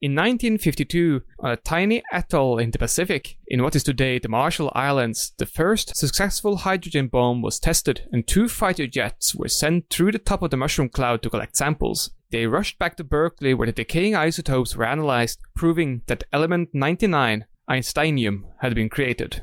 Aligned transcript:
In 0.00 0.12
1952, 0.12 1.22
on 1.40 1.50
a 1.50 1.56
tiny 1.56 2.04
atoll 2.12 2.60
in 2.60 2.70
the 2.70 2.78
Pacific, 2.78 3.36
in 3.48 3.64
what 3.64 3.74
is 3.74 3.82
today 3.82 4.20
the 4.20 4.28
Marshall 4.28 4.70
Islands, 4.72 5.32
the 5.38 5.44
first 5.44 5.96
successful 5.96 6.58
hydrogen 6.58 7.08
bomb 7.08 7.42
was 7.42 7.58
tested 7.58 8.02
and 8.12 8.24
two 8.24 8.48
fighter 8.48 8.86
jets 8.86 9.34
were 9.34 9.48
sent 9.48 9.90
through 9.90 10.12
the 10.12 10.20
top 10.20 10.42
of 10.42 10.50
the 10.50 10.56
mushroom 10.56 10.88
cloud 10.88 11.20
to 11.22 11.30
collect 11.30 11.56
samples. 11.56 12.10
They 12.30 12.46
rushed 12.46 12.78
back 12.78 12.96
to 12.98 13.02
Berkeley 13.02 13.54
where 13.54 13.66
the 13.66 13.72
decaying 13.72 14.14
isotopes 14.14 14.76
were 14.76 14.86
analyzed, 14.86 15.40
proving 15.56 16.02
that 16.06 16.22
element 16.32 16.68
99, 16.72 17.46
Einsteinium, 17.68 18.44
had 18.60 18.76
been 18.76 18.88
created. 18.88 19.42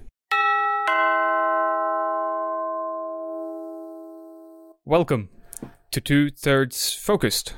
Welcome 4.86 5.28
to 5.92 6.00
Two 6.00 6.30
Thirds 6.30 6.94
Focused. 6.94 7.56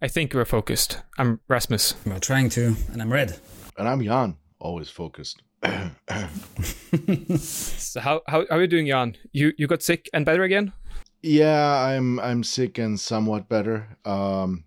I 0.00 0.06
think 0.06 0.32
we're 0.32 0.44
focused. 0.44 1.02
I'm 1.18 1.40
Rasmus. 1.48 1.94
We're 2.06 2.20
trying 2.20 2.50
to, 2.50 2.76
and 2.92 3.02
I'm 3.02 3.12
Red. 3.12 3.40
And 3.76 3.88
I'm 3.88 4.00
Jan, 4.00 4.36
always 4.60 4.88
focused. 4.88 5.42
so 7.36 8.00
how, 8.00 8.22
how, 8.28 8.46
how 8.48 8.56
are 8.56 8.60
you 8.60 8.68
doing, 8.68 8.86
Jan? 8.86 9.16
You 9.32 9.52
you 9.58 9.66
got 9.66 9.82
sick 9.82 10.08
and 10.12 10.24
better 10.24 10.44
again? 10.44 10.72
Yeah, 11.20 11.82
I'm 11.82 12.20
I'm 12.20 12.44
sick 12.44 12.78
and 12.78 13.00
somewhat 13.00 13.48
better. 13.48 13.98
Um, 14.04 14.62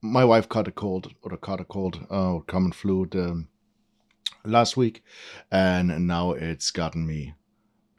my 0.00 0.24
wife 0.24 0.48
caught 0.48 0.68
a 0.68 0.72
cold 0.72 1.12
or 1.22 1.36
caught 1.36 1.60
a 1.60 1.64
cold 1.64 2.06
uh, 2.08 2.34
or 2.34 2.42
common 2.44 2.70
flu 2.70 3.08
um, 3.14 3.48
last 4.44 4.76
week, 4.76 5.02
and 5.50 6.06
now 6.06 6.30
it's 6.30 6.70
gotten 6.70 7.04
me 7.04 7.34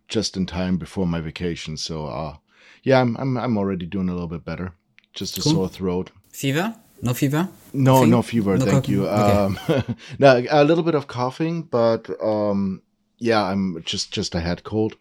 just 0.07 0.37
in 0.37 0.45
time 0.45 0.77
before 0.77 1.05
my 1.05 1.19
vacation. 1.19 1.75
So 1.75 2.05
uh, 2.05 2.37
yeah, 2.83 3.01
I'm 3.01 3.17
I'm 3.17 3.35
I'm 3.35 3.57
already 3.57 3.87
doing 3.87 4.07
a 4.07 4.13
little 4.13 4.29
bit 4.29 4.45
better. 4.45 4.71
Just 5.11 5.37
a 5.37 5.41
cool. 5.41 5.51
sore 5.51 5.69
throat. 5.69 6.11
Fever? 6.35 6.75
No 7.01 7.13
fever? 7.13 7.47
No, 7.71 7.93
Nothing? 7.93 8.09
no 8.09 8.21
fever. 8.21 8.57
No 8.57 8.65
thank 8.65 8.89
you. 8.89 9.07
Okay. 9.07 9.37
Um, 9.37 9.97
now 10.19 10.41
a 10.49 10.65
little 10.65 10.83
bit 10.83 10.93
of 10.93 11.07
coughing, 11.07 11.61
but 11.63 12.09
um, 12.21 12.81
yeah, 13.19 13.41
I'm 13.41 13.81
just 13.83 14.11
just 14.11 14.35
a 14.35 14.41
head 14.41 14.63
cold. 14.63 14.97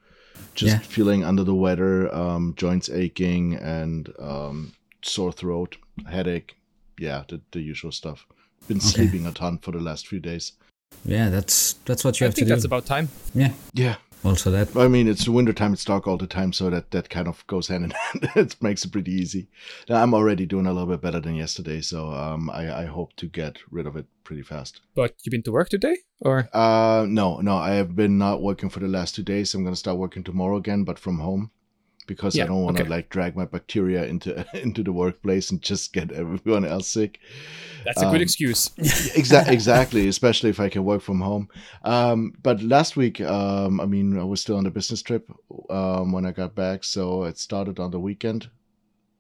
Just 0.55 0.77
yeah. 0.77 0.79
feeling 0.79 1.25
under 1.25 1.43
the 1.43 1.55
weather, 1.55 2.15
um, 2.15 2.55
joints 2.57 2.89
aching, 2.89 3.55
and 3.55 4.13
um, 4.21 4.75
sore 5.03 5.33
throat, 5.33 5.77
headache. 6.09 6.57
Yeah, 7.01 7.25
the, 7.27 7.41
the 7.51 7.61
usual 7.61 7.91
stuff. 7.91 8.27
Been 8.69 8.77
okay. 8.77 8.87
sleeping 8.87 9.27
a 9.27 9.33
ton 9.33 9.59
for 9.59 9.73
the 9.73 9.81
last 9.81 10.07
few 10.07 10.21
days. 10.21 10.53
Yeah, 11.05 11.31
that's 11.31 11.73
that's 11.85 12.05
what 12.05 12.21
you 12.21 12.27
I 12.27 12.29
have 12.29 12.35
to 12.35 12.43
do. 12.43 12.45
I 12.45 12.47
think 12.47 12.55
that's 12.55 12.65
about 12.65 12.87
time. 12.87 13.09
Yeah. 13.35 13.51
Yeah 13.73 13.97
also 14.25 14.51
that 14.51 14.75
i 14.77 14.89
mean 14.89 15.07
it's 15.07 15.29
wintertime 15.29 15.73
it's 15.73 15.85
dark 15.85 16.07
all 16.07 16.17
the 16.17 16.27
time 16.27 16.53
so 16.53 16.71
that 16.71 16.91
that 16.91 17.11
kind 17.11 17.29
of 17.29 17.47
goes 17.47 17.69
hand 17.69 17.85
in 17.85 17.91
hand. 17.91 18.31
It 18.37 18.57
makes 18.63 18.85
it 18.85 18.93
pretty 18.93 19.13
easy. 19.13 19.49
I'm 19.89 20.15
already 20.15 20.47
doing 20.47 20.67
a 20.67 20.73
little 20.73 20.89
bit 20.89 21.01
better 21.01 21.21
than 21.21 21.35
yesterday 21.35 21.81
so 21.81 22.11
um, 22.11 22.51
I, 22.51 22.83
I 22.83 22.85
hope 22.87 23.15
to 23.17 23.27
get 23.27 23.59
rid 23.71 23.87
of 23.87 23.97
it 23.97 24.07
pretty 24.25 24.43
fast. 24.43 24.81
But 24.95 25.15
you've 25.23 25.31
been 25.31 25.43
to 25.43 25.53
work 25.53 25.69
today 25.69 25.99
or? 26.21 26.49
Uh 26.53 27.07
no 27.09 27.41
no 27.41 27.57
i 27.57 27.73
have 27.73 27.95
been 27.95 28.19
not 28.19 28.43
working 28.43 28.71
for 28.71 28.81
the 28.81 28.89
last 28.89 29.15
two 29.15 29.23
days. 29.23 29.55
I'm 29.55 29.65
gonna 29.65 29.77
start 29.77 29.99
working 29.99 30.25
tomorrow 30.25 30.57
again 30.57 30.85
but 30.85 30.99
from 30.99 31.19
home 31.19 31.51
because 32.07 32.37
yeah, 32.37 32.45
I 32.45 32.47
don't 32.47 32.63
want 32.63 32.77
to 32.77 32.83
okay. 32.83 32.91
like 32.91 33.09
drag 33.09 33.37
my 33.37 33.45
bacteria 33.45 34.05
into 34.05 34.45
into 34.63 34.83
the 34.83 34.93
workplace 34.93 35.51
and 35.51 35.61
just 35.63 35.93
get 35.93 36.13
everyone 36.13 36.65
else 36.65 36.89
sick. 36.89 37.21
That's 37.85 38.01
a 38.01 38.07
um, 38.07 38.13
good 38.13 38.23
excuse. 38.23 38.69
exa- 38.79 39.49
exactly, 39.49 40.09
especially 40.09 40.51
if 40.51 40.61
I 40.61 40.69
can 40.69 40.85
work 40.85 41.03
from 41.03 41.21
home. 41.21 41.49
Um, 41.83 42.35
but 42.43 42.63
last 42.63 42.97
week, 42.97 43.21
um, 43.21 43.81
I 43.81 43.87
mean, 43.87 44.19
I 44.19 44.25
was 44.25 44.41
still 44.41 44.57
on 44.57 44.67
a 44.67 44.71
business 44.71 45.03
trip 45.03 45.31
um, 45.69 46.13
when 46.13 46.25
I 46.25 46.33
got 46.33 46.55
back, 46.55 46.85
so 46.85 47.25
it 47.25 47.39
started 47.39 47.79
on 47.79 47.91
the 47.91 48.01
weekend. 48.01 48.49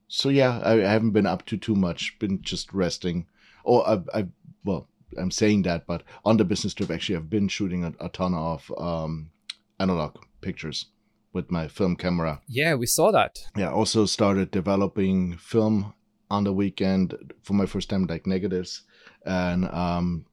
So 0.08 0.28
yeah, 0.28 0.60
I, 0.60 0.74
I 0.74 0.90
haven't 0.90 1.10
been 1.10 1.26
up 1.26 1.44
to 1.46 1.56
too 1.56 1.74
much. 1.74 2.18
Been 2.18 2.40
just 2.42 2.72
resting. 2.72 3.26
Or 3.64 3.86
I, 3.88 4.00
I 4.14 4.26
well, 4.64 4.88
I'm 5.18 5.30
saying 5.30 5.62
that, 5.62 5.86
but 5.86 6.02
on 6.24 6.36
the 6.36 6.44
business 6.44 6.74
trip, 6.74 6.90
actually, 6.90 7.16
I've 7.16 7.30
been 7.30 7.48
shooting 7.48 7.84
a, 7.84 7.92
a 8.00 8.08
ton 8.08 8.34
of 8.34 8.72
um, 8.78 9.30
analog 9.78 10.16
pictures 10.40 10.86
with 11.34 11.50
my 11.50 11.68
film 11.68 11.96
camera. 11.96 12.40
Yeah, 12.48 12.74
we 12.76 12.86
saw 12.86 13.10
that. 13.10 13.44
Yeah, 13.56 13.70
also 13.70 14.06
started 14.06 14.50
developing 14.50 15.36
film 15.36 15.92
on 16.30 16.44
the 16.44 16.52
weekend 16.52 17.34
for 17.42 17.52
my 17.52 17.66
first 17.66 17.90
time, 17.90 18.06
like 18.06 18.26
negatives, 18.26 18.82
and 19.26 19.66
um, 19.66 20.24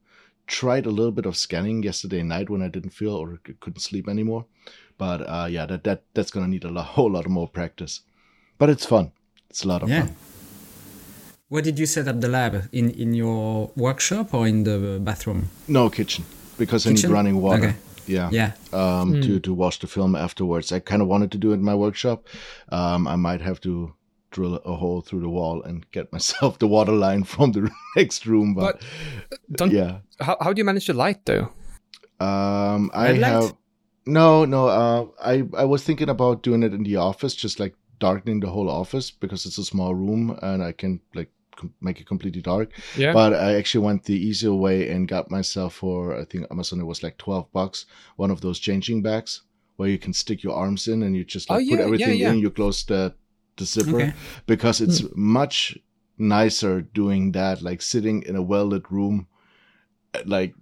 tried 0.47 0.85
a 0.85 0.89
little 0.89 1.11
bit 1.11 1.25
of 1.25 1.35
scanning 1.35 1.83
yesterday 1.83 2.23
night 2.23 2.49
when 2.49 2.61
I 2.61 2.67
didn't 2.69 2.91
feel 2.91 3.15
or 3.15 3.39
couldn't 3.59 3.81
sleep 3.81 4.07
anymore. 4.07 4.45
But 4.97 5.21
uh, 5.21 5.47
yeah, 5.49 5.65
that 5.65 5.83
that 5.83 6.03
that's 6.13 6.31
gonna 6.31 6.47
need 6.47 6.63
a 6.63 6.69
lot, 6.69 6.85
whole 6.95 7.11
lot 7.11 7.27
more 7.27 7.47
practice. 7.47 8.01
But 8.57 8.69
it's 8.69 8.85
fun. 8.85 9.11
It's 9.49 9.65
a 9.65 9.67
lot 9.67 9.83
of 9.83 9.89
yeah. 9.89 10.05
fun. 10.05 10.15
Where 11.49 11.61
did 11.61 11.79
you 11.79 11.85
set 11.85 12.07
up 12.07 12.21
the 12.21 12.29
lab? 12.29 12.69
In 12.71 12.91
in 12.91 13.13
your 13.13 13.71
workshop 13.75 14.33
or 14.33 14.47
in 14.47 14.63
the 14.63 14.99
bathroom? 15.01 15.49
No 15.67 15.89
kitchen, 15.89 16.23
because 16.57 16.83
kitchen? 16.83 17.05
I 17.05 17.07
need 17.07 17.13
running 17.13 17.41
water. 17.41 17.67
Okay. 17.67 17.75
Yeah. 18.11 18.29
Yeah. 18.31 18.51
Um, 18.73 19.13
mm. 19.13 19.23
to 19.23 19.39
to 19.39 19.53
watch 19.53 19.79
the 19.79 19.87
film 19.87 20.15
afterwards. 20.15 20.71
I 20.71 20.79
kind 20.79 21.01
of 21.01 21.07
wanted 21.07 21.31
to 21.31 21.37
do 21.37 21.51
it 21.51 21.55
in 21.55 21.63
my 21.63 21.75
workshop. 21.75 22.27
Um, 22.69 23.07
I 23.07 23.15
might 23.15 23.41
have 23.41 23.59
to 23.61 23.93
drill 24.31 24.55
a 24.55 24.75
hole 24.75 25.01
through 25.01 25.21
the 25.21 25.29
wall 25.29 25.61
and 25.63 25.89
get 25.91 26.11
myself 26.11 26.59
the 26.63 26.67
water 26.67 26.93
line 26.93 27.23
from 27.23 27.51
the 27.51 27.69
next 27.95 28.25
room. 28.25 28.53
But, 28.53 28.81
but 29.49 29.71
yeah. 29.71 29.99
How 30.19 30.37
how 30.41 30.53
do 30.53 30.59
you 30.59 30.65
manage 30.65 30.87
the 30.87 30.93
light 30.93 31.25
though? 31.25 31.49
Um, 32.19 32.91
I 32.93 33.13
have 33.13 33.53
no 34.05 34.45
no. 34.45 34.67
Uh, 34.67 35.05
I 35.23 35.43
I 35.57 35.65
was 35.65 35.83
thinking 35.83 36.09
about 36.09 36.43
doing 36.43 36.63
it 36.63 36.73
in 36.73 36.83
the 36.83 36.97
office, 36.97 37.35
just 37.35 37.59
like 37.59 37.75
darkening 37.99 38.39
the 38.39 38.49
whole 38.49 38.69
office 38.69 39.11
because 39.11 39.45
it's 39.45 39.59
a 39.59 39.63
small 39.63 39.93
room 39.95 40.37
and 40.41 40.63
I 40.63 40.71
can 40.71 40.99
like 41.13 41.29
make 41.79 41.99
it 41.99 42.07
completely 42.07 42.41
dark. 42.41 42.71
Yeah. 42.97 43.13
But 43.13 43.33
I 43.33 43.55
actually 43.55 43.85
went 43.85 44.03
the 44.03 44.15
easier 44.15 44.53
way 44.53 44.89
and 44.89 45.07
got 45.07 45.31
myself 45.31 45.75
for 45.75 46.17
I 46.19 46.25
think 46.25 46.47
Amazon 46.51 46.79
it 46.81 46.85
was 46.85 47.03
like 47.03 47.17
twelve 47.17 47.51
bucks 47.51 47.85
one 48.15 48.31
of 48.31 48.41
those 48.41 48.59
changing 48.59 49.01
bags 49.01 49.41
where 49.77 49.89
you 49.89 49.97
can 49.97 50.13
stick 50.13 50.43
your 50.43 50.55
arms 50.55 50.87
in 50.87 51.03
and 51.03 51.15
you 51.15 51.23
just 51.23 51.49
like 51.49 51.57
oh, 51.57 51.59
yeah, 51.59 51.77
put 51.77 51.85
everything 51.85 52.09
yeah, 52.09 52.27
yeah. 52.27 52.33
in. 52.33 52.39
You 52.39 52.51
close 52.51 52.83
the 52.83 53.13
the 53.57 53.65
zipper 53.65 54.01
okay. 54.01 54.13
because 54.45 54.81
it's 54.81 55.01
mm. 55.01 55.15
much 55.15 55.77
nicer 56.17 56.81
doing 56.81 57.31
that 57.31 57.61
like 57.61 57.81
sitting 57.81 58.21
in 58.23 58.35
a 58.35 58.41
well 58.41 58.65
lit 58.65 58.89
room 58.91 59.27
like 60.25 60.53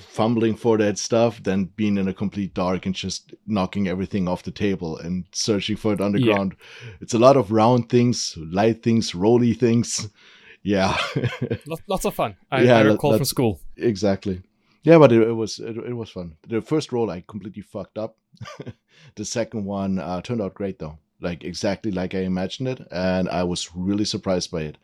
fumbling 0.00 0.56
for 0.56 0.78
that 0.78 0.98
stuff 0.98 1.42
than 1.42 1.64
being 1.64 1.98
in 1.98 2.08
a 2.08 2.14
complete 2.14 2.54
dark 2.54 2.86
and 2.86 2.94
just 2.94 3.34
knocking 3.46 3.88
everything 3.88 4.28
off 4.28 4.42
the 4.42 4.50
table 4.50 4.98
and 4.98 5.24
searching 5.32 5.76
for 5.76 5.92
it 5.92 6.00
underground. 6.00 6.56
Yeah. 6.58 6.90
It's 7.00 7.14
a 7.14 7.18
lot 7.18 7.36
of 7.36 7.52
round 7.52 7.88
things, 7.88 8.36
light 8.36 8.82
things, 8.82 9.14
roly 9.14 9.54
things. 9.54 10.08
Yeah. 10.64 10.98
lots 11.86 12.04
of 12.04 12.14
fun. 12.14 12.36
I, 12.50 12.62
yeah, 12.62 12.78
I 12.78 12.82
recall 12.82 13.16
from 13.16 13.24
school. 13.24 13.60
Exactly. 13.76 14.42
Yeah, 14.82 14.98
but 14.98 15.12
it, 15.12 15.22
it 15.22 15.32
was 15.32 15.60
it, 15.60 15.76
it, 15.78 15.94
was 15.94 16.10
fun. 16.10 16.36
The 16.46 16.60
first 16.60 16.92
roll 16.92 17.10
I 17.10 17.24
completely 17.26 17.62
fucked 17.62 17.96
up. 17.96 18.18
the 19.14 19.24
second 19.24 19.64
one 19.64 19.98
uh, 19.98 20.20
turned 20.20 20.42
out 20.42 20.54
great 20.54 20.78
though, 20.80 20.98
like 21.22 21.44
exactly 21.44 21.92
like 21.92 22.14
I 22.14 22.22
imagined 22.22 22.68
it, 22.68 22.80
and 22.90 23.28
I 23.30 23.44
was 23.44 23.70
really 23.74 24.04
surprised 24.04 24.50
by 24.50 24.62
it. 24.62 24.78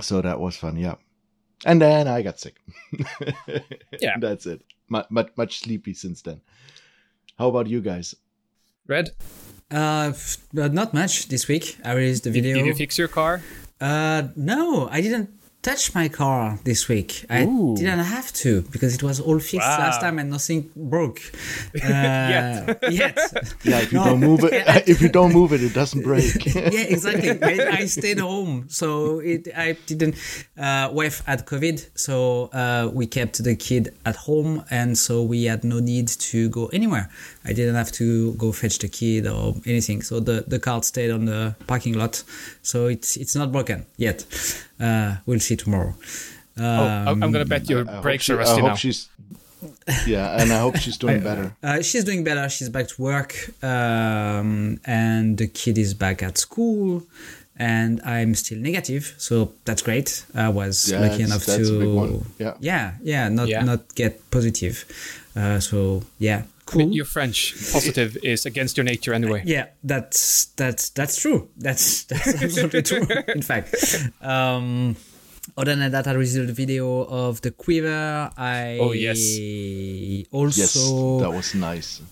So 0.00 0.22
that 0.22 0.40
was 0.40 0.56
fun. 0.56 0.76
Yeah 0.76 0.94
and 1.64 1.80
then 1.80 2.08
I 2.08 2.22
got 2.22 2.38
sick. 2.38 2.56
yeah, 4.00 4.16
that's 4.18 4.46
it. 4.46 4.62
Much, 4.88 5.06
much 5.10 5.30
much 5.36 5.60
sleepy 5.60 5.94
since 5.94 6.22
then. 6.22 6.40
How 7.38 7.48
about 7.48 7.66
you 7.66 7.80
guys? 7.80 8.14
Red. 8.86 9.10
Uh, 9.70 10.12
not 10.52 10.92
much 10.92 11.28
this 11.28 11.48
week. 11.48 11.78
I 11.84 11.92
released 11.92 12.24
the 12.24 12.30
video. 12.30 12.56
Did 12.56 12.66
you 12.66 12.74
fix 12.74 12.98
your 12.98 13.08
car? 13.08 13.40
Uh, 13.80 14.28
no, 14.36 14.88
I 14.88 15.00
didn't 15.00 15.30
touch 15.62 15.94
my 15.94 16.08
car 16.08 16.58
this 16.64 16.88
week. 16.88 17.24
I 17.30 17.44
Ooh. 17.44 17.76
didn't 17.76 18.00
have 18.00 18.32
to 18.32 18.62
because 18.72 18.94
it 18.94 19.02
was 19.02 19.20
all 19.20 19.38
fixed 19.38 19.68
wow. 19.68 19.78
last 19.78 20.00
time 20.00 20.18
and 20.18 20.30
nothing 20.30 20.70
broke. 20.76 21.20
Uh, 21.82 21.88
yet. 21.88 22.92
yet. 22.92 23.18
Yeah, 23.64 23.80
if 23.80 23.92
you 23.92 23.98
no. 23.98 24.04
don't 24.04 24.20
move 24.20 24.44
it, 24.44 24.52
if 24.88 25.00
you 25.00 25.08
don't 25.08 25.32
move 25.32 25.52
it, 25.52 25.62
it 25.62 25.74
doesn't 25.74 26.02
break. 26.02 26.44
yeah, 26.54 26.94
exactly. 26.94 27.42
I 27.42 27.86
stayed 27.86 28.18
home, 28.18 28.66
so 28.68 29.20
it 29.20 29.48
I 29.56 29.76
didn't. 29.86 30.16
Uh, 30.56 30.90
wife 30.92 31.24
had 31.26 31.46
COVID, 31.46 31.90
so 31.94 32.46
uh, 32.52 32.90
we 32.92 33.06
kept 33.06 33.42
the 33.42 33.56
kid 33.56 33.94
at 34.04 34.16
home, 34.16 34.64
and 34.70 34.96
so 34.96 35.22
we 35.22 35.44
had 35.44 35.64
no 35.64 35.80
need 35.80 36.08
to 36.08 36.48
go 36.50 36.66
anywhere. 36.68 37.10
I 37.44 37.52
didn't 37.52 37.74
have 37.74 37.92
to 37.92 38.32
go 38.34 38.52
fetch 38.52 38.78
the 38.78 38.88
kid 38.88 39.26
or 39.26 39.54
anything. 39.66 40.02
So 40.02 40.20
the 40.20 40.44
the 40.46 40.58
car 40.58 40.82
stayed 40.82 41.10
on 41.10 41.24
the 41.24 41.54
parking 41.66 41.94
lot, 41.94 42.22
so 42.62 42.86
it's 42.86 43.16
it's 43.16 43.34
not 43.34 43.50
broken 43.52 43.86
yet. 43.96 44.24
Uh, 44.82 45.16
we'll 45.26 45.40
see 45.40 45.56
tomorrow. 45.56 45.94
Um, 46.56 46.64
oh, 46.64 47.06
I'm 47.06 47.20
going 47.20 47.34
to 47.34 47.46
bet 47.46 47.70
your 47.70 47.84
brakes 47.84 48.28
are 48.28 48.36
rusty 48.36 48.58
I 48.58 48.60
hope 48.60 48.70
now. 48.70 48.74
She's, 48.74 49.08
yeah, 50.06 50.42
and 50.42 50.52
I 50.52 50.58
hope 50.58 50.76
she's 50.76 50.98
doing 50.98 51.22
better. 51.30 51.56
Uh, 51.62 51.82
she's 51.82 52.04
doing 52.04 52.24
better. 52.24 52.48
She's 52.48 52.68
back 52.68 52.88
to 52.88 53.02
work, 53.02 53.34
um, 53.62 54.80
and 54.84 55.38
the 55.38 55.46
kid 55.46 55.78
is 55.78 55.94
back 55.94 56.22
at 56.22 56.36
school. 56.36 57.04
And 57.54 58.00
I'm 58.02 58.34
still 58.34 58.58
negative, 58.58 59.14
so 59.18 59.52
that's 59.66 59.82
great. 59.82 60.24
I 60.34 60.48
was 60.48 60.90
yeah, 60.90 61.00
lucky 61.00 61.22
enough 61.22 61.44
to, 61.44 62.24
yeah, 62.38 62.54
yeah, 62.60 62.94
yeah, 63.02 63.28
not 63.28 63.48
yeah. 63.48 63.62
not 63.62 63.94
get 63.94 64.30
positive. 64.30 64.84
Uh, 65.36 65.60
so 65.60 66.02
yeah, 66.18 66.42
cool. 66.72 66.82
I 66.82 66.84
mean, 66.84 66.92
your 66.92 67.04
French 67.04 67.54
positive 67.72 68.16
is 68.22 68.46
against 68.46 68.76
your 68.76 68.84
nature 68.84 69.12
anyway. 69.14 69.42
Yeah, 69.44 69.66
that's 69.84 70.46
that's 70.56 70.90
that's 70.90 71.20
true. 71.20 71.48
That's 71.56 72.04
that's 72.10 72.42
absolutely 72.42 72.82
true. 72.82 73.06
In 73.28 73.42
fact, 73.42 73.74
um, 74.20 74.96
other 75.56 75.74
than 75.76 75.92
that, 75.92 76.06
I 76.06 76.12
received 76.12 76.50
a 76.50 76.52
video 76.52 77.04
of 77.04 77.40
the 77.42 77.50
quiver. 77.50 78.30
I 78.36 78.78
oh 78.80 78.92
yes, 78.92 79.18
also 80.30 80.60
yes, 80.60 80.74
that 80.74 81.32
was 81.32 81.54
nice. 81.54 82.02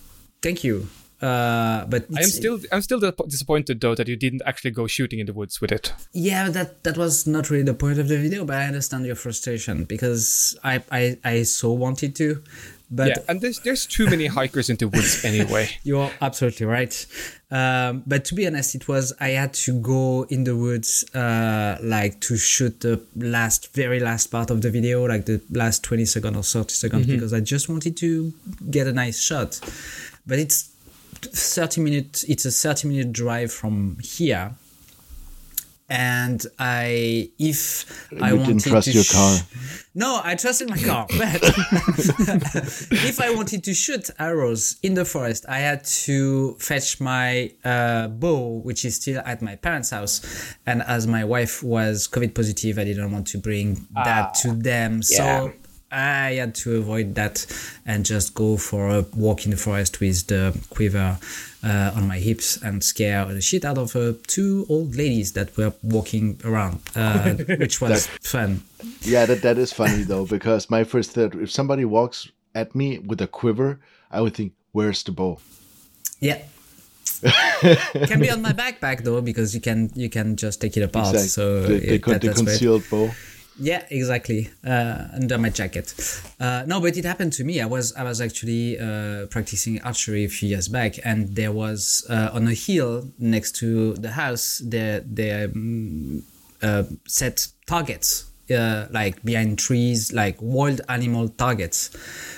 Thank 0.42 0.64
you. 0.64 0.88
Uh, 1.20 1.84
but 1.84 2.06
I 2.16 2.22
am 2.22 2.30
still 2.30 2.58
I'm 2.72 2.80
still 2.80 2.98
disappointed 2.98 3.80
though 3.82 3.94
that 3.94 4.08
you 4.08 4.16
didn't 4.16 4.40
actually 4.46 4.70
go 4.70 4.86
shooting 4.86 5.18
in 5.18 5.26
the 5.26 5.34
woods 5.34 5.60
with 5.60 5.70
it. 5.70 5.92
Yeah, 6.12 6.48
that 6.48 6.82
that 6.84 6.96
was 6.96 7.26
not 7.26 7.50
really 7.50 7.64
the 7.64 7.74
point 7.74 7.98
of 7.98 8.08
the 8.08 8.16
video, 8.16 8.46
but 8.46 8.56
I 8.56 8.64
understand 8.64 9.04
your 9.04 9.16
frustration 9.16 9.84
because 9.84 10.58
I 10.64 10.82
I, 10.90 11.18
I 11.22 11.42
so 11.42 11.72
wanted 11.72 12.16
to. 12.16 12.42
But 12.90 13.08
yeah, 13.08 13.16
and 13.28 13.40
there's 13.40 13.60
there's 13.60 13.87
too 13.87 14.06
many 14.06 14.26
hikers 14.26 14.69
in 14.69 14.76
the 14.76 14.88
woods 14.88 15.25
anyway. 15.32 15.69
You're 15.84 16.10
absolutely 16.20 16.66
right. 16.66 17.06
Um, 17.52 18.02
but 18.06 18.25
to 18.26 18.34
be 18.34 18.46
honest, 18.46 18.75
it 18.75 18.88
was 18.88 19.12
I 19.20 19.28
had 19.31 19.54
to 19.54 19.81
go 19.81 20.26
in 20.28 20.44
the 20.44 20.56
woods, 20.56 21.04
uh, 21.14 21.78
like 21.82 22.20
to 22.22 22.37
shoot 22.37 22.81
the 22.81 23.00
last, 23.16 23.72
very 23.75 24.00
last 24.00 24.28
part 24.28 24.50
of 24.50 24.62
the 24.62 24.70
video, 24.70 25.06
like 25.06 25.26
the 25.26 25.40
last 25.50 25.84
twenty 25.84 26.04
seconds 26.04 26.37
or 26.37 26.42
thirty 26.42 26.75
seconds, 26.75 27.06
mm-hmm. 27.06 27.14
because 27.14 27.32
I 27.32 27.40
just 27.40 27.69
wanted 27.69 27.96
to 27.98 28.32
get 28.70 28.87
a 28.87 28.93
nice 28.93 29.20
shot. 29.20 29.60
But 30.26 30.38
it's 30.38 30.70
30 31.22 31.82
minutes 31.82 32.25
it's 32.25 32.46
a 32.46 32.50
30 32.50 32.88
minute 32.88 33.12
drive 33.12 33.52
from 33.52 33.98
here 34.02 34.54
and 35.90 36.46
I, 36.58 37.31
if 37.38 38.08
you 38.12 38.19
I 38.25 38.31
didn't 38.37 38.60
trust 38.60 38.88
your 38.94 39.02
sh- 39.04 39.12
car. 39.12 39.38
No, 39.94 40.20
I 40.22 40.37
trusted 40.37 40.70
my 40.70 40.78
car. 40.78 41.06
But 41.19 41.42
if 42.92 43.20
I 43.20 43.34
wanted 43.34 43.64
to 43.64 43.75
shoot 43.75 44.08
arrows 44.19 44.76
in 44.82 44.94
the 44.94 45.04
forest, 45.04 45.44
I 45.48 45.58
had 45.58 45.84
to 46.06 46.54
fetch 46.60 47.00
my 47.00 47.52
uh, 47.64 48.08
bow, 48.08 48.60
which 48.62 48.84
is 48.84 48.96
still 48.96 49.20
at 49.25 49.42
my 49.42 49.56
parents' 49.56 49.90
house. 49.90 50.54
And 50.66 50.82
as 50.82 51.06
my 51.06 51.25
wife 51.25 51.62
was 51.62 52.08
COVID 52.08 52.34
positive, 52.34 52.78
I 52.78 52.84
didn't 52.84 53.10
want 53.12 53.26
to 53.28 53.38
bring 53.38 53.86
that 53.94 54.28
Ah, 54.31 54.32
to 54.43 54.52
them. 54.52 55.00
yeah. 55.10 55.16
So 55.19 55.52
I 55.92 56.34
had 56.34 56.54
to 56.56 56.76
avoid 56.76 57.14
that 57.16 57.46
and 57.84 58.04
just 58.06 58.34
go 58.34 58.56
for 58.56 58.88
a 58.90 59.02
walk 59.14 59.44
in 59.44 59.50
the 59.50 59.56
forest 59.56 60.00
with 60.00 60.26
the 60.28 60.56
quiver 60.70 61.19
uh, 61.64 61.92
on 61.96 62.06
my 62.06 62.19
hips 62.19 62.56
and 62.62 62.82
scare 62.82 63.25
the 63.26 63.40
shit 63.40 63.64
out 63.64 63.76
of 63.78 63.94
uh, 63.96 64.12
two 64.26 64.66
old 64.69 64.94
ladies 64.94 65.32
that 65.32 65.56
were 65.56 65.72
walking 65.82 66.40
around, 66.44 66.81
uh, 66.94 67.34
which 67.58 67.81
was 67.81 68.06
fun. 68.22 68.62
Yeah, 69.02 69.26
that 69.26 69.42
that 69.42 69.58
is 69.58 69.72
funny 69.72 70.04
though 70.04 70.25
because 70.26 70.70
my 70.70 70.84
first 70.84 71.12
thought, 71.12 71.34
if 71.34 71.50
somebody 71.50 71.84
walks 71.84 72.31
at 72.54 72.75
me 72.75 72.98
with 72.98 73.20
a 73.20 73.26
quiver, 73.26 73.78
I 74.10 74.20
would 74.20 74.34
think, 74.34 74.52
"Where's 74.72 75.02
the 75.02 75.12
bow?" 75.12 75.38
Yeah. 76.20 76.43
can 78.06 78.20
be 78.20 78.31
on 78.31 78.40
my 78.40 78.52
backpack 78.52 79.04
though 79.04 79.20
because 79.20 79.54
you 79.54 79.60
can 79.60 79.90
you 79.94 80.08
can 80.08 80.36
just 80.36 80.60
take 80.60 80.76
it 80.76 80.82
apart. 80.82 81.14
Exact- 81.14 81.31
So 81.32 81.62
the, 81.62 81.69
the, 81.78 81.94
it- 81.94 82.02
con- 82.02 82.12
that- 82.14 82.20
the 82.22 82.28
that's 82.28 82.43
great. 82.43 82.52
concealed 82.52 82.84
bow. 82.90 83.10
Yeah, 83.60 83.84
exactly. 83.90 84.48
Uh, 84.66 85.04
under 85.12 85.36
my 85.36 85.50
jacket. 85.50 85.94
Uh, 86.40 86.64
no, 86.66 86.80
but 86.80 86.96
it 86.96 87.04
happened 87.04 87.34
to 87.34 87.44
me. 87.44 87.60
I 87.60 87.66
was 87.66 87.92
I 87.94 88.04
was 88.04 88.20
actually 88.20 88.78
uh, 88.78 89.26
practicing 89.26 89.82
archery 89.82 90.24
a 90.24 90.28
few 90.28 90.48
years 90.48 90.66
back, 90.68 90.94
and 91.04 91.36
there 91.36 91.52
was 91.52 92.06
uh, 92.08 92.30
on 92.32 92.48
a 92.48 92.54
hill 92.54 93.12
next 93.18 93.56
to 93.56 93.92
the 93.94 94.12
house. 94.12 94.62
There 94.64 95.00
they 95.00 95.44
um, 95.44 96.22
uh, 96.62 96.84
set 97.06 97.48
targets. 97.66 98.30
Uh, 98.50 98.87
like 98.91 99.23
behind 99.23 99.58
trees, 99.58 100.12
like 100.12 100.37
wild 100.41 100.81
animal 100.88 101.29
targets, 101.29 101.91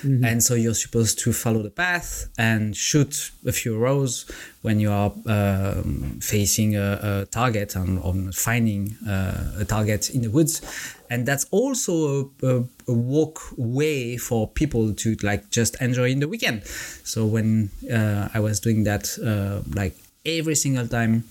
and 0.03 0.43
so 0.43 0.53
you're 0.53 0.73
supposed 0.73 1.17
to 1.19 1.33
follow 1.33 1.63
the 1.63 1.69
path 1.69 2.27
and 2.37 2.75
shoot 2.75 3.31
a 3.47 3.51
few 3.51 3.77
rows 3.77 4.25
when 4.61 4.79
you 4.79 4.91
are 4.91 5.11
um, 5.25 6.19
facing 6.21 6.75
a, 6.75 6.99
a 7.01 7.25
target 7.31 7.75
and 7.75 7.99
on 7.99 8.31
finding 8.31 8.95
uh, 9.07 9.53
a 9.59 9.65
target 9.65 10.09
in 10.09 10.21
the 10.21 10.29
woods. 10.29 10.61
And 11.09 11.25
that's 11.25 11.45
also 11.51 12.31
a, 12.43 12.47
a, 12.47 12.63
a 12.87 12.93
walkway 12.93 14.17
for 14.17 14.47
people 14.47 14.93
to 14.93 15.15
like 15.23 15.49
just 15.49 15.81
enjoy 15.81 16.09
in 16.09 16.19
the 16.19 16.27
weekend. 16.27 16.65
So 17.03 17.25
when 17.25 17.69
uh, 17.91 18.29
i 18.33 18.39
was 18.39 18.59
doing 18.59 18.83
that 18.83 19.17
uh, 19.19 19.61
like 19.75 19.95
every 20.25 20.55
single 20.55 20.87
time 20.87 21.23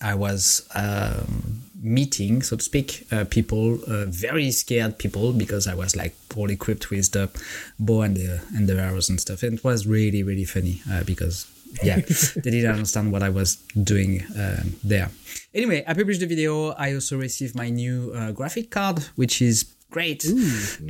I 0.00 0.14
was 0.14 0.68
um, 0.74 1.63
meeting, 1.84 2.42
so 2.42 2.56
to 2.56 2.62
speak, 2.62 3.06
uh, 3.12 3.24
people, 3.28 3.78
uh, 3.86 4.06
very 4.06 4.50
scared 4.50 4.98
people, 4.98 5.32
because 5.32 5.68
I 5.68 5.74
was 5.74 5.94
like 5.94 6.14
all 6.34 6.50
equipped 6.50 6.90
with 6.90 7.12
the 7.12 7.30
bow 7.78 8.02
and 8.02 8.16
the 8.16 8.40
and 8.56 8.68
the 8.68 8.80
arrows 8.80 9.08
and 9.08 9.20
stuff. 9.20 9.42
And 9.42 9.58
it 9.58 9.64
was 9.64 9.86
really 9.86 10.22
really 10.22 10.44
funny 10.44 10.80
uh, 10.90 11.04
because 11.04 11.46
yeah, 11.82 11.96
they 12.36 12.50
didn't 12.50 12.72
understand 12.72 13.12
what 13.12 13.22
I 13.22 13.28
was 13.28 13.56
doing 13.82 14.24
um, 14.36 14.76
there. 14.82 15.10
Anyway, 15.52 15.84
I 15.86 15.94
published 15.94 16.20
the 16.20 16.26
video. 16.26 16.70
I 16.70 16.94
also 16.94 17.18
received 17.18 17.54
my 17.54 17.68
new 17.68 18.12
uh, 18.14 18.32
graphic 18.32 18.70
card, 18.70 19.00
which 19.16 19.42
is 19.42 19.64
great. 19.90 20.24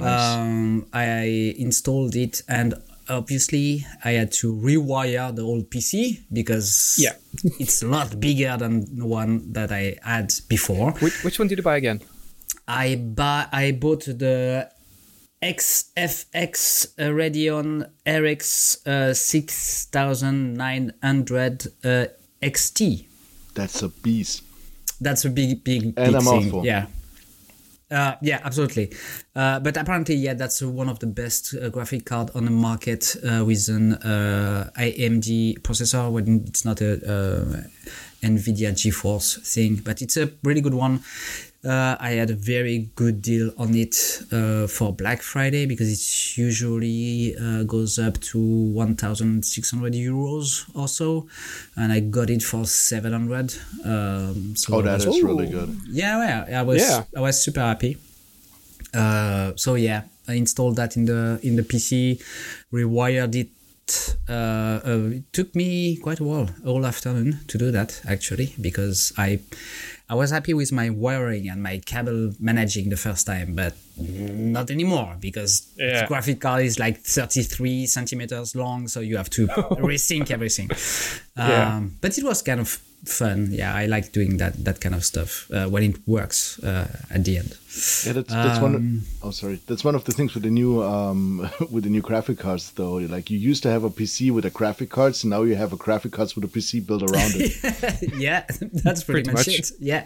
um, 0.00 0.87
I 0.93 1.55
installed 1.58 2.17
it 2.17 2.43
and 2.49 2.75
obviously 3.08 3.84
I 4.04 4.12
had 4.12 4.30
to 4.40 4.52
rewire 4.54 5.34
the 5.34 5.42
old 5.42 5.70
PC 5.70 6.20
because 6.32 6.96
Yeah. 6.98 7.14
it's 7.60 7.82
a 7.82 7.86
lot 7.86 8.18
bigger 8.20 8.56
than 8.56 8.84
the 8.98 9.06
one 9.06 9.52
that 9.52 9.70
I 9.72 9.96
had 10.02 10.32
before. 10.48 10.92
Which, 11.00 11.22
which 11.24 11.38
one 11.38 11.48
did 11.48 11.58
you 11.58 11.64
buy 11.64 11.76
again? 11.76 12.00
I 12.68 12.96
buy 12.96 13.46
I 13.52 13.72
bought 13.72 14.04
the 14.06 14.68
XFX 15.42 16.86
uh, 16.98 17.10
Radeon 17.12 17.86
RX 18.06 18.86
uh, 18.86 19.12
6900 19.12 21.66
uh, 21.84 22.06
XT. 22.42 23.06
That's 23.54 23.82
a 23.82 23.88
beast. 23.88 24.42
That's 25.00 25.24
a 25.24 25.30
big, 25.30 25.62
big, 25.64 25.94
big 25.94 26.06
And 26.06 26.14
a 26.16 26.20
thing. 26.20 26.42
mouthful. 26.42 26.64
Yeah. 26.64 26.86
Uh, 27.90 28.14
yeah, 28.22 28.40
absolutely. 28.44 28.92
Uh, 29.36 29.60
but 29.60 29.76
apparently, 29.76 30.14
yeah, 30.14 30.34
that's 30.34 30.62
one 30.62 30.88
of 30.88 30.98
the 31.00 31.06
best 31.06 31.54
uh, 31.54 31.69
graphic 31.69 32.06
card 32.06 32.31
on 32.34 32.44
the 32.46 32.50
market 32.50 33.14
uh, 33.28 33.44
with 33.44 33.69
an 33.69 33.94
uh, 33.94 34.70
AMD 34.76 35.60
processor. 35.60 36.10
When 36.10 36.44
it's 36.46 36.64
not 36.64 36.81
a 36.81 36.94
uh, 36.94 37.62
NVIDIA 38.22 38.72
GeForce 38.72 39.46
thing, 39.46 39.76
but 39.76 40.00
it's 40.00 40.16
a 40.16 40.31
really 40.42 40.62
good 40.62 40.75
one. 40.75 41.02
Uh, 41.64 41.96
I 41.99 42.11
had 42.11 42.31
a 42.31 42.34
very 42.34 42.90
good 42.94 43.22
deal 43.22 43.50
on 43.56 43.75
it 43.75 43.96
uh, 44.31 44.66
for 44.66 44.93
Black 44.93 45.22
Friday 45.22 45.64
because 45.66 45.88
it 45.90 46.37
usually 46.37 47.34
uh, 47.40 47.62
goes 47.62 47.99
up 47.99 48.20
to 48.20 48.38
1,600 48.38 49.94
euros 49.94 50.64
or 50.75 50.88
so, 50.88 51.26
and 51.76 51.90
I 51.93 52.00
got 52.00 52.28
it 52.28 52.43
for 52.43 52.66
700. 52.66 53.55
Um, 53.84 54.55
so 54.56 54.75
Oh, 54.75 54.78
I 54.80 54.83
that 54.83 55.06
was 55.06 55.16
is 55.16 55.23
really 55.23 55.47
good. 55.49 55.75
yeah, 55.88 56.44
yeah, 56.49 56.61
I 56.61 56.62
was 56.62 56.83
Yeah. 56.83 57.04
I 57.16 57.21
was 57.21 57.42
super 57.42 57.61
happy. 57.61 57.97
Uh, 58.92 59.52
so 59.56 59.75
yeah, 59.75 60.02
I 60.28 60.35
installed 60.35 60.76
that 60.76 60.97
in 60.97 61.06
the 61.06 61.38
in 61.42 61.56
the 61.56 61.62
PC, 61.62 62.21
rewired 62.73 63.35
it. 63.35 63.49
Uh, 64.28 64.80
uh, 64.87 65.11
it 65.12 65.30
took 65.33 65.54
me 65.54 65.97
quite 65.97 66.18
a 66.21 66.25
while, 66.25 66.49
all 66.64 66.87
afternoon, 66.87 67.40
to 67.49 67.59
do 67.59 67.71
that 67.71 68.00
actually, 68.09 68.54
because 68.61 69.12
I 69.18 69.40
I 70.08 70.14
was 70.14 70.30
happy 70.30 70.52
with 70.52 70.70
my 70.70 70.90
wiring 70.90 71.49
and 71.49 71.62
my 71.62 71.78
cable 71.78 72.32
managing 72.38 72.90
the 72.90 72.96
first 72.96 73.26
time, 73.26 73.54
but 73.54 73.75
not 73.96 74.70
anymore 74.70 75.16
because 75.18 75.66
Yeah. 75.78 76.02
the 76.02 76.06
graphic 76.08 76.40
card 76.40 76.64
is 76.64 76.78
like 76.78 77.00
33 77.00 77.87
centimeters 77.87 78.54
long, 78.54 78.87
so 78.88 79.00
you 79.00 79.16
have 79.16 79.30
to 79.30 79.46
resync 79.80 80.30
everything. 80.30 80.68
Yeah. 81.37 81.76
Um, 81.76 81.96
but 82.02 82.18
it 82.18 82.25
was 82.25 82.42
kind 82.42 82.61
of 82.61 82.78
fun. 83.04 83.49
Yeah, 83.52 83.75
I 83.75 83.87
like 83.87 84.12
doing 84.12 84.37
that 84.38 84.64
that 84.64 84.80
kind 84.80 84.94
of 84.94 85.04
stuff 85.04 85.50
uh, 85.52 85.66
when 85.68 85.82
it 85.82 85.96
works 86.06 86.58
uh, 86.62 86.88
at 87.11 87.25
the 87.25 87.38
end. 87.38 87.56
Yeah, 88.06 88.12
that's 88.12 88.32
that's 88.32 88.61
one. 88.61 88.75
Um, 88.76 89.02
Of, 89.23 89.28
oh, 89.28 89.30
sorry. 89.32 89.58
That's 89.66 89.84
one 89.84 89.96
of 89.96 90.04
the 90.04 90.12
things 90.12 90.34
with 90.34 90.44
the 90.44 90.50
new 90.50 90.82
um 90.82 91.50
with 91.70 91.84
the 91.84 91.90
new 91.90 92.02
graphic 92.02 92.38
cards, 92.38 92.70
though. 92.73 92.94
Like 92.94 93.30
you 93.30 93.38
used 93.38 93.62
to 93.64 93.70
have 93.70 93.84
a 93.84 93.90
PC 93.90 94.30
with 94.30 94.44
a 94.44 94.50
graphic 94.50 94.90
cards, 94.90 95.25
and 95.25 95.30
now 95.30 95.42
you 95.42 95.56
have 95.56 95.73
a 95.73 95.76
graphic 95.76 96.12
cards 96.12 96.37
with 96.37 96.44
a 96.44 96.49
PC 96.49 96.87
built 96.87 97.02
around 97.02 97.32
it. 97.34 98.14
yeah, 98.16 98.44
that's 98.84 99.02
pretty, 99.02 99.25
Pretty 99.25 99.30
much, 99.32 99.46
much. 99.49 99.58
it. 99.58 99.70
Yeah, 99.80 100.04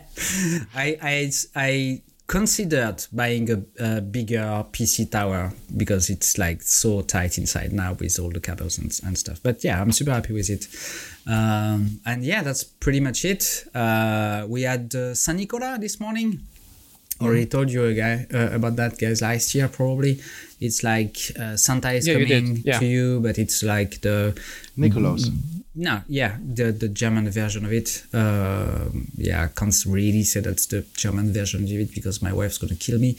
I 0.74 0.96
I 1.02 1.30
I 1.54 2.02
considered 2.28 3.06
buying 3.10 3.50
a, 3.50 3.62
a 3.82 4.00
bigger 4.02 4.64
PC 4.70 5.10
tower 5.10 5.50
because 5.76 6.10
it's 6.10 6.36
like 6.36 6.62
so 6.62 7.00
tight 7.00 7.38
inside 7.38 7.72
now 7.72 7.94
with 7.94 8.18
all 8.20 8.30
the 8.30 8.38
cables 8.38 8.76
and, 8.78 9.00
and 9.04 9.16
stuff. 9.16 9.40
But 9.42 9.64
yeah, 9.64 9.80
I'm 9.80 9.90
super 9.90 10.12
happy 10.12 10.34
with 10.34 10.50
it. 10.50 10.68
Um, 11.26 12.00
and 12.04 12.22
yeah, 12.22 12.42
that's 12.42 12.64
pretty 12.64 13.00
much 13.00 13.24
it. 13.24 13.64
Uh, 13.74 14.44
we 14.46 14.62
had 14.62 14.94
uh, 14.94 15.14
San 15.14 15.36
Nicola 15.36 15.78
this 15.80 15.98
morning. 15.98 16.40
Already 17.20 17.46
told 17.46 17.70
you 17.70 17.92
guy, 17.94 18.26
uh, 18.32 18.50
about 18.54 18.76
that, 18.76 18.98
guys. 18.98 19.20
Last 19.22 19.54
year, 19.54 19.68
probably. 19.68 20.20
It's 20.60 20.82
like 20.82 21.16
uh, 21.38 21.56
Santa 21.56 21.92
is 21.92 22.06
Yeah, 22.06 22.18
you 22.18 22.26
coming 22.26 22.62
Yeah. 22.64 22.78
to 22.78 22.86
you, 22.86 23.20
but 23.20 23.38
it's 23.38 23.62
like 23.62 24.00
the 24.00 24.34
Nikolaus. 24.76 25.30
no, 25.74 26.02
yeah, 26.08 26.36
the 26.54 26.72
the 26.72 26.88
German 26.88 27.30
version 27.30 27.64
of 27.64 27.72
it. 27.72 28.02
Uh, 28.12 28.88
yeah, 29.16 29.44
I 29.44 29.48
can't 29.48 29.74
really 29.86 30.24
say 30.24 30.40
that's 30.40 30.66
the 30.66 30.84
German 30.96 31.32
version 31.32 31.64
of 31.64 31.70
it 31.70 31.94
because 31.94 32.22
my 32.22 32.32
wife's 32.32 32.58
gonna 32.58 32.74
kill 32.76 32.98
me. 32.98 33.16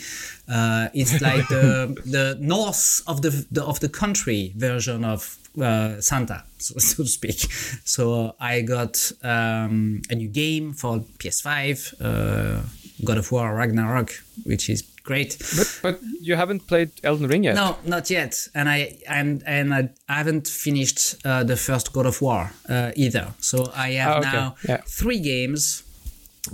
Uh, 0.47 0.87
it's 0.93 1.21
like 1.21 1.47
the 1.49 1.95
the 2.05 2.37
north 2.39 3.01
of 3.07 3.21
the, 3.21 3.31
the 3.51 3.63
of 3.63 3.79
the 3.79 3.89
country 3.89 4.53
version 4.57 5.03
of 5.05 5.37
uh, 5.61 5.99
Santa, 6.01 6.43
so, 6.57 6.73
so 6.79 7.03
to 7.03 7.09
speak. 7.09 7.39
So 7.85 8.35
I 8.39 8.61
got 8.61 9.11
um, 9.23 10.01
a 10.09 10.15
new 10.15 10.27
game 10.29 10.73
for 10.73 10.99
PS5. 11.19 11.93
Uh, 12.01 12.61
God 13.03 13.17
of 13.17 13.31
War 13.31 13.55
Ragnarok, 13.55 14.11
which 14.45 14.69
is 14.69 14.83
great. 15.03 15.37
But 15.57 15.79
but 15.81 15.99
you 16.21 16.35
haven't 16.35 16.67
played 16.67 16.89
Elden 17.03 17.27
Ring 17.27 17.43
yet. 17.45 17.55
No, 17.55 17.77
not 17.85 18.09
yet. 18.09 18.47
And 18.53 18.67
I 18.69 18.97
and 19.07 19.43
and 19.45 19.73
I 19.73 19.89
haven't 20.07 20.47
finished 20.47 21.15
uh, 21.25 21.43
the 21.43 21.55
first 21.55 21.93
God 21.93 22.05
of 22.05 22.21
War 22.21 22.51
uh, 22.69 22.91
either. 22.95 23.33
So 23.39 23.71
I 23.75 23.91
have 23.97 24.15
Oh, 24.15 24.19
okay. 24.19 24.31
now 24.37 24.55
Yeah. 24.67 24.81
three 24.87 25.19
games 25.19 25.83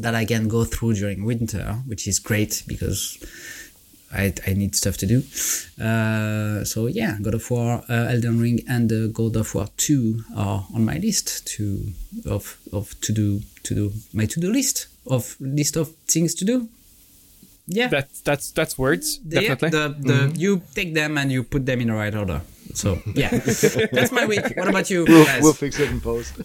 that 0.01 0.13
I 0.15 0.25
can 0.25 0.47
go 0.47 0.65
through 0.65 0.93
during 0.95 1.25
winter, 1.25 1.81
which 1.87 2.07
is 2.07 2.19
great 2.19 2.63
because 2.67 3.17
I, 4.11 4.33
I 4.47 4.53
need 4.53 4.75
stuff 4.75 4.97
to 4.97 5.05
do. 5.05 5.23
Uh, 5.83 6.63
so 6.63 6.87
yeah, 6.87 7.17
God 7.21 7.33
of 7.33 7.49
War, 7.51 7.83
uh, 7.89 8.07
Elden 8.13 8.39
Ring, 8.39 8.59
and 8.67 8.91
uh, 8.91 9.07
God 9.07 9.35
of 9.35 9.53
War 9.55 9.67
Two 9.77 10.23
are 10.35 10.65
on 10.73 10.85
my 10.85 10.97
list 10.97 11.45
to 11.57 11.91
of 12.25 12.57
of 12.71 12.95
to 13.01 13.11
do 13.13 13.41
to 13.63 13.75
do 13.75 13.91
my 14.13 14.25
to 14.25 14.39
do 14.39 14.51
list 14.51 14.87
of 15.07 15.35
list 15.39 15.75
of 15.77 15.89
things 16.07 16.33
to 16.35 16.45
do. 16.45 16.67
Yeah, 17.67 17.87
That 17.89 18.09
that's 18.23 18.51
that's 18.51 18.77
words 18.77 19.19
the- 19.25 19.41
yeah, 19.41 19.55
definitely. 19.55 19.79
the 20.03 20.29
the 20.29 20.39
you 20.39 20.61
take 20.75 20.93
them 20.93 21.17
and 21.17 21.31
you 21.31 21.43
put 21.43 21.65
them 21.65 21.81
in 21.81 21.87
the 21.87 21.93
right 21.93 22.13
order. 22.13 22.41
So 22.75 22.99
yeah, 23.15 23.29
that's 23.91 24.11
my 24.11 24.25
week. 24.27 24.45
What 24.55 24.67
about 24.69 24.89
you 24.91 25.05
We'll, 25.07 25.25
guys? 25.25 25.41
we'll 25.41 25.53
fix 25.53 25.79
it 25.79 25.89
in 25.89 25.99
post. 25.99 26.33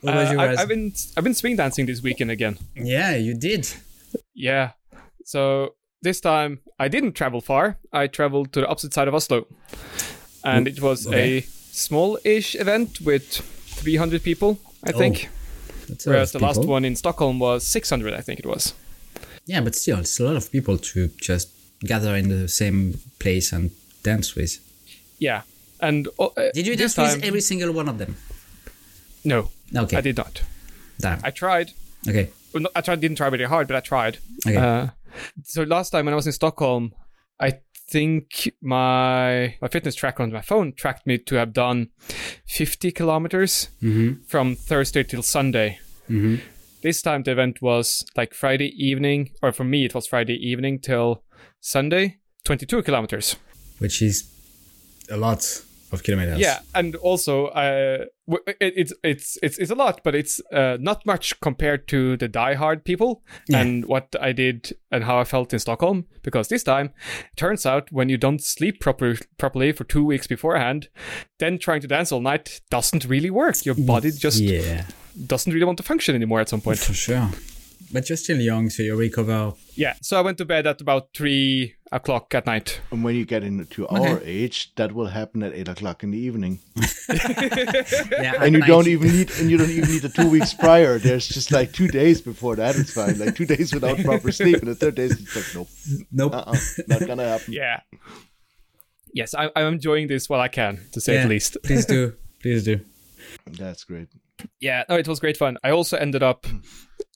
what 0.00 0.12
about 0.12 0.26
Uh, 0.28 0.32
you 0.32 0.38
I, 0.40 0.46
guys? 0.48 0.58
I've 0.58 0.68
been 0.68 0.92
I've 1.16 1.24
been 1.24 1.34
swing 1.34 1.56
dancing 1.56 1.86
this 1.86 2.02
weekend 2.02 2.30
again. 2.30 2.58
yeah, 2.74 3.16
you 3.16 3.34
did. 3.34 3.68
Yeah. 4.34 4.72
So 5.24 5.74
this 6.02 6.20
time 6.20 6.60
I 6.78 6.88
didn't 6.88 7.12
travel 7.12 7.40
far. 7.40 7.76
I 7.92 8.06
traveled 8.06 8.52
to 8.52 8.60
the 8.60 8.66
opposite 8.68 8.92
side 8.94 9.08
of 9.08 9.14
Oslo, 9.14 9.46
and 10.44 10.66
it 10.68 10.80
was 10.80 11.06
okay. 11.06 11.38
a 11.38 11.42
small-ish 11.72 12.54
event 12.56 13.00
with 13.00 13.24
300 13.80 14.22
people, 14.22 14.58
I 14.84 14.92
think. 14.92 15.28
That's 15.90 16.06
Whereas 16.06 16.32
the 16.32 16.38
last 16.38 16.64
one 16.64 16.84
in 16.84 16.96
Stockholm 16.96 17.38
was 17.38 17.66
600, 17.66 18.14
I 18.14 18.20
think 18.20 18.38
it 18.38 18.46
was. 18.46 18.74
Yeah, 19.46 19.60
but 19.60 19.74
still, 19.74 19.98
it's 19.98 20.20
a 20.20 20.24
lot 20.24 20.36
of 20.36 20.50
people 20.50 20.78
to 20.78 21.08
just 21.20 21.48
gather 21.80 22.14
in 22.16 22.28
the 22.28 22.48
same 22.48 22.98
place 23.18 23.52
and 23.52 23.70
dance 24.02 24.34
with. 24.34 24.58
Yeah. 25.18 25.42
And 25.80 26.08
uh, 26.18 26.28
Did 26.54 26.66
you 26.66 26.76
dance 26.76 26.96
with 26.96 27.24
every 27.24 27.40
single 27.40 27.72
one 27.72 27.88
of 27.88 27.98
them? 27.98 28.16
No, 29.24 29.50
Okay. 29.74 29.96
I 29.96 30.00
did 30.00 30.16
not. 30.16 30.42
Damn. 30.98 31.20
I 31.24 31.30
tried. 31.30 31.72
Okay. 32.08 32.30
Well, 32.52 32.66
I 32.74 32.80
tried. 32.80 33.00
Didn't 33.00 33.16
try 33.16 33.30
very 33.30 33.44
hard, 33.44 33.66
but 33.68 33.76
I 33.76 33.80
tried. 33.80 34.18
Okay. 34.46 34.56
Uh, 34.56 34.88
so 35.44 35.62
last 35.62 35.90
time 35.90 36.04
when 36.06 36.12
I 36.12 36.16
was 36.16 36.26
in 36.26 36.32
Stockholm, 36.32 36.92
I 37.38 37.58
think 37.90 38.52
my 38.62 39.54
my 39.60 39.68
fitness 39.68 39.94
tracker 39.94 40.22
on 40.22 40.32
my 40.32 40.40
phone 40.42 40.72
tracked 40.72 41.06
me 41.06 41.18
to 41.18 41.34
have 41.36 41.52
done 41.52 41.88
50 42.46 42.92
kilometers 42.92 43.68
Mm-hmm. 43.82 44.22
from 44.26 44.54
Thursday 44.56 45.02
till 45.04 45.22
Sunday. 45.22 45.78
Mm-hmm. 46.08 46.36
This 46.82 47.02
time 47.02 47.22
the 47.24 47.32
event 47.32 47.60
was 47.60 48.04
like 48.16 48.32
Friday 48.34 48.72
evening, 48.76 49.30
or 49.42 49.52
for 49.52 49.64
me 49.64 49.84
it 49.84 49.94
was 49.94 50.06
Friday 50.06 50.34
evening 50.34 50.78
till 50.80 51.22
Sunday, 51.60 52.18
22 52.44 52.82
kilometers. 52.82 53.36
Which 53.78 54.00
is 54.02 54.24
a 55.10 55.16
lot 55.16 55.62
of 55.92 56.02
kilometers. 56.02 56.38
Yeah, 56.38 56.60
and 56.74 56.94
also 56.96 57.46
uh, 57.46 58.04
it, 58.28 58.56
it's 58.76 58.92
it's 59.02 59.38
it's 59.42 59.58
it's 59.58 59.70
a 59.70 59.74
lot, 59.74 60.00
but 60.04 60.14
it's 60.14 60.40
uh, 60.52 60.76
not 60.80 61.04
much 61.06 61.38
compared 61.40 61.88
to 61.88 62.16
the 62.16 62.28
die-hard 62.28 62.84
people 62.84 63.22
Yeah. 63.48 63.60
and 63.60 63.84
what 63.86 64.14
I 64.20 64.32
did 64.32 64.72
and 64.90 65.04
how 65.04 65.18
I 65.20 65.24
felt 65.24 65.52
in 65.52 65.58
Stockholm. 65.58 66.06
Because 66.22 66.48
this 66.48 66.62
time, 66.62 66.90
turns 67.36 67.66
out 67.66 67.90
when 67.92 68.08
you 68.08 68.16
don't 68.18 68.42
sleep 68.42 68.80
proper 68.80 69.16
properly 69.38 69.72
for 69.72 69.84
two 69.84 70.04
weeks 70.04 70.26
beforehand, 70.26 70.88
then 71.38 71.58
trying 71.58 71.80
to 71.80 71.88
dance 71.88 72.12
all 72.12 72.20
night 72.20 72.60
doesn't 72.70 73.04
really 73.06 73.30
work. 73.30 73.64
Your 73.64 73.74
body 73.74 74.10
just 74.12 74.40
Yeah, 74.40 74.84
doesn't 75.26 75.52
really 75.52 75.64
want 75.66 75.78
to 75.78 75.84
function 75.84 76.14
anymore 76.14 76.40
at 76.40 76.48
some 76.48 76.60
point. 76.60 76.78
for 76.78 76.94
sure. 76.94 77.28
But 77.92 78.08
you're 78.08 78.16
still 78.16 78.40
young, 78.40 78.70
so 78.70 78.82
you 78.84 78.94
recover. 78.94 79.52
yeah, 79.74 79.94
so 80.00 80.16
I 80.16 80.20
went 80.20 80.38
to 80.38 80.44
bed 80.44 80.64
at 80.66 80.80
about 80.80 81.08
three 81.12 81.74
o'clock 81.90 82.32
at 82.36 82.46
night. 82.46 82.80
And 82.92 83.02
when 83.02 83.16
you 83.16 83.24
get 83.24 83.42
into 83.42 83.88
our 83.88 84.20
age, 84.24 84.72
that 84.76 84.92
will 84.92 85.08
happen 85.08 85.42
at 85.42 85.52
eight 85.54 85.66
o'clock 85.66 86.04
in 86.04 86.12
the 86.12 86.18
evening. 86.18 86.60
Yeah, 87.08 88.34
And 88.44 88.54
you 88.54 88.62
don't 88.62 88.86
even 88.86 89.08
need 89.10 89.30
and 89.40 89.50
you 89.50 89.56
don't 89.56 89.70
even 89.70 89.90
need 89.90 90.02
the 90.02 90.08
two 90.08 90.28
weeks 90.30 90.54
prior. 90.54 90.98
There's 90.98 91.26
just 91.26 91.50
like 91.50 91.72
two 91.72 91.88
days 91.88 92.20
before 92.20 92.54
that 92.56 92.76
it's 92.76 92.92
fine. 92.92 93.18
Like 93.18 93.34
two 93.34 93.46
days 93.46 93.72
without 93.74 93.98
proper 94.04 94.30
sleep, 94.30 94.56
and 94.58 94.68
the 94.68 94.74
third 94.74 94.94
day 94.94 95.04
it's 95.06 95.34
like 95.34 95.46
nope, 95.54 95.68
Nope. 96.12 96.34
uh, 96.34 96.44
uh 96.52 96.56
not 96.86 97.06
gonna 97.06 97.24
happen. 97.28 97.52
Yeah. 97.52 97.80
Yes, 99.12 99.34
I, 99.34 99.50
I'm 99.56 99.74
enjoying 99.74 100.06
this 100.06 100.28
while 100.28 100.40
I 100.40 100.48
can, 100.48 100.80
to 100.92 101.00
say 101.00 101.14
Yeah. 101.14 101.22
the 101.24 101.28
least. 101.30 101.56
Please 101.64 101.84
do. 101.86 102.14
Please 102.40 102.62
do. 102.64 102.80
That's 103.46 103.82
great. 103.84 104.08
Yeah, 104.60 104.84
no, 104.88 104.94
it 104.96 105.08
was 105.08 105.18
great 105.20 105.36
fun. 105.36 105.58
I 105.64 105.70
also 105.70 105.96
ended 105.96 106.22
up 106.22 106.46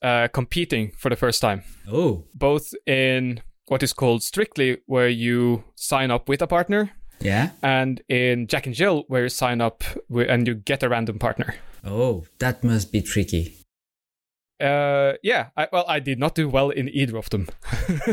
uh, 0.05 0.29
competing 0.33 0.93
for 0.99 1.09
the 1.11 1.17
first 1.17 1.41
time, 1.41 1.63
Oh, 1.91 2.25
both 2.35 2.75
in 2.87 3.41
what 3.69 3.83
is 3.83 3.93
called 3.95 4.23
Strictly, 4.23 4.79
where 4.87 5.09
you 5.09 5.65
sign 5.75 6.11
up 6.11 6.29
with 6.29 6.43
a 6.43 6.47
partner, 6.47 6.91
yeah. 7.21 7.51
and 7.63 8.03
in 8.09 8.47
Jack 8.47 8.67
and 8.67 8.75
Jill, 8.77 9.05
where 9.09 9.23
you 9.23 9.29
sign 9.31 9.61
up 9.61 9.83
wi- 10.11 10.31
and 10.33 10.47
you 10.47 10.55
get 10.55 10.83
a 10.83 10.89
random 10.89 11.19
partner. 11.19 11.55
Oh, 11.83 12.25
that 12.39 12.63
must 12.65 12.93
be 12.93 13.01
tricky. 13.03 13.55
Uh, 14.61 15.15
yeah, 15.23 15.49
I, 15.57 15.67
well, 15.73 15.85
I 15.89 15.99
did 16.01 16.19
not 16.19 16.35
do 16.35 16.49
well 16.49 16.71
in 16.71 16.89
either 16.89 17.17
of 17.19 17.29
them, 17.31 17.49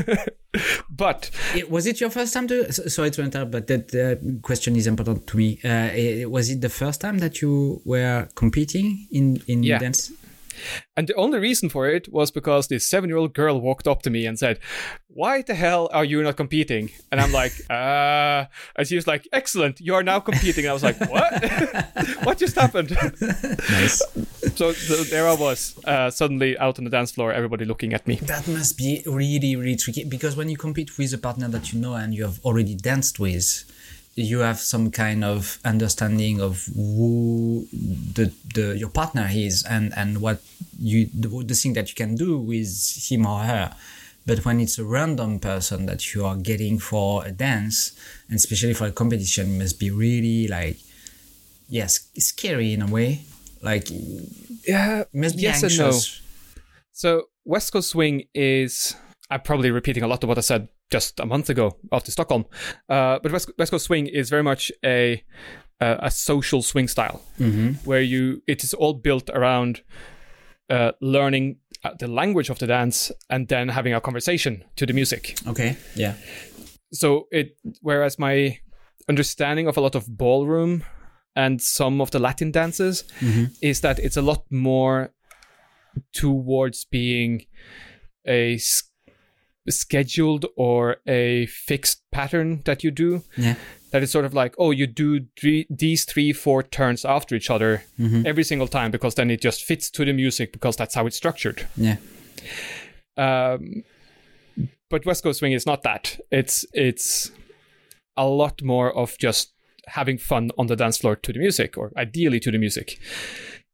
but 0.90 1.30
It- 1.56 1.70
was 1.70 1.86
it 1.86 2.00
your 2.02 2.10
first 2.10 2.34
time 2.34 2.48
to? 2.48 2.72
Sorry 2.74 3.12
to 3.12 3.22
interrupt, 3.24 3.52
but 3.52 3.68
that 3.68 3.94
uh, 3.96 4.16
question 4.42 4.76
is 4.76 4.88
important 4.88 5.28
to 5.28 5.38
me. 5.38 5.60
Uh, 5.64 6.30
was 6.30 6.50
it 6.50 6.62
the 6.62 6.70
first 6.70 7.02
time 7.02 7.20
that 7.20 7.42
you 7.42 7.82
were 7.86 8.28
competing 8.36 9.08
in 9.12 9.42
in 9.48 9.64
Yeah. 9.64 9.80
dance? 9.80 10.12
And 10.96 11.08
the 11.08 11.16
only 11.16 11.40
reason 11.40 11.70
for 11.70 11.88
it 11.88 12.12
was 12.12 12.32
because 12.32 12.68
this 12.68 12.90
seven 12.90 13.10
year 13.10 13.18
old 13.18 13.34
girl 13.34 13.60
walked 13.60 13.88
up 13.88 14.02
to 14.04 14.10
me 14.10 14.26
and 14.26 14.38
said, 14.38 14.60
Why 15.08 15.42
the 15.42 15.56
hell 15.56 15.90
are 15.94 16.06
you 16.06 16.22
not 16.24 16.38
competing? 16.38 16.90
And 17.12 17.20
I'm 17.22 17.32
like, 17.32 17.54
uh, 17.70 18.46
and 18.76 18.88
she 18.88 18.96
was 18.96 19.08
like, 19.08 19.28
Excellent, 19.34 19.80
you 19.80 19.96
are 19.96 20.04
now 20.04 20.20
competing. 20.20 20.66
And 20.66 20.72
I 20.72 20.74
was 20.74 20.84
like, 20.84 21.00
What? 21.10 21.32
what 22.24 22.38
just 22.38 22.56
happened? 22.56 22.98
Nice. 23.72 24.02
so, 24.56 24.74
so 24.74 25.04
there 25.04 25.28
I 25.28 25.34
was, 25.34 25.80
uh, 25.86 26.10
suddenly 26.10 26.58
out 26.58 26.78
on 26.78 26.84
the 26.84 26.90
dance 26.90 27.12
floor, 27.12 27.32
everybody 27.32 27.66
looking 27.66 27.94
at 27.94 28.06
me. 28.08 28.16
that 28.16 28.48
must 28.48 28.78
be 28.78 29.02
really 29.06 29.56
really 29.56 29.76
tricky 29.76 30.04
because 30.04 30.36
when 30.36 30.50
you 30.50 30.58
compete 30.58 30.98
with 30.98 31.14
a 31.14 31.18
partner 31.18 31.48
that 31.48 31.72
you 31.72 31.80
know 31.80 31.94
and 31.96 32.14
you 32.14 32.24
have 32.24 32.40
already 32.44 32.76
danced 32.76 33.20
with, 33.20 33.66
you 34.16 34.40
have 34.40 34.60
some 34.60 34.92
kind 34.92 35.24
of 35.24 35.60
understanding 35.64 36.42
of 36.42 36.66
who 36.76 37.68
the, 37.72 38.32
the 38.54 38.78
your 38.78 38.90
partner 38.90 39.28
is 39.32 39.64
and 39.70 39.94
and 39.96 40.20
what 40.22 40.42
you 40.80 41.08
the, 41.14 41.30
the 41.46 41.54
thing 41.56 41.74
that 41.74 41.90
you 41.90 41.96
can 41.96 42.16
do 42.16 42.38
with 42.38 43.08
him 43.10 43.26
or 43.26 43.40
her. 43.44 43.74
But 44.26 44.46
when 44.46 44.60
it's 44.60 44.78
a 44.78 44.84
random 44.86 45.40
person 45.40 45.88
that 45.88 46.14
you 46.14 46.24
are 46.26 46.36
getting 46.36 46.78
for 46.78 47.26
a 47.26 47.32
dance, 47.32 47.98
and 48.28 48.36
especially 48.36 48.76
for 48.76 48.86
a 48.86 48.92
competition, 48.92 49.56
it 49.56 49.58
must 49.58 49.80
be 49.80 49.90
really 49.90 50.48
like, 50.48 50.78
yes, 51.70 52.08
scary 52.20 52.74
in 52.74 52.84
a 52.84 52.88
way. 52.88 53.22
Like, 53.64 53.90
it 53.90 54.30
Yeah, 54.68 55.06
must 55.14 55.38
be 55.38 55.42
yes 55.44 55.64
anxious. 55.64 55.80
and 55.80 55.88
no. 55.88 56.62
So 56.92 57.24
West 57.46 57.74
Coast 57.74 57.90
Swing 57.90 58.26
is 58.36 58.96
I'm 59.32 59.42
probably 59.42 59.72
repeating 59.72 60.04
a 60.04 60.08
lot 60.08 60.22
of 60.24 60.28
what 60.30 60.38
I 60.38 60.42
said 60.42 60.68
just 60.92 61.20
a 61.20 61.26
month 61.26 61.50
ago 61.50 61.78
after 61.92 62.12
Stockholm. 62.12 62.46
Uh, 62.90 63.20
but 63.24 63.32
West, 63.32 63.52
West 63.58 63.72
Coast 63.72 63.86
Swing 63.86 64.08
is 64.08 64.30
very 64.30 64.44
much 64.44 64.72
a 64.86 65.24
a, 65.80 65.98
a 66.04 66.12
social 66.12 66.62
swing 66.62 66.88
style 66.88 67.22
where 67.86 68.02
you 68.02 68.42
it 68.48 68.64
is 68.64 68.74
all 68.74 68.94
built 68.94 69.30
around 69.34 69.82
uh, 70.70 70.92
learning 71.02 71.58
uh, 71.84 71.92
the 72.00 72.08
language 72.08 72.50
of 72.50 72.60
the 72.60 72.68
dance 72.68 73.12
and 73.30 73.48
then 73.48 73.70
having 73.70 73.94
a 73.94 74.02
conversation 74.02 74.64
to 74.76 74.86
the 74.86 74.94
music. 74.94 75.38
Okay, 75.48 75.76
yeah. 75.96 76.14
So 76.94 77.28
it 77.32 77.58
whereas 77.82 78.20
my 78.20 78.60
understanding 79.10 79.68
of 79.68 79.78
a 79.78 79.82
lot 79.82 79.96
of 79.96 80.06
ballroom 80.18 80.84
and 81.36 81.62
some 81.62 82.02
of 82.02 82.12
the 82.12 82.20
Latin 82.20 82.52
dances 82.52 83.04
is 83.62 83.82
that 83.82 84.00
it's 84.00 84.18
a 84.18 84.22
lot 84.22 84.44
more 84.52 85.14
towards 86.14 86.86
being 86.86 87.46
a 88.28 88.58
scheduled 89.70 90.46
or 90.56 90.98
a 91.08 91.46
fixed 91.48 92.04
pattern 92.12 92.62
that 92.66 92.84
you 92.84 92.92
do. 92.92 93.24
Yeah. 93.38 93.56
That 93.92 94.04
is 94.04 94.12
sort 94.12 94.24
of 94.24 94.34
like, 94.34 94.56
oh, 94.58 94.72
you 94.72 94.88
do 94.88 95.26
three, 95.38 95.68
these 95.70 96.06
three, 96.06 96.32
four 96.32 96.64
turns 96.64 97.04
after 97.04 97.36
each 97.36 97.50
other 97.50 97.84
every 98.26 98.44
single 98.46 98.68
time 98.68 98.90
because 98.90 99.16
then 99.16 99.30
it 99.30 99.42
just 99.42 99.64
fits 99.64 99.90
to 99.92 100.06
the 100.06 100.14
music 100.14 100.54
because 100.54 100.78
that's 100.78 100.96
how 100.96 101.06
it's 101.06 101.18
structured. 101.18 101.68
Yeah. 101.76 101.98
Um, 103.18 103.84
but 104.90 105.06
West 105.06 105.24
Coast 105.24 105.40
Swing 105.40 105.52
is 105.52 105.66
not 105.66 105.84
that. 105.84 106.20
It's 106.32 106.66
it's 106.74 107.32
a 108.18 108.28
lot 108.28 108.62
more 108.62 108.96
of 108.96 109.18
just 109.18 109.54
having 109.88 110.18
fun 110.18 110.52
on 110.58 110.68
the 110.68 110.76
dance 110.76 110.98
floor 110.98 111.16
to 111.16 111.34
the 111.34 111.40
music, 111.40 111.78
or 111.78 111.92
ideally 111.98 112.40
to 112.42 112.52
the 112.52 112.58
music. 112.58 113.00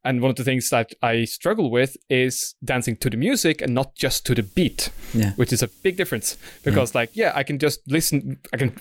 And 0.08 0.22
one 0.22 0.30
of 0.30 0.38
the 0.38 0.44
things 0.44 0.70
that 0.70 0.94
I 1.04 1.26
struggle 1.26 1.70
with 1.70 1.98
is 2.10 2.56
dancing 2.64 2.96
to 2.98 3.10
the 3.10 3.18
music 3.18 3.62
and 3.62 3.74
not 3.74 3.94
just 3.96 4.26
to 4.28 4.34
the 4.36 4.44
beat, 4.44 4.90
Yeah. 5.14 5.34
which 5.36 5.52
is 5.52 5.62
a 5.62 5.68
big 5.68 5.98
difference. 5.98 6.38
Because, 6.64 6.96
like, 6.96 7.10
yeah, 7.14 7.34
I 7.36 7.44
can 7.44 7.60
just 7.60 7.82
listen, 7.88 8.40
I 8.54 8.58
can 8.58 8.72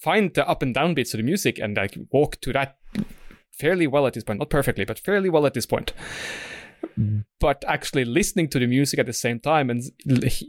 find 0.00 0.32
the 0.34 0.48
up 0.48 0.62
and 0.62 0.74
down 0.74 0.94
beats 0.94 1.12
of 1.14 1.18
the 1.18 1.24
music 1.24 1.58
and 1.58 1.76
like 1.76 1.98
walk 2.10 2.40
to 2.40 2.52
that 2.54 2.78
fairly 3.52 3.86
well 3.86 4.06
at 4.06 4.14
this 4.14 4.24
point. 4.24 4.38
Not 4.38 4.50
perfectly, 4.50 4.84
but 4.84 4.98
fairly 4.98 5.28
well 5.28 5.44
at 5.46 5.54
this 5.54 5.66
point. 5.66 5.92
but 7.40 7.64
actually 7.66 8.04
listening 8.04 8.48
to 8.48 8.58
the 8.58 8.66
music 8.66 8.98
at 8.98 9.06
the 9.06 9.12
same 9.12 9.40
time 9.40 9.70
and 9.70 9.82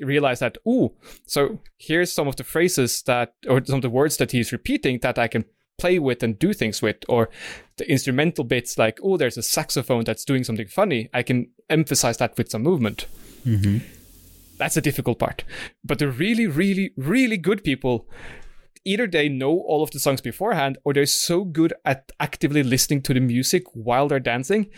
realize 0.01 0.39
that, 0.39 0.57
oh, 0.65 0.93
so 1.25 1.59
here's 1.77 2.13
some 2.13 2.27
of 2.27 2.35
the 2.35 2.43
phrases 2.43 3.01
that, 3.03 3.33
or 3.49 3.63
some 3.65 3.77
of 3.77 3.81
the 3.81 3.89
words 3.89 4.17
that 4.17 4.31
he's 4.31 4.51
repeating 4.51 4.99
that 5.01 5.17
I 5.17 5.27
can 5.27 5.45
play 5.77 5.99
with 5.99 6.23
and 6.23 6.37
do 6.39 6.53
things 6.53 6.81
with, 6.81 6.97
or 7.07 7.29
the 7.77 7.89
instrumental 7.89 8.43
bits 8.43 8.77
like, 8.77 8.99
oh, 9.03 9.17
there's 9.17 9.37
a 9.37 9.43
saxophone 9.43 10.03
that's 10.03 10.25
doing 10.25 10.43
something 10.43 10.67
funny. 10.67 11.09
I 11.13 11.23
can 11.23 11.49
emphasize 11.69 12.17
that 12.17 12.37
with 12.37 12.49
some 12.49 12.63
movement. 12.63 13.05
Mm-hmm. 13.45 13.77
That's 14.57 14.77
a 14.77 14.81
difficult 14.81 15.19
part. 15.19 15.43
But 15.83 15.99
the 15.99 16.09
really, 16.09 16.47
really, 16.47 16.91
really 16.97 17.37
good 17.37 17.63
people, 17.63 18.07
either 18.85 19.05
they 19.05 19.29
know 19.29 19.59
all 19.59 19.83
of 19.83 19.91
the 19.91 19.99
songs 19.99 20.19
beforehand 20.19 20.79
or 20.83 20.93
they're 20.93 21.05
so 21.05 21.43
good 21.43 21.73
at 21.85 22.11
actively 22.19 22.63
listening 22.63 23.03
to 23.03 23.13
the 23.13 23.19
music 23.19 23.63
while 23.75 24.07
they're 24.07 24.19
dancing 24.19 24.71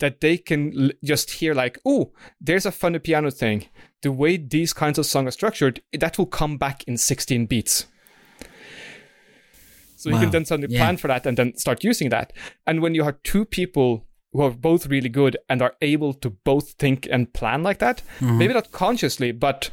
that 0.00 0.20
they 0.20 0.36
can 0.36 0.78
l- 0.78 0.90
just 1.02 1.30
hear, 1.30 1.54
like, 1.54 1.78
oh, 1.86 2.12
there's 2.40 2.66
a 2.66 2.72
funny 2.72 2.98
piano 2.98 3.30
thing. 3.30 3.68
The 4.02 4.12
way 4.12 4.36
these 4.36 4.74
kinds 4.74 4.98
of 4.98 5.06
songs 5.06 5.28
are 5.28 5.30
structured, 5.30 5.80
that 5.98 6.18
will 6.18 6.26
come 6.26 6.58
back 6.58 6.84
in 6.84 6.98
16 6.98 7.46
beats. 7.46 7.86
So 10.02 10.10
wow. 10.10 10.16
you 10.16 10.22
can 10.22 10.30
then 10.30 10.44
suddenly 10.44 10.74
yeah. 10.74 10.80
plan 10.80 10.96
for 10.96 11.06
that 11.06 11.26
and 11.26 11.36
then 11.36 11.56
start 11.56 11.84
using 11.84 12.08
that. 12.08 12.32
And 12.66 12.82
when 12.82 12.94
you 12.96 13.04
have 13.04 13.22
two 13.22 13.44
people 13.44 14.04
who 14.32 14.42
are 14.42 14.50
both 14.50 14.86
really 14.86 15.08
good 15.08 15.36
and 15.48 15.62
are 15.62 15.76
able 15.80 16.12
to 16.14 16.30
both 16.30 16.72
think 16.72 17.06
and 17.08 17.32
plan 17.32 17.62
like 17.62 17.78
that, 17.78 18.02
mm-hmm. 18.18 18.38
maybe 18.38 18.52
not 18.52 18.72
consciously, 18.72 19.30
but 19.30 19.70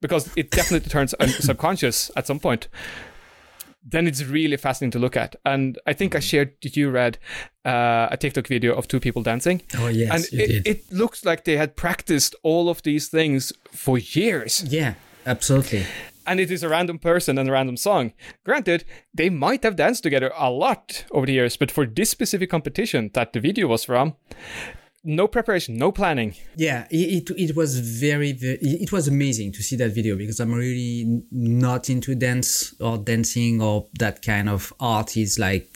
because 0.00 0.30
it 0.36 0.50
definitely 0.50 0.90
turns 0.90 1.14
subconscious 1.38 2.10
at 2.16 2.26
some 2.26 2.40
point, 2.40 2.66
then 3.84 4.08
it's 4.08 4.24
really 4.24 4.56
fascinating 4.56 4.90
to 4.90 4.98
look 4.98 5.16
at. 5.16 5.36
And 5.44 5.78
I 5.86 5.92
think 5.92 6.16
I 6.16 6.18
shared 6.18 6.54
that 6.62 6.76
you 6.76 6.90
read 6.90 7.18
uh, 7.64 8.08
a 8.10 8.16
TikTok 8.16 8.48
video 8.48 8.74
of 8.74 8.88
two 8.88 8.98
people 8.98 9.22
dancing. 9.22 9.62
Oh 9.76 9.86
yes, 9.86 10.10
and 10.12 10.40
it, 10.40 10.66
it, 10.66 10.92
looks 10.92 11.24
like 11.24 11.44
they 11.44 11.56
had 11.56 11.76
practiced 11.76 12.34
all 12.42 12.68
of 12.68 12.82
these 12.82 13.08
things 13.08 13.52
for 13.70 13.96
years. 13.96 14.64
Yeah, 14.66 14.94
absolutely 15.24 15.86
and 16.28 16.38
it 16.38 16.50
is 16.50 16.62
a 16.62 16.68
random 16.68 16.98
person 16.98 17.38
and 17.38 17.48
a 17.48 17.52
random 17.52 17.76
song. 17.76 18.12
Granted, 18.44 18.84
they 19.14 19.30
might 19.30 19.64
have 19.64 19.76
danced 19.76 20.02
together 20.02 20.30
a 20.36 20.50
lot 20.50 21.04
over 21.10 21.26
the 21.26 21.32
years, 21.32 21.56
but 21.56 21.70
for 21.70 21.86
this 21.86 22.10
specific 22.10 22.50
competition 22.50 23.10
that 23.14 23.32
the 23.32 23.40
video 23.40 23.66
was 23.66 23.84
from, 23.84 24.14
no 25.04 25.26
preparation, 25.26 25.76
no 25.76 25.90
planning. 25.90 26.34
Yeah, 26.56 26.86
it, 26.90 27.30
it, 27.30 27.56
was 27.56 27.78
very, 27.78 28.32
very, 28.32 28.58
it 28.60 28.92
was 28.92 29.08
amazing 29.08 29.52
to 29.52 29.62
see 29.62 29.76
that 29.76 29.94
video 29.94 30.16
because 30.16 30.38
I'm 30.38 30.52
really 30.52 31.22
not 31.30 31.88
into 31.88 32.14
dance 32.14 32.74
or 32.80 32.98
dancing 32.98 33.62
or 33.62 33.86
that 33.98 34.20
kind 34.22 34.48
of 34.50 34.72
art 34.80 35.16
is 35.16 35.38
like 35.38 35.68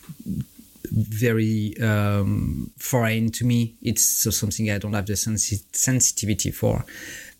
very 0.91 1.75
um, 1.81 2.71
foreign 2.77 3.31
to 3.33 3.47
me. 3.47 3.77
It's 3.81 4.05
something 4.37 4.71
I 4.71 4.79
don't 4.79 4.93
have 4.93 5.07
the 5.07 5.17
sensi- 5.17 5.65
sensitivity 5.73 6.51
for. 6.51 6.85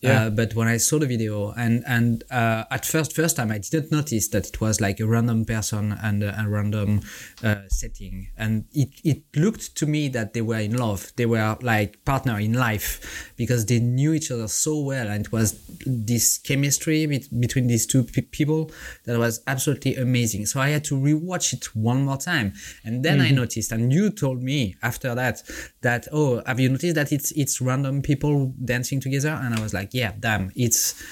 Yeah. 0.03 0.25
Uh, 0.25 0.31
but 0.31 0.57
when 0.57 0.67
I 0.67 0.79
saw 0.79 0.99
the 0.99 1.07
video 1.07 1.53
and 1.53 1.85
and 1.87 2.25
uh, 2.29 2.65
at 2.73 2.85
first 2.85 3.15
first 3.15 3.37
time 3.37 3.53
I 3.53 3.59
didn't 3.59 3.93
notice 3.93 4.29
that 4.29 4.49
it 4.49 4.61
was 4.61 4.81
like 4.81 4.99
a 4.99 5.07
random 5.07 5.45
person 5.45 5.97
and 6.03 6.25
a, 6.25 6.43
a 6.43 6.49
random 6.49 7.03
uh, 7.45 7.63
setting. 7.69 8.29
And 8.37 8.65
it 8.73 8.89
it 9.05 9.23
looked 9.37 9.77
to 9.77 9.87
me 9.87 10.09
that 10.09 10.35
they 10.35 10.43
were 10.43 10.59
in 10.59 10.77
love. 10.77 11.13
They 11.15 11.27
were 11.27 11.57
like 11.63 12.05
partner 12.05 12.41
in 12.41 12.55
life 12.55 13.33
because 13.37 13.67
they 13.67 13.79
knew 13.79 14.13
each 14.13 14.33
other 14.33 14.49
so 14.49 14.81
well. 14.81 15.07
And 15.07 15.27
it 15.27 15.33
was 15.33 15.61
this 15.87 16.37
chemistry 16.39 17.07
be- 17.07 17.29
between 17.39 17.69
these 17.69 17.87
two 17.87 18.03
people 18.03 18.73
that 19.05 19.19
was 19.19 19.41
absolutely 19.47 19.95
amazing. 19.95 20.47
So 20.47 20.61
I 20.61 20.71
had 20.71 20.83
to 20.85 20.97
rewatch 20.97 21.53
it 21.53 21.77
one 21.77 22.03
more 22.03 22.19
time. 22.19 22.55
And 22.85 23.05
then 23.05 23.19
mm-hmm. 23.19 23.29
I 23.29 23.31
noticed 23.31 23.71
and 23.71 23.93
you 23.93 24.11
told 24.11 24.43
me 24.43 24.75
after 24.83 25.15
that 25.15 25.45
that 25.83 26.09
oh 26.11 26.43
have 26.45 26.59
you 26.59 26.71
noticed 26.71 26.97
that 26.97 27.13
it's 27.13 27.31
it's 27.33 27.61
random 27.61 28.03
people 28.03 28.53
dancing 28.65 29.01
together? 29.01 29.39
And 29.41 29.55
I 29.55 29.61
was 29.61 29.73
like 29.73 29.92
yeah, 29.93 30.13
damn, 30.19 30.53
it's 30.57 31.03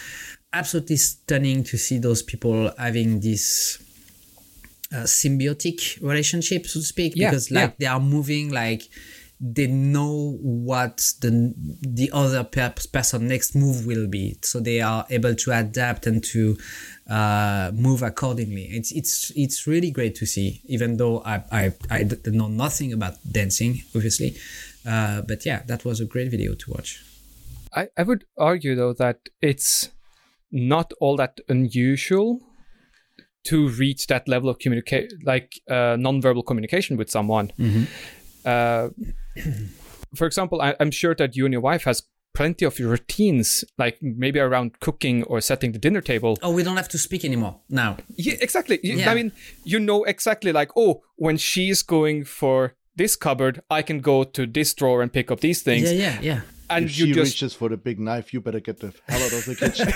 absolutely 0.52 0.96
stunning 0.96 1.62
to 1.64 1.78
see 1.78 1.98
those 1.98 2.22
people 2.22 2.72
having 2.76 3.20
this 3.20 3.78
uh, 4.92 5.04
symbiotic 5.04 6.00
relationship, 6.02 6.66
so 6.66 6.80
to 6.80 6.86
speak, 6.86 7.12
yeah, 7.14 7.30
because 7.30 7.50
like 7.50 7.70
yeah. 7.70 7.76
they 7.78 7.86
are 7.86 8.00
moving 8.00 8.50
like 8.50 8.82
they 9.40 9.66
know 9.66 10.36
what 10.42 10.98
the 11.20 11.54
the 11.80 12.10
other 12.12 12.44
person 12.44 13.26
next 13.26 13.54
move 13.54 13.86
will 13.86 14.06
be, 14.06 14.36
so 14.42 14.60
they 14.60 14.80
are 14.80 15.06
able 15.10 15.34
to 15.34 15.52
adapt 15.52 16.06
and 16.06 16.22
to 16.22 16.58
uh, 17.08 17.70
move 17.74 18.02
accordingly. 18.02 18.64
It's 18.64 18.92
it's 18.92 19.32
it's 19.34 19.66
really 19.66 19.90
great 19.90 20.14
to 20.16 20.26
see, 20.26 20.60
even 20.66 20.98
though 20.98 21.22
I 21.24 21.42
I, 21.50 21.72
I 21.90 22.08
know 22.26 22.48
nothing 22.48 22.92
about 22.92 23.14
dancing, 23.30 23.82
obviously, 23.94 24.36
uh, 24.86 25.22
but 25.22 25.46
yeah, 25.46 25.62
that 25.66 25.84
was 25.84 26.00
a 26.00 26.04
great 26.04 26.30
video 26.30 26.54
to 26.54 26.70
watch. 26.70 27.02
I, 27.74 27.88
I 27.96 28.02
would 28.02 28.24
argue 28.38 28.74
though 28.74 28.92
that 28.94 29.28
it's 29.40 29.90
not 30.50 30.92
all 31.00 31.16
that 31.16 31.40
unusual 31.48 32.40
to 33.44 33.68
reach 33.68 34.06
that 34.08 34.28
level 34.28 34.48
of 34.48 34.58
communicate 34.58 35.12
like 35.24 35.60
uh, 35.68 35.96
non-verbal 35.98 36.42
communication 36.42 36.96
with 36.96 37.10
someone. 37.10 37.52
Mm-hmm. 37.58 37.84
uh, 38.44 38.88
for 40.14 40.26
example 40.26 40.60
I, 40.60 40.74
am 40.80 40.90
sure 40.90 41.14
that 41.14 41.36
you 41.36 41.44
and 41.44 41.52
your 41.52 41.62
wife 41.62 41.84
has 41.84 42.02
plenty 42.34 42.64
of 42.64 42.78
routines 42.78 43.64
like 43.78 43.98
maybe 44.00 44.38
around 44.38 44.78
cooking 44.80 45.24
or 45.24 45.40
setting 45.40 45.72
the 45.72 45.78
dinner 45.78 46.00
table. 46.00 46.38
Oh 46.42 46.50
we 46.50 46.62
don't 46.62 46.76
have 46.76 46.88
to 46.90 46.98
speak 46.98 47.24
anymore 47.24 47.60
now. 47.68 47.96
Yeah 48.16 48.34
exactly. 48.40 48.80
Yeah. 48.82 49.10
i 49.10 49.14
mean 49.14 49.32
you 49.64 49.78
know 49.78 50.04
exactly 50.04 50.52
like 50.52 50.70
oh 50.76 51.02
when 51.16 51.36
she's 51.36 51.82
going 51.82 52.24
for 52.24 52.74
this 52.96 53.16
cupboard 53.16 53.62
i 53.70 53.82
can 53.82 54.00
go 54.00 54.24
to 54.24 54.46
this 54.46 54.74
drawer 54.74 55.00
and 55.00 55.12
pick 55.12 55.30
up 55.30 55.40
these 55.40 55.62
things. 55.62 55.92
Yeah 55.92 55.98
yeah 55.98 56.18
yeah 56.20 56.40
and 56.70 56.86
if 56.86 56.98
you 56.98 57.06
she 57.06 57.12
just... 57.12 57.32
reaches 57.32 57.54
for 57.54 57.68
the 57.68 57.76
big 57.76 57.98
knife, 57.98 58.32
you 58.32 58.40
better 58.40 58.60
get 58.60 58.78
the 58.80 58.94
hell 59.08 59.22
out 59.22 59.32
of 59.32 59.44
the 59.44 59.56
kitchen. 59.56 59.88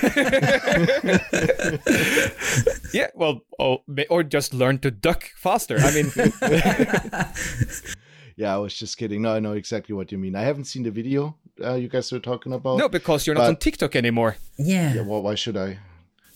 yeah, 2.92 3.08
well, 3.14 3.40
or, 3.58 3.80
or 4.10 4.22
just 4.22 4.52
learn 4.52 4.78
to 4.78 4.90
duck 4.90 5.30
faster. 5.37 5.78
I 5.78 5.94
mean, 5.94 6.12
yeah, 8.37 8.54
I 8.54 8.58
was 8.58 8.74
just 8.74 8.98
kidding. 8.98 9.22
No, 9.22 9.34
I 9.34 9.40
know 9.40 9.52
exactly 9.52 9.94
what 9.94 10.12
you 10.12 10.18
mean. 10.18 10.34
I 10.34 10.42
haven't 10.42 10.64
seen 10.64 10.82
the 10.82 10.90
video 10.90 11.37
uh, 11.62 11.74
you 11.74 11.88
guys 11.88 12.10
were 12.10 12.18
talking 12.18 12.52
about. 12.52 12.78
No, 12.78 12.88
because 12.88 13.26
you're 13.26 13.37
not 13.37 13.46
on 13.46 13.56
TikTok 13.56 13.96
anymore. 13.96 14.37
Yeah. 14.58 14.94
Yeah. 14.94 15.02
Well, 15.02 15.22
why 15.22 15.34
should 15.34 15.56
I? 15.56 15.78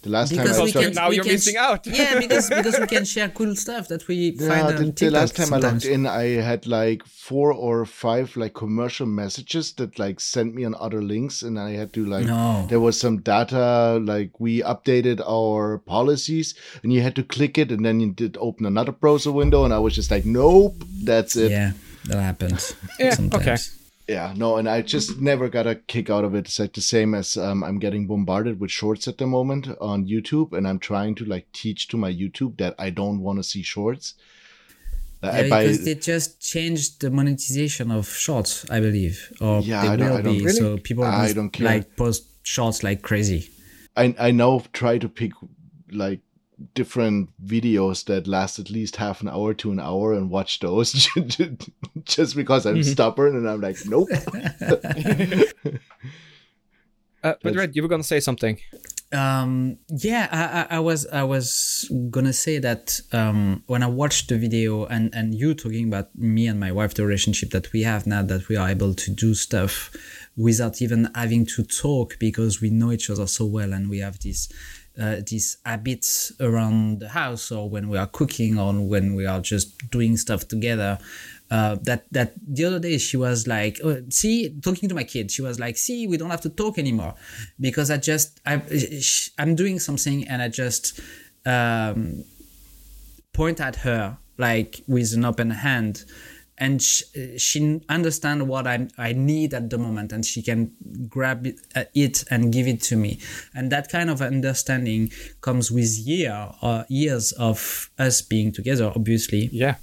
The 0.02 0.10
last 0.10 0.30
because 0.30 0.56
time 0.56 0.68
I 0.68 0.70
can, 0.70 0.92
now 0.92 1.10
you're 1.10 1.24
missing 1.24 1.56
out. 1.56 1.84
yeah, 1.84 2.18
because 2.20 2.48
because 2.48 2.78
we 2.78 2.86
can 2.86 3.04
share 3.04 3.28
cool 3.30 3.56
stuff 3.56 3.88
that 3.88 4.06
we 4.06 4.30
yeah, 4.30 4.48
find 4.48 4.68
the, 4.68 4.76
on 4.76 4.92
TikTok. 4.92 4.98
The 4.98 5.10
last 5.10 5.36
time 5.36 5.46
sometimes. 5.46 5.84
I 5.84 5.88
logged 5.88 5.98
in, 5.98 6.06
I 6.06 6.24
had 6.40 6.66
like 6.68 7.04
four 7.04 7.52
or 7.52 7.84
five 7.84 8.36
like 8.36 8.54
commercial 8.54 9.06
messages 9.06 9.72
that 9.72 9.98
like 9.98 10.20
sent 10.20 10.54
me 10.54 10.64
on 10.64 10.76
other 10.78 11.02
links, 11.02 11.42
and 11.42 11.58
I 11.58 11.72
had 11.72 11.92
to 11.94 12.06
like 12.06 12.26
no. 12.26 12.66
there 12.68 12.78
was 12.78 12.98
some 12.98 13.18
data 13.18 13.98
like 14.00 14.38
we 14.38 14.62
updated 14.62 15.20
our 15.26 15.78
policies, 15.78 16.54
and 16.84 16.92
you 16.92 17.02
had 17.02 17.16
to 17.16 17.24
click 17.24 17.58
it, 17.58 17.72
and 17.72 17.84
then 17.84 17.98
you 17.98 18.12
did 18.12 18.36
open 18.40 18.66
another 18.66 18.92
browser 18.92 19.32
window, 19.32 19.64
and 19.64 19.74
I 19.74 19.80
was 19.80 19.96
just 19.96 20.12
like, 20.12 20.24
nope, 20.24 20.76
that's 21.02 21.34
it. 21.34 21.50
Yeah, 21.50 21.72
that 22.04 22.22
happens. 22.22 22.76
yeah, 23.00 23.14
sometimes. 23.14 23.42
okay 23.42 23.77
yeah 24.08 24.32
no 24.36 24.56
and 24.56 24.68
i 24.68 24.80
just 24.80 25.20
never 25.20 25.48
got 25.48 25.66
a 25.66 25.74
kick 25.74 26.08
out 26.08 26.24
of 26.24 26.34
it 26.34 26.46
it's 26.46 26.58
like 26.58 26.72
the 26.72 26.80
same 26.80 27.14
as 27.14 27.36
um, 27.36 27.62
i'm 27.62 27.78
getting 27.78 28.06
bombarded 28.06 28.58
with 28.58 28.70
shorts 28.70 29.06
at 29.06 29.18
the 29.18 29.26
moment 29.26 29.68
on 29.80 30.06
youtube 30.06 30.52
and 30.56 30.66
i'm 30.66 30.78
trying 30.78 31.14
to 31.14 31.24
like 31.26 31.46
teach 31.52 31.88
to 31.88 31.96
my 31.96 32.12
youtube 32.12 32.56
that 32.56 32.74
i 32.78 32.88
don't 32.88 33.20
want 33.20 33.38
to 33.38 33.42
see 33.42 33.62
shorts 33.62 34.14
yeah, 35.22 35.42
because 35.42 35.84
they 35.84 35.96
just 35.96 36.40
changed 36.40 37.00
the 37.00 37.10
monetization 37.10 37.90
of 37.90 38.08
shorts 38.08 38.68
i 38.70 38.80
believe 38.80 39.32
or 39.40 39.60
yeah, 39.60 39.96
they 39.96 40.04
I 40.04 40.10
will 40.10 40.22
be 40.22 40.40
really? 40.40 40.52
so 40.52 40.78
people 40.78 41.04
I 41.04 41.32
don't 41.32 41.50
care. 41.50 41.66
like 41.66 41.96
post 41.96 42.24
shorts 42.44 42.82
like 42.82 43.02
crazy 43.02 43.50
i 43.96 44.14
i 44.18 44.30
now 44.30 44.62
try 44.72 44.96
to 44.96 45.08
pick 45.08 45.32
like 45.90 46.20
different 46.74 47.30
videos 47.44 48.04
that 48.06 48.26
last 48.26 48.58
at 48.58 48.70
least 48.70 48.96
half 48.96 49.20
an 49.20 49.28
hour 49.28 49.54
to 49.54 49.70
an 49.70 49.78
hour 49.80 50.12
and 50.12 50.30
watch 50.30 50.58
those 50.60 50.92
just 52.04 52.34
because 52.34 52.66
I'm 52.66 52.76
mm-hmm. 52.76 52.90
stubborn 52.90 53.36
and 53.36 53.48
I'm 53.48 53.60
like, 53.60 53.78
nope. 53.86 54.08
uh, 57.22 57.34
but 57.42 57.54
Red, 57.54 57.76
you 57.76 57.82
were 57.82 57.88
gonna 57.88 58.02
say 58.02 58.20
something. 58.20 58.58
Um, 59.10 59.78
yeah, 59.88 60.66
I, 60.70 60.76
I, 60.76 60.80
was 60.80 61.06
I 61.06 61.22
was 61.22 61.90
gonna 62.10 62.34
say 62.34 62.58
that 62.58 63.00
um, 63.12 63.62
when 63.66 63.82
I 63.82 63.86
watched 63.86 64.28
the 64.28 64.36
video 64.36 64.84
and 64.84 65.14
and 65.14 65.34
you 65.34 65.54
talking 65.54 65.88
about 65.88 66.14
me 66.14 66.46
and 66.46 66.60
my 66.60 66.72
wife, 66.72 66.92
the 66.94 67.06
relationship 67.06 67.50
that 67.50 67.72
we 67.72 67.84
have 67.84 68.06
now 68.06 68.22
that 68.22 68.48
we 68.48 68.56
are 68.56 68.68
able 68.68 68.94
to 68.94 69.10
do 69.10 69.34
stuff 69.34 69.90
without 70.36 70.82
even 70.82 71.10
having 71.14 71.46
to 71.46 71.64
talk 71.64 72.18
because 72.18 72.60
we 72.60 72.70
know 72.70 72.92
each 72.92 73.08
other 73.08 73.26
so 73.26 73.46
well 73.46 73.72
and 73.72 73.88
we 73.88 73.98
have 73.98 74.18
this 74.20 74.48
uh, 75.00 75.16
these 75.26 75.58
habits 75.64 76.32
around 76.40 77.00
the 77.00 77.08
house 77.08 77.52
or 77.52 77.68
when 77.68 77.88
we 77.88 77.96
are 77.96 78.06
cooking 78.06 78.58
or 78.58 78.72
when 78.74 79.14
we 79.14 79.26
are 79.26 79.40
just 79.40 79.90
doing 79.90 80.16
stuff 80.16 80.48
together 80.48 80.98
uh, 81.50 81.76
that 81.82 82.04
that 82.12 82.34
the 82.46 82.64
other 82.64 82.78
day 82.78 82.98
she 82.98 83.16
was 83.16 83.46
like 83.46 83.78
oh, 83.84 84.02
see 84.10 84.54
talking 84.60 84.88
to 84.88 84.94
my 84.94 85.04
kid 85.04 85.30
she 85.30 85.42
was 85.42 85.58
like 85.58 85.76
see 85.76 86.06
we 86.06 86.16
don't 86.16 86.30
have 86.30 86.40
to 86.40 86.50
talk 86.50 86.78
anymore 86.78 87.14
because 87.60 87.90
i 87.90 87.96
just 87.96 88.40
I, 88.44 88.60
i'm 89.38 89.54
doing 89.54 89.78
something 89.78 90.26
and 90.28 90.42
i 90.42 90.48
just 90.48 91.00
um, 91.46 92.24
point 93.32 93.60
at 93.60 93.76
her 93.76 94.18
like 94.36 94.82
with 94.86 95.14
an 95.14 95.24
open 95.24 95.50
hand 95.50 96.04
and 96.58 96.82
she, 96.82 97.38
she 97.38 97.80
understand 97.88 98.48
what 98.48 98.66
I, 98.66 98.88
I 98.98 99.12
need 99.12 99.54
at 99.54 99.70
the 99.70 99.78
moment 99.78 100.12
and 100.12 100.24
she 100.24 100.42
can 100.42 100.72
grab 101.08 101.46
it, 101.46 101.60
uh, 101.74 101.84
it, 101.94 102.24
and 102.30 102.52
give 102.52 102.66
it 102.66 102.82
to 102.82 102.96
me. 102.96 103.20
And 103.54 103.70
that 103.72 103.88
kind 103.88 104.10
of 104.10 104.20
understanding 104.20 105.10
comes 105.40 105.70
with 105.70 105.96
year 105.98 106.50
or 106.62 106.80
uh, 106.80 106.84
years 106.88 107.32
of 107.32 107.90
us 107.98 108.22
being 108.22 108.52
together 108.52 108.92
obviously. 108.94 109.48
Yeah. 109.52 109.76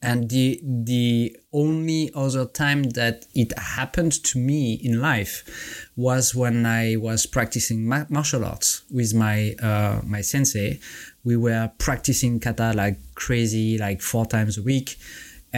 And 0.00 0.30
the 0.30 0.60
the 0.62 1.36
only 1.52 2.12
other 2.14 2.44
time 2.44 2.84
that 2.90 3.26
it 3.34 3.58
happened 3.58 4.12
to 4.24 4.38
me 4.38 4.74
in 4.74 5.00
life 5.00 5.90
was 5.96 6.36
when 6.36 6.64
I 6.66 6.94
was 6.94 7.26
practicing 7.26 7.88
ma- 7.88 8.04
martial 8.08 8.44
arts 8.44 8.82
with 8.92 9.12
my 9.12 9.56
uh, 9.60 10.00
my 10.06 10.20
sensei. 10.20 10.78
We 11.24 11.36
were 11.36 11.72
practicing 11.78 12.38
kata 12.38 12.74
like 12.76 12.96
crazy, 13.16 13.76
like 13.76 14.00
four 14.00 14.24
times 14.24 14.56
a 14.56 14.62
week, 14.62 14.98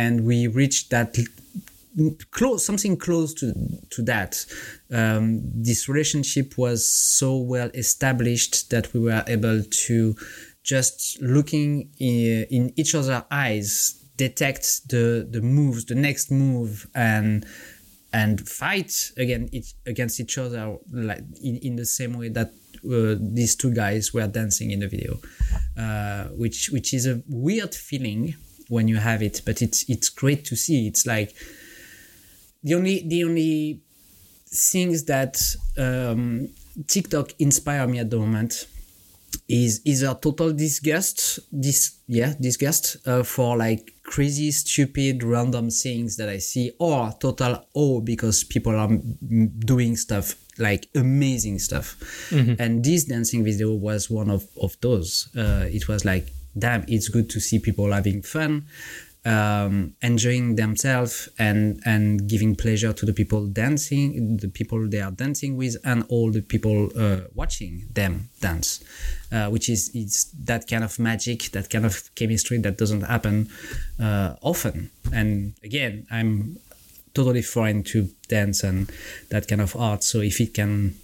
and 0.01 0.25
we 0.25 0.47
reached 0.47 0.91
that 0.91 1.17
close 2.31 2.65
something 2.65 2.97
close 2.97 3.35
to 3.35 3.47
to 3.91 4.03
that. 4.03 4.33
Um, 4.93 5.25
this 5.55 5.89
relationship 5.89 6.57
was 6.57 6.81
so 7.19 7.37
well 7.37 7.71
established 7.75 8.71
that 8.71 8.93
we 8.95 9.01
were 9.01 9.25
able 9.27 9.63
to 9.87 10.15
just 10.63 11.21
looking 11.21 11.91
in, 11.99 12.47
in 12.51 12.73
each 12.77 12.95
other's 12.95 13.23
eyes 13.31 14.03
detect 14.17 14.89
the 14.89 15.27
the 15.31 15.43
moves, 15.43 15.85
the 15.85 15.95
next 15.95 16.31
move, 16.31 16.87
and 16.95 17.45
and 18.13 18.49
fight 18.49 18.93
again 19.17 19.49
each, 19.53 19.75
against 19.87 20.21
each 20.21 20.39
other 20.39 20.77
like 20.93 21.23
in, 21.43 21.57
in 21.59 21.77
the 21.77 21.87
same 21.87 22.19
way 22.19 22.29
that 22.29 22.49
uh, 22.85 23.15
these 23.39 23.55
two 23.57 23.73
guys 23.73 24.15
were 24.15 24.27
dancing 24.27 24.71
in 24.71 24.81
the 24.81 24.89
video, 24.89 25.21
uh, 25.77 26.25
which 26.43 26.71
which 26.71 26.95
is 26.95 27.07
a 27.07 27.23
weird 27.29 27.75
feeling 27.75 28.35
when 28.71 28.89
you 28.89 28.97
have 28.97 29.21
it, 29.23 29.43
but 29.45 29.61
it's 29.61 29.85
it's 29.91 30.09
great 30.09 30.45
to 30.47 30.57
see. 30.57 30.87
It's 30.87 31.05
like 31.07 31.35
the 32.63 32.75
only 32.75 33.07
the 33.07 33.25
only 33.25 33.83
things 34.47 35.05
that 35.05 35.37
um, 35.77 36.49
TikTok 36.87 37.33
inspire 37.39 37.87
me 37.87 37.99
at 37.99 38.11
the 38.11 38.19
moment 38.19 38.67
is 39.49 39.81
is 39.85 40.03
a 40.03 40.15
total 40.15 40.53
disgust 40.53 41.41
this 41.53 41.99
yeah 42.07 42.35
disgust 42.41 42.97
uh, 43.07 43.23
for 43.23 43.57
like 43.57 43.95
crazy 44.03 44.51
stupid 44.51 45.23
random 45.23 45.71
things 45.71 46.17
that 46.17 46.29
i 46.29 46.39
see 46.39 46.73
or 46.79 47.13
total 47.21 47.65
awe 47.75 48.01
because 48.01 48.43
people 48.45 48.75
are 48.75 48.91
doing 49.61 49.97
stuff 49.97 50.35
like 50.59 50.89
amazing 50.95 51.59
stuff 51.59 51.97
mm-hmm. 52.31 52.55
and 52.61 52.85
this 52.85 53.05
dancing 53.05 53.45
video 53.45 53.73
was 53.73 54.11
one 54.11 54.31
of 54.31 54.47
of 54.61 54.77
those 54.81 55.29
uh, 55.37 55.67
it 55.71 55.87
was 55.89 56.05
like 56.05 56.33
damn 56.59 56.85
it's 56.89 57.09
good 57.09 57.31
to 57.31 57.41
see 57.41 57.59
people 57.59 57.93
having 57.93 58.23
fun 58.23 58.67
um, 59.25 59.95
enjoying 60.01 60.57
themselves 60.57 61.29
and 61.39 61.81
and 61.85 62.29
giving 62.29 62.57
pleasure 62.57 62.93
to 62.93 63.05
the 63.05 63.13
people 63.13 63.47
dancing, 63.47 64.39
the 64.39 64.49
people 64.49 64.89
they 64.89 65.01
are 65.01 65.11
dancing 65.11 65.57
with, 65.57 65.77
and 65.85 66.05
all 66.09 66.31
the 66.31 66.41
people 66.41 66.91
uh, 66.97 67.21
watching 67.35 67.85
them 67.93 68.31
dance, 68.41 68.83
uh, 69.33 69.49
which 69.49 69.69
is 69.69 69.91
it's 69.95 70.25
that 70.45 70.67
kind 70.67 70.85
of 70.85 70.99
magic, 70.99 71.51
that 71.53 71.69
kind 71.69 71.85
of 71.85 72.15
chemistry 72.15 72.59
that 72.59 72.79
doesn't 72.79 73.03
happen 73.03 73.51
uh, 74.01 74.37
often. 74.41 74.91
And 75.13 75.55
again, 75.63 76.07
I'm 76.11 76.59
totally 77.13 77.43
foreign 77.43 77.83
to 77.83 78.09
dance 78.29 78.63
and 78.63 78.91
that 79.29 79.49
kind 79.49 79.61
of 79.61 79.77
art. 79.77 80.03
So 80.03 80.21
if 80.21 80.41
it 80.41 80.55
can 80.55 80.95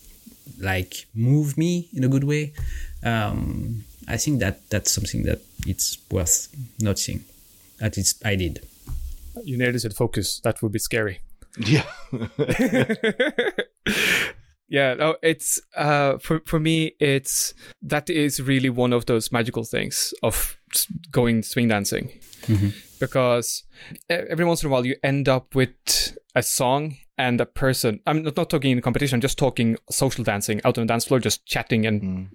like 0.61 1.07
move 1.15 1.59
me 1.59 1.89
in 1.93 2.05
a 2.05 2.09
good 2.09 2.25
way, 2.25 2.55
um, 3.05 3.85
I 4.09 4.17
think 4.17 4.41
that 4.41 4.69
that's 4.71 4.93
something 4.93 5.25
that 5.25 5.41
it's 5.67 5.99
worth 6.11 6.49
noticing. 6.79 7.25
At 7.81 7.97
least 7.97 8.25
I 8.25 8.37
did. 8.37 8.67
You 9.45 9.59
nearly 9.59 9.79
said 9.79 9.95
focus. 9.95 10.41
That 10.41 10.63
would 10.63 10.73
be 10.73 10.79
scary. 10.79 11.21
Yeah. 11.59 11.85
yeah. 14.69 14.95
No, 14.95 15.17
it's 15.23 15.61
uh, 15.75 16.19
for 16.19 16.41
for 16.47 16.61
me. 16.61 16.93
It's 17.01 17.55
that 17.83 18.11
is 18.11 18.41
really 18.41 18.71
one 18.71 18.93
of 18.93 19.07
those 19.07 19.33
magical 19.33 19.65
things 19.65 20.15
of 20.23 20.57
going 21.11 21.43
swing 21.43 21.69
dancing, 21.69 22.09
mm-hmm. 22.43 22.69
because 23.01 23.65
every 24.09 24.45
once 24.45 24.63
in 24.63 24.69
a 24.69 24.73
while 24.73 24.87
you 24.87 24.97
end 25.03 25.29
up 25.29 25.55
with 25.55 26.17
a 26.35 26.43
song 26.43 26.97
and 27.19 27.41
a 27.41 27.47
person. 27.47 28.01
I'm 28.07 28.23
not, 28.23 28.37
not 28.37 28.51
talking 28.51 28.73
in 28.73 28.81
competition. 28.83 29.17
I'm 29.17 29.23
just 29.23 29.39
talking 29.39 29.77
social 29.91 30.25
dancing 30.25 30.61
out 30.65 30.79
on 30.79 30.87
the 30.87 30.93
dance 30.93 31.05
floor, 31.07 31.21
just 31.21 31.45
chatting 31.47 31.87
and. 31.87 32.03
Mm. 32.03 32.29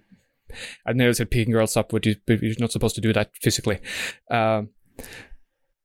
I 0.86 0.94
never 0.94 1.14
said 1.14 1.32
picking 1.32 1.54
girls 1.54 1.78
up, 1.78 1.90
but 1.90 2.06
you, 2.06 2.16
You're 2.28 2.56
not 2.60 2.72
supposed 2.72 2.96
to 2.96 3.02
do 3.02 3.14
that 3.14 3.32
physically. 3.42 3.80
Uh, 4.30 4.64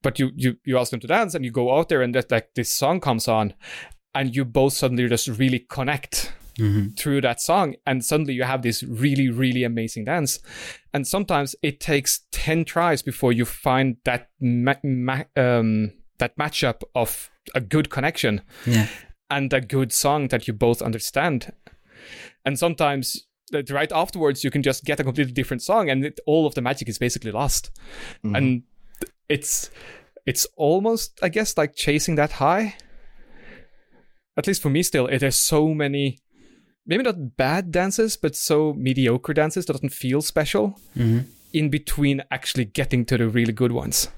but 0.07 0.21
you 0.21 0.31
you 0.37 0.57
you 0.65 0.79
ask 0.79 0.93
them 0.93 1.01
to 1.01 1.07
dance 1.09 1.35
and 1.35 1.45
you 1.45 1.51
go 1.51 1.77
out 1.77 1.89
there 1.89 2.01
and 2.01 2.15
that 2.15 2.31
like 2.31 2.55
this 2.55 2.73
song 2.73 3.01
comes 3.01 3.27
on 3.27 3.55
and 4.15 4.37
you 4.37 4.45
both 4.45 4.73
suddenly 4.73 5.09
just 5.09 5.27
really 5.27 5.59
connect 5.59 6.33
mm-hmm. 6.59 6.91
through 6.91 7.21
that 7.21 7.41
song 7.41 7.75
and 7.87 8.05
suddenly 8.05 8.33
you 8.33 8.45
have 8.45 8.63
this 8.63 8.85
really 8.85 9.29
really 9.29 9.65
amazing 9.65 10.05
dance 10.05 10.39
and 10.95 11.09
sometimes 11.09 11.57
it 11.61 11.81
takes 11.81 12.21
10 12.31 12.65
tries 12.65 13.03
before 13.03 13.33
you 13.33 13.45
find 13.45 13.97
that 14.05 14.29
ma- 14.41 14.75
ma- 14.85 15.25
um, 15.37 15.93
that 16.19 16.37
matchup 16.39 16.83
of 16.95 17.29
a 17.57 17.61
good 17.61 17.91
connection 17.91 18.43
yeah. 18.65 18.87
and 19.29 19.53
a 19.53 19.61
good 19.61 19.93
song 19.93 20.29
that 20.29 20.47
you 20.47 20.55
both 20.55 20.81
understand 20.81 21.53
and 22.45 22.59
sometimes 22.59 23.26
right 23.71 23.93
afterwards 23.93 24.43
you 24.43 24.51
can 24.51 24.63
just 24.63 24.85
get 24.85 24.99
a 24.99 25.05
completely 25.05 25.33
different 25.33 25.63
song 25.63 25.89
and 25.89 26.05
it, 26.05 26.19
all 26.27 26.47
of 26.47 26.55
the 26.55 26.61
magic 26.61 26.89
is 26.89 26.99
basically 26.99 27.31
lost 27.31 27.71
mm-hmm. 28.25 28.35
and 28.35 28.63
it's 29.29 29.71
it's 30.27 30.47
almost 30.57 31.19
I 31.23 31.29
guess 31.29 31.57
like 31.57 31.75
chasing 31.75 32.17
that 32.17 32.33
high. 32.33 32.77
At 34.37 34.47
least 34.47 34.61
for 34.61 34.69
me, 34.69 34.83
still, 34.83 35.07
it 35.07 35.23
has 35.23 35.37
so 35.37 35.73
many, 35.73 36.19
maybe 36.85 37.05
not 37.05 37.39
bad 37.39 37.71
dances, 37.71 38.19
but 38.19 38.37
so 38.37 38.75
mediocre 38.75 39.33
dances 39.33 39.65
that 39.65 39.73
doesn't 39.73 39.95
feel 39.95 40.21
special 40.21 40.79
mm-hmm. 40.95 41.21
in 41.55 41.71
between 41.71 42.23
actually 42.31 42.67
getting 42.67 43.07
to 43.07 43.17
the 43.17 43.29
really 43.29 43.55
good 43.55 43.73
ones. 43.73 44.09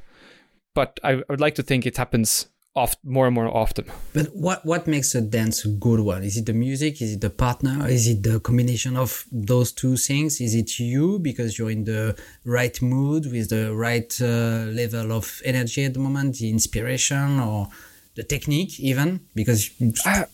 But 0.75 0.99
I, 1.05 1.13
I 1.13 1.23
would 1.29 1.41
like 1.41 1.55
to 1.57 1.63
think 1.63 1.87
it 1.87 1.99
happens 1.99 2.49
oft, 2.79 2.99
more 3.05 3.27
and 3.27 3.35
more 3.35 3.49
often. 3.55 3.85
But 4.13 4.27
what 4.35 4.65
what 4.65 4.87
makes 4.87 5.15
a 5.15 5.21
dance 5.21 5.65
a 5.65 5.69
good 5.69 6.01
one? 6.01 6.23
Is 6.23 6.37
it 6.37 6.47
the 6.47 6.53
music? 6.53 7.03
Is 7.03 7.13
it 7.15 7.21
the 7.21 7.31
partner? 7.31 7.87
Is 7.89 8.07
it 8.07 8.23
the 8.23 8.41
combination 8.41 8.97
of 8.97 9.25
those 9.33 9.73
two 9.73 9.97
things? 9.97 10.41
Is 10.41 10.55
it 10.55 10.79
you 10.79 11.19
because 11.19 11.59
you're 11.59 11.71
in 11.79 11.85
the 11.85 12.17
right 12.45 12.81
mood 12.81 13.27
with 13.33 13.51
the 13.51 13.75
right 13.75 14.11
uh, 14.21 14.71
level 14.81 15.13
of 15.13 15.43
energy 15.45 15.85
at 15.85 15.95
the 15.95 16.01
moment, 16.01 16.39
the 16.39 16.51
inspiration 16.51 17.41
or 17.41 17.69
the 18.15 18.23
technique 18.23 18.81
even? 18.81 19.21
Because 19.35 19.71
uh, 20.07 20.25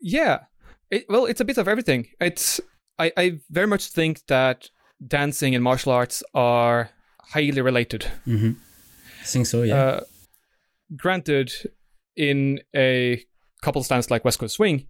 yeah, 0.00 0.40
it, 0.90 1.06
well, 1.08 1.26
it's 1.26 1.40
a 1.40 1.44
bit 1.44 1.58
of 1.58 1.68
everything. 1.68 2.08
It's 2.20 2.60
I, 2.98 3.12
I 3.16 3.40
very 3.50 3.66
much 3.66 3.88
think 3.88 4.26
that 4.26 4.70
dancing 5.06 5.54
and 5.54 5.64
martial 5.64 5.92
arts 5.92 6.22
are 6.34 6.90
highly 7.20 7.60
related. 7.60 8.06
Mm-hmm. 8.26 8.52
I 9.20 9.24
think 9.24 9.46
so. 9.46 9.62
Yeah. 9.62 9.76
Uh, 9.76 10.00
granted, 10.96 11.52
in 12.16 12.60
a 12.74 13.24
couple 13.62 13.82
stands 13.82 14.10
like 14.10 14.24
West 14.24 14.38
Coast 14.38 14.56
Swing, 14.56 14.86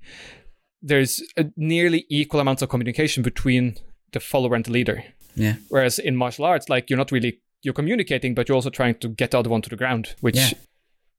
there's 0.80 1.22
a 1.36 1.46
nearly 1.56 2.06
equal 2.08 2.40
amounts 2.40 2.62
of 2.62 2.68
communication 2.68 3.22
between 3.22 3.76
the 4.12 4.20
follower 4.20 4.54
and 4.54 4.64
the 4.64 4.72
leader. 4.72 5.04
Yeah. 5.34 5.56
Whereas 5.68 5.98
in 5.98 6.16
martial 6.16 6.44
arts, 6.44 6.68
like 6.68 6.90
you're 6.90 6.98
not 6.98 7.12
really 7.12 7.40
you're 7.62 7.74
communicating, 7.74 8.34
but 8.34 8.48
you're 8.48 8.56
also 8.56 8.70
trying 8.70 8.96
to 8.96 9.08
get 9.08 9.30
the 9.30 9.38
other 9.38 9.50
one 9.50 9.62
to 9.62 9.70
the 9.70 9.76
ground, 9.76 10.14
which 10.20 10.36
yeah. 10.36 10.50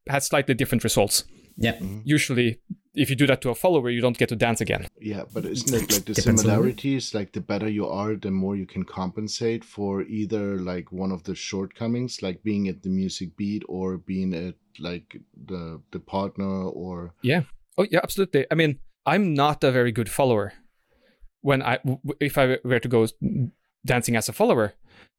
has 0.10 0.28
slightly 0.28 0.54
different 0.54 0.84
results. 0.84 1.24
Yeah. 1.58 1.76
Mm-hmm. 1.76 2.02
Usually, 2.04 2.60
if 2.96 3.10
you 3.10 3.16
do 3.16 3.28
that 3.28 3.42
to 3.42 3.50
a 3.50 3.56
follower, 3.56 3.90
you 3.90 4.02
don't 4.02 4.18
get 4.18 4.30
to 4.30 4.36
dance 4.36 4.62
again. 4.62 4.88
Yeah, 5.00 5.24
but 5.34 5.46
isn't 5.46 5.74
it 5.74 5.92
like 5.92 6.06
the 6.06 6.16
similarities? 6.16 7.14
Like 7.14 7.32
the 7.32 7.42
better 7.42 7.68
you 7.68 7.88
are, 7.88 8.16
the 8.16 8.32
more 8.32 8.56
you 8.56 8.66
can 8.66 8.84
compensate 8.84 9.64
for 9.64 10.04
either 10.04 10.58
like 10.58 10.92
one 10.92 11.12
of 11.12 11.24
the 11.24 11.36
shortcomings, 11.36 12.22
like 12.22 12.44
being 12.44 12.68
at 12.68 12.84
the 12.84 12.90
music 12.90 13.36
beat 13.36 13.64
or 13.68 13.98
being 13.98 14.34
at 14.34 14.56
like 14.80 15.18
the 15.48 15.82
the 15.92 16.00
partner 16.00 16.70
or 16.70 17.14
yeah. 17.22 17.42
Oh 17.78 17.88
yeah, 17.90 18.00
absolutely. 18.04 18.46
I 18.52 18.56
mean, 18.56 18.80
I'm 19.06 19.34
not 19.34 19.64
a 19.64 19.72
very 19.72 19.92
good 19.92 20.10
follower. 20.10 20.54
When 21.42 21.62
I 21.62 21.80
if 22.20 22.38
I 22.38 22.58
were 22.64 22.80
to 22.80 22.88
go 22.88 23.08
dancing 23.86 24.16
as 24.16 24.30
a 24.30 24.34
follower, 24.34 24.74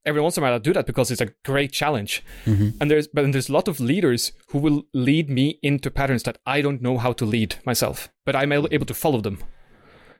every 0.06 0.20
once 0.20 0.36
in 0.36 0.42
a 0.42 0.46
while 0.46 0.54
I 0.54 0.58
do 0.58 0.72
that 0.72 0.86
because 0.86 1.10
it's 1.10 1.20
a 1.20 1.32
great 1.44 1.72
challenge. 1.72 2.22
Mm-hmm. 2.44 2.70
And 2.80 2.90
there's 2.90 3.08
but 3.08 3.30
there's 3.32 3.48
a 3.48 3.52
lot 3.52 3.68
of 3.68 3.80
leaders 3.80 4.32
who 4.48 4.58
will 4.58 4.84
lead 4.92 5.30
me 5.30 5.58
into 5.62 5.90
patterns 5.90 6.22
that 6.24 6.38
I 6.46 6.60
don't 6.60 6.82
know 6.82 6.98
how 6.98 7.12
to 7.14 7.24
lead 7.24 7.56
myself, 7.64 8.08
but 8.24 8.36
I'm 8.36 8.52
able 8.52 8.86
to 8.86 8.94
follow 8.94 9.20
them, 9.20 9.38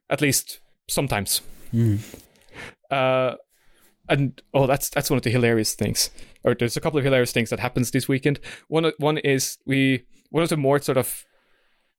at 0.09 0.21
least 0.21 0.61
sometimes. 0.89 1.41
Mm. 1.73 1.99
Uh, 2.91 3.37
and 4.09 4.41
oh, 4.53 4.67
that's 4.67 4.89
that's 4.91 5.11
one 5.11 5.17
of 5.17 5.23
the 5.23 5.31
hilarious 5.31 5.75
things. 5.75 6.11
Or 6.43 6.55
there's 6.55 6.77
a 6.77 6.81
couple 6.81 6.99
of 6.99 7.05
hilarious 7.05 7.33
things 7.33 7.51
that 7.51 7.61
happens 7.61 7.91
this 7.91 8.09
weekend. 8.09 8.41
One 8.69 8.93
one 8.99 9.19
is 9.19 9.59
we 9.67 10.05
one 10.31 10.43
of 10.43 10.49
the 10.49 10.57
more 10.57 10.81
sort 10.81 10.99
of 10.99 11.25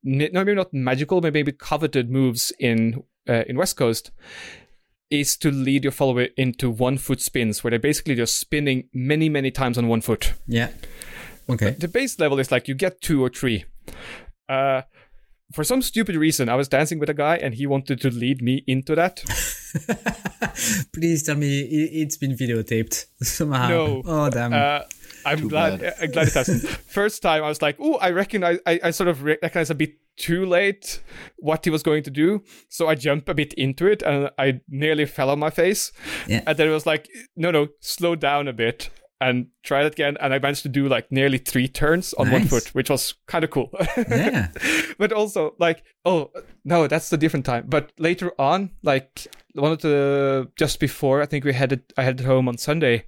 no 0.04 0.28
maybe 0.32 0.54
not 0.54 0.74
magical, 0.74 1.22
but 1.22 1.34
maybe 1.34 1.52
coveted 1.52 2.10
moves 2.10 2.52
in 2.60 3.04
uh, 3.28 3.44
in 3.48 3.58
West 3.58 3.76
Coast 3.76 4.12
is 5.10 5.38
to 5.38 5.52
lead 5.52 5.84
your 5.84 5.92
follower 5.92 6.28
into 6.38 6.70
one 6.70 6.98
foot 6.98 7.22
spins 7.22 7.64
where 7.64 7.72
they're 7.72 7.80
basically 7.80 8.16
just 8.16 8.40
spinning 8.40 8.90
many, 8.94 9.30
many 9.30 9.52
times 9.52 9.78
on 9.78 9.88
one 9.88 10.02
foot. 10.02 10.34
Yeah. 10.48 10.70
Okay. 11.50 11.72
The 11.72 11.88
base 11.88 12.20
level 12.20 12.40
is 12.40 12.52
like 12.52 12.68
you 12.68 12.74
get 12.74 13.02
two 13.02 13.24
or 13.24 13.30
three. 13.30 13.66
Uh, 14.50 14.82
for 15.54 15.64
some 15.64 15.82
stupid 15.82 16.16
reason, 16.16 16.50
I 16.50 16.56
was 16.56 16.68
dancing 16.68 17.00
with 17.00 17.10
a 17.10 17.14
guy 17.14 17.38
and 17.38 17.54
he 17.54 17.68
wanted 17.68 18.02
to 18.02 18.10
lead 18.10 18.42
me 18.42 18.64
into 18.66 18.96
that. 18.96 19.24
Please 20.94 21.24
tell 21.24 21.36
me 21.36 21.62
it's 21.62 22.18
been 22.18 22.32
videotaped 22.32 23.06
somehow. 23.22 23.68
No. 23.68 24.02
Oh 24.06 24.30
damn. 24.30 24.54
Uh, 24.54 24.82
I'm 25.26 25.40
Too 25.40 25.50
glad. 25.50 25.82
bad. 25.82 25.94
I'm 26.02 26.12
glad 26.12 26.28
it 26.28 26.34
hasn't. 26.34 26.64
First 26.88 27.22
time, 27.22 27.44
I 27.44 27.50
was 27.50 27.62
like, 27.62 27.78
"Oh, 27.80 27.96
I 27.96 28.12
recognize." 28.12 28.60
I, 28.66 28.80
I 28.84 28.92
sort 28.92 29.08
of 29.10 29.24
recognize 29.24 29.70
a 29.70 29.76
bit 29.76 29.96
too 30.18 30.46
late 30.46 31.02
what 31.38 31.66
he 31.66 31.70
was 31.72 31.84
going 31.84 32.04
to 32.04 32.12
do, 32.12 32.42
so 32.70 32.88
I 32.88 32.96
jumped 32.96 33.28
a 33.28 33.34
bit 33.34 33.54
into 33.56 33.86
it, 33.88 34.02
and 34.02 34.30
I 34.38 34.62
nearly 34.70 35.06
fell 35.06 35.30
on 35.30 35.40
my 35.40 35.50
face. 35.50 35.92
Yeah. 36.28 36.42
And 36.48 36.58
then 36.58 36.68
it 36.68 36.72
was 36.72 36.86
like, 36.86 37.10
"No, 37.36 37.52
no, 37.52 37.68
slow 37.82 38.16
down 38.16 38.48
a 38.48 38.54
bit." 38.54 38.90
And 39.22 39.48
try 39.64 39.84
it 39.86 39.94
again, 39.94 40.18
and 40.20 40.34
I 40.34 40.40
managed 40.40 40.64
to 40.64 40.70
do 40.70 40.90
like 40.90 41.10
nearly 41.10 41.38
three 41.38 41.70
turns 41.70 42.14
on 42.16 42.30
one 42.32 42.46
foot, 42.48 42.68
which 42.76 42.90
was 42.90 43.14
kind 43.28 43.46
of 43.46 43.50
cool. 43.50 43.70
yeah. 43.98 44.50
but 44.98 45.14
also 45.14 45.56
like 45.58 45.84
oh 46.04 46.32
no 46.66 46.86
that's 46.88 47.12
a 47.14 47.18
different 47.18 47.46
time 47.46 47.66
but 47.68 47.92
later 47.98 48.32
on 48.40 48.72
like 48.84 49.26
one 49.54 49.72
of 49.72 49.82
the 49.82 50.48
just 50.58 50.80
before 50.80 51.22
i 51.22 51.26
think 51.26 51.44
we 51.46 51.54
headed 51.54 51.82
i 51.98 52.04
headed 52.04 52.26
home 52.26 52.48
on 52.48 52.58
sunday 52.58 53.06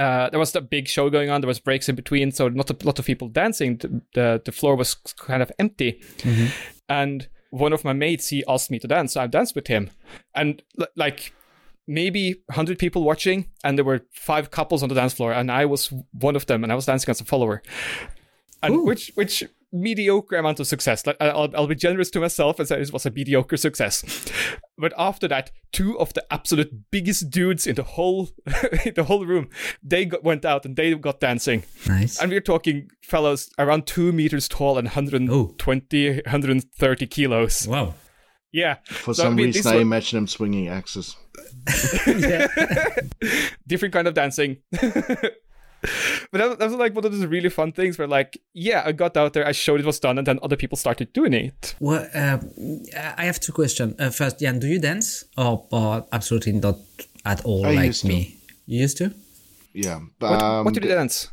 uh, 0.00 0.30
there 0.30 0.40
was 0.40 0.56
a 0.56 0.60
big 0.60 0.88
show 0.88 1.10
going 1.10 1.30
on. 1.30 1.40
There 1.40 1.48
was 1.48 1.60
breaks 1.60 1.88
in 1.88 1.94
between, 1.96 2.32
so 2.32 2.48
not 2.48 2.70
a 2.70 2.76
lot 2.86 2.98
of 2.98 3.04
people 3.04 3.28
dancing. 3.28 3.76
The 3.78 3.88
the, 4.14 4.42
the 4.44 4.52
floor 4.52 4.74
was 4.76 4.94
kind 5.28 5.42
of 5.42 5.50
empty, 5.58 6.02
and 6.88 7.28
one 7.50 7.72
of 7.72 7.84
my 7.84 7.92
mates 7.92 8.28
he 8.28 8.44
asked 8.48 8.70
me 8.70 8.78
to 8.78 8.88
dance. 8.88 9.12
So 9.14 9.20
I 9.20 9.26
danced 9.26 9.54
with 9.54 9.66
him, 9.68 9.90
and 10.34 10.62
l- 10.80 10.86
like 10.96 11.32
maybe 11.86 12.42
hundred 12.50 12.78
people 12.78 13.02
watching, 13.02 13.46
and 13.64 13.76
there 13.76 13.84
were 13.84 14.00
five 14.12 14.50
couples 14.50 14.82
on 14.82 14.88
the 14.88 14.94
dance 14.94 15.12
floor, 15.14 15.32
and 15.32 15.50
I 15.50 15.64
was 15.66 15.92
one 16.12 16.36
of 16.36 16.46
them, 16.46 16.62
and 16.64 16.72
I 16.72 16.76
was 16.76 16.86
dancing 16.86 17.10
as 17.10 17.20
a 17.20 17.24
follower 17.24 17.62
and 18.62 18.74
Cool. 18.74 18.86
which 18.86 19.12
which 19.16 19.44
mediocre 19.72 20.36
amount 20.36 20.60
of 20.60 20.66
success. 20.66 21.06
Like 21.06 21.16
I- 21.20 21.28
I'll, 21.28 21.48
I'll 21.56 21.66
be 21.66 21.74
generous 21.74 22.10
to 22.10 22.20
myself 22.20 22.58
and 22.58 22.66
say 22.68 22.80
it 22.80 22.92
was 22.92 23.06
a 23.06 23.10
mediocre 23.10 23.56
success. 23.56 24.04
But 24.76 24.92
after 24.98 25.28
that, 25.28 25.50
two 25.72 25.98
of 26.00 26.12
the 26.14 26.24
absolute 26.32 26.90
biggest 26.90 27.30
dudes 27.30 27.66
in 27.66 27.74
the 27.76 27.82
whole 27.82 28.30
the 28.46 29.04
whole 29.06 29.26
room, 29.26 29.48
they 29.82 30.06
got, 30.06 30.24
went 30.24 30.44
out 30.44 30.64
and 30.64 30.74
they 30.76 30.94
got 30.94 31.20
dancing. 31.20 31.64
Nice. 31.86 32.20
And 32.20 32.30
we're 32.32 32.40
talking 32.40 32.88
fellows 33.02 33.50
around 33.58 33.86
two 33.86 34.12
meters 34.12 34.48
tall 34.48 34.78
and 34.78 34.86
120, 34.88 36.12
130 36.14 37.06
kilos. 37.06 37.68
wow. 37.68 37.94
Yeah. 38.52 38.78
For 38.86 39.14
So, 39.14 39.22
I 39.22 39.26
some 39.26 39.36
mean, 39.36 39.46
reason, 39.46 39.70
I 39.70 39.74
was- 39.76 39.82
imagine 39.82 40.16
them 40.16 40.26
swinging 40.26 40.66
axes. 40.68 41.14
different 43.66 43.92
kind 43.94 44.08
of 44.08 44.14
dancing. 44.14 44.56
But 46.30 46.38
that, 46.38 46.48
was- 46.48 46.58
that 46.58 46.68
was 46.70 46.74
like 46.78 46.94
one 46.94 47.04
of 47.04 47.12
those 47.12 47.24
really 47.26 47.48
fun 47.48 47.72
things 47.72 47.98
where 47.98 48.06
like, 48.08 48.40
yeah, 48.52 48.82
I 48.84 48.92
got 48.92 49.16
out 49.16 49.32
there, 49.32 49.46
I 49.46 49.52
showed 49.52 49.80
it 49.80 49.86
was 49.86 49.98
done, 50.00 50.18
and 50.18 50.26
then 50.26 50.38
other 50.42 50.56
people 50.56 50.76
started 50.76 51.12
doing 51.12 51.32
it. 51.32 51.74
Well, 51.80 52.06
uh, 52.14 52.38
I 53.16 53.24
have 53.24 53.40
two 53.40 53.52
questions. 53.52 53.94
Uh, 53.98 54.10
first, 54.10 54.40
Jan, 54.40 54.58
do 54.58 54.66
you 54.66 54.78
dance 54.78 55.24
or, 55.36 55.66
or 55.70 56.06
absolutely 56.12 56.52
not 56.52 56.76
at 57.24 57.44
all 57.44 57.66
I 57.66 57.74
like 57.74 57.86
used 57.86 58.02
to. 58.02 58.08
me? 58.08 58.36
You 58.66 58.80
used 58.80 58.98
to? 58.98 59.12
Yeah, 59.72 60.00
What, 60.18 60.42
um, 60.42 60.64
what 60.64 60.74
did 60.74 60.84
you 60.84 60.90
dance? 60.90 61.28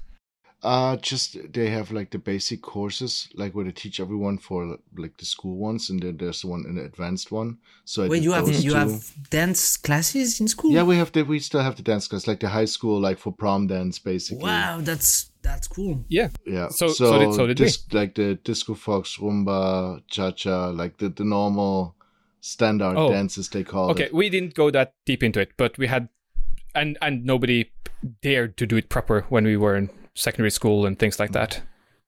Uh, 0.64 0.98
just 0.98 1.38
they 1.54 1.70
have 1.70 1.92
like 1.92 2.10
the 2.10 2.18
basic 2.18 2.64
courses, 2.64 3.30
like 3.36 3.54
where 3.54 3.64
they 3.64 3.72
teach 3.72 4.00
everyone 4.00 4.40
for 4.40 4.78
like 4.98 5.16
the 5.18 5.26
school 5.26 5.56
ones, 5.56 5.90
and 5.92 6.02
then 6.02 6.18
there's 6.18 6.44
one 6.44 6.66
an 6.68 6.80
advanced 6.80 7.32
one. 7.32 7.58
So 7.86 8.04
I 8.04 8.08
Wait, 8.08 8.24
you 8.24 8.32
have 8.32 8.50
you 8.50 8.72
two. 8.72 8.76
have 8.76 9.14
dance 9.30 9.78
classes 9.78 10.40
in 10.42 10.48
school? 10.48 10.72
Yeah, 10.72 10.82
we 10.84 10.98
have 10.98 11.12
the 11.12 11.22
we 11.22 11.40
still 11.40 11.62
have 11.62 11.76
the 11.76 11.84
dance 11.84 12.08
class, 12.08 12.26
like 12.26 12.40
the 12.40 12.50
high 12.50 12.66
school, 12.66 13.00
like 13.00 13.20
for 13.20 13.32
prom 13.32 13.68
dance, 13.68 14.00
basically. 14.00 14.44
Wow, 14.46 14.80
that's 14.82 15.30
that's 15.44 15.68
cool. 15.68 16.04
Yeah. 16.10 16.30
Yeah. 16.46 16.70
So- 16.70 16.90
so 16.90 17.20
did- 17.20 17.34
so 17.36 17.46
did 17.48 17.60
we. 17.60 17.70
like 17.92 18.16
the 18.16 18.36
disco 18.44 18.74
fox, 18.74 19.18
rumba, 19.18 20.02
cha 20.08 20.32
cha, 20.32 20.70
like 20.70 20.98
the 20.98 21.10
the 21.10 21.24
normal 21.24 21.96
standard 22.42 22.96
Oh. 22.98 23.12
dances 23.12 23.50
they 23.50 23.64
call 23.64 23.92
Okay, 23.92 24.06
it. 24.06 24.14
we 24.14 24.28
didn't 24.30 24.56
go 24.56 24.72
that 24.72 24.96
deep 25.06 25.22
into 25.22 25.40
it, 25.40 25.52
but 25.56 25.78
we 25.78 25.86
had, 25.86 26.10
and 26.74 26.98
and 27.02 27.24
nobody 27.26 27.70
dared 28.24 28.58
to 28.58 28.66
do 28.66 28.76
it 28.76 28.90
proper 28.90 29.22
when 29.30 29.44
we 29.46 29.56
were 29.56 29.76
in 29.78 29.90
secondary 30.18 30.52
school 30.52 30.86
and 30.86 30.98
things 30.98 31.20
like 31.20 31.32
that. 31.34 31.62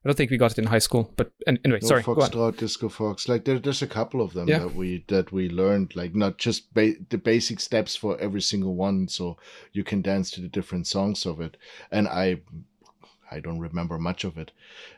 I 0.04 0.08
don't 0.08 0.16
think 0.16 0.32
we 0.32 0.38
got 0.38 0.54
it 0.54 0.58
in 0.60 0.66
high 0.68 0.80
school, 0.80 1.12
but 1.18 1.32
anyway, 1.46 1.80
No, 1.82 1.88
sorry. 1.88 2.04
Go 2.04 2.14
on. 2.14 2.30
Foxtrot, 2.30 2.58
Disco 2.58 2.88
Fox. 2.88 3.28
Like 3.28 3.44
there, 3.44 3.60
there's 3.60 3.82
a 3.82 3.88
couple 3.88 4.22
of 4.22 4.34
them 4.34 4.48
Yeah. 4.48 4.60
that 4.60 4.74
we 4.76 5.04
that 5.08 5.32
we 5.34 5.50
learned. 5.50 5.96
Like 5.96 6.16
not 6.16 6.38
just 6.38 6.74
ba- 6.74 6.96
the 7.10 7.18
basic 7.18 7.60
steps 7.60 7.98
for 7.98 8.18
every 8.20 8.42
single 8.42 8.76
one, 8.76 9.10
so 9.10 9.38
you 9.74 9.84
can 9.84 10.02
dance 10.02 10.32
to 10.32 10.42
the 10.42 10.48
different 10.48 10.88
songs 10.88 11.26
of 11.26 11.42
it. 11.42 11.58
And 11.92 12.08
I, 12.08 12.38
I 13.30 13.42
don't 13.42 13.60
remember 13.60 13.98
much 14.00 14.24
of 14.24 14.38
it. 14.38 14.52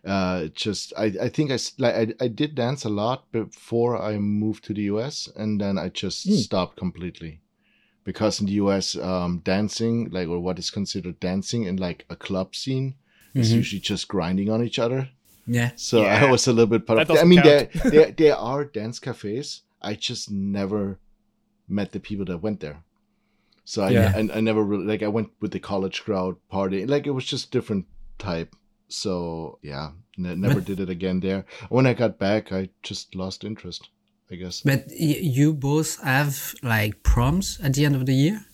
Uh, 0.05 0.49
just 0.53 0.93
I 0.95 1.05
I 1.19 1.29
think 1.29 1.49
I 1.51 1.57
like 1.79 1.95
I 1.95 2.25
I 2.25 2.27
did 2.27 2.53
dance 2.53 2.85
a 2.85 2.89
lot 2.89 3.31
before 3.31 3.99
I 3.99 4.19
moved 4.19 4.63
to 4.65 4.73
the 4.75 4.83
US, 4.83 5.27
and 5.35 5.59
then 5.59 5.79
I 5.79 5.89
just 5.89 6.27
Hmm. 6.27 6.35
stopped 6.35 6.77
completely. 6.77 7.39
Because 8.03 8.39
in 8.39 8.45
the 8.47 8.53
US, 8.63 8.95
um, 8.95 9.41
dancing, 9.43 10.09
like, 10.11 10.27
or 10.27 10.39
what 10.39 10.59
is 10.59 10.71
considered 10.71 11.19
dancing 11.19 11.63
in 11.63 11.77
like 11.77 12.05
a 12.09 12.15
club 12.15 12.55
scene, 12.55 12.95
is 13.33 13.47
Mm-hmm. 13.49 13.57
usually 13.57 13.79
just 13.79 14.07
grinding 14.07 14.49
on 14.49 14.63
each 14.63 14.79
other. 14.79 15.09
Yeah. 15.47 15.71
So 15.75 16.01
Yeah. 16.01 16.25
I 16.25 16.31
was 16.31 16.47
a 16.47 16.51
little 16.53 16.67
bit 16.67 16.85
part 16.85 16.97
That 16.97 17.03
of. 17.09 17.11
I 17.11 17.13
doesn't 17.15 17.29
mean, 17.29 17.43
there, 17.43 17.69
there 17.85 18.11
there 18.17 18.35
are 18.35 18.63
dance 18.65 18.99
cafes. 18.99 19.61
I 19.81 19.93
just 19.95 20.29
never 20.31 20.99
met 21.67 21.91
the 21.91 21.99
people 21.99 22.25
that 22.25 22.41
went 22.43 22.59
there. 22.59 22.83
So 23.65 23.83
I, 23.83 23.89
Yeah. 23.89 24.13
I, 24.15 24.37
I 24.37 24.41
never 24.41 24.63
really 24.63 24.85
like. 24.85 25.03
I 25.03 25.07
went 25.07 25.29
with 25.41 25.51
the 25.51 25.59
college 25.59 26.03
crowd 26.03 26.35
party. 26.49 26.85
Like 26.85 27.07
it 27.07 27.11
was 27.11 27.25
just 27.25 27.51
different 27.51 27.85
type. 28.19 28.55
So 28.87 29.57
yeah, 29.61 29.91
ne- 30.17 30.35
never 30.35 30.61
did 30.61 30.79
it 30.79 30.89
again 30.89 31.19
there. 31.21 31.45
When 31.69 31.87
I 31.87 31.93
got 31.93 32.19
back, 32.19 32.51
I 32.51 32.69
just 32.83 33.15
lost 33.15 33.43
interest. 33.43 33.89
I 34.31 34.35
guess. 34.35 34.61
But 34.61 34.85
y- 34.89 35.19
you 35.21 35.53
both 35.53 35.99
have 36.03 36.53
like 36.63 37.03
proms 37.03 37.59
at 37.63 37.73
the 37.73 37.85
end 37.85 37.95
of 37.95 38.05
the 38.05 38.13
year 38.13 38.45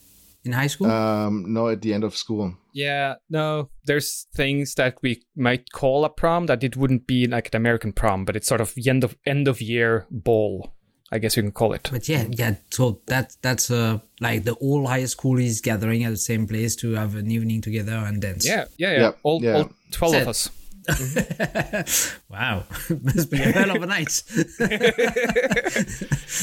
in 0.48 0.54
high 0.54 0.68
school? 0.68 0.90
Um, 0.90 1.54
no, 1.54 1.68
at 1.70 1.82
the 1.82 1.94
end 1.94 2.04
of 2.04 2.16
school. 2.16 2.56
Yeah, 2.74 3.16
no, 3.30 3.70
there's 3.86 4.28
things 4.34 4.76
that 4.76 4.96
we 5.02 5.24
might 5.36 5.72
call 5.72 6.06
a 6.06 6.10
prom 6.10 6.46
that 6.48 6.64
it 6.64 6.78
wouldn't 6.78 7.08
be 7.08 7.28
like 7.28 7.50
an 7.54 7.58
American 7.58 7.94
prom, 7.94 8.26
but 8.26 8.36
it's 8.36 8.48
sort 8.48 8.62
of 8.62 8.74
end 8.88 9.04
of 9.04 9.16
end 9.26 9.48
of 9.48 9.62
year 9.62 10.06
ball, 10.12 10.74
I 11.12 11.18
guess 11.20 11.36
you 11.38 11.44
can 11.44 11.52
call 11.52 11.74
it. 11.74 11.90
but 11.92 12.08
yeah, 12.08 12.26
yeah. 12.30 12.56
So 12.70 13.02
that 13.08 13.36
that's 13.42 13.72
uh 13.72 14.00
like 14.22 14.44
the 14.44 14.54
whole 14.56 14.86
high 14.88 15.06
school 15.06 15.40
is 15.40 15.62
gathering 15.62 16.04
at 16.04 16.12
the 16.12 16.18
same 16.18 16.48
place 16.48 16.76
to 16.78 16.94
have 16.94 17.16
an 17.16 17.32
evening 17.32 17.62
together 17.62 17.94
and 17.96 18.22
dance. 18.22 18.46
Yeah, 18.48 18.66
yeah, 18.78 18.92
yeah. 18.92 19.00
Yeah, 19.00 19.12
all, 19.24 19.44
yeah. 19.44 19.54
all 19.56 19.70
twelve 19.92 20.14
Said- 20.14 20.22
of 20.24 20.28
us. 20.30 20.50
wow, 22.30 22.64
must 23.04 23.30
be 23.30 23.38
a 23.42 23.52
hell 23.52 23.76
of 23.76 23.84
a 23.84 23.86
night. 23.86 24.24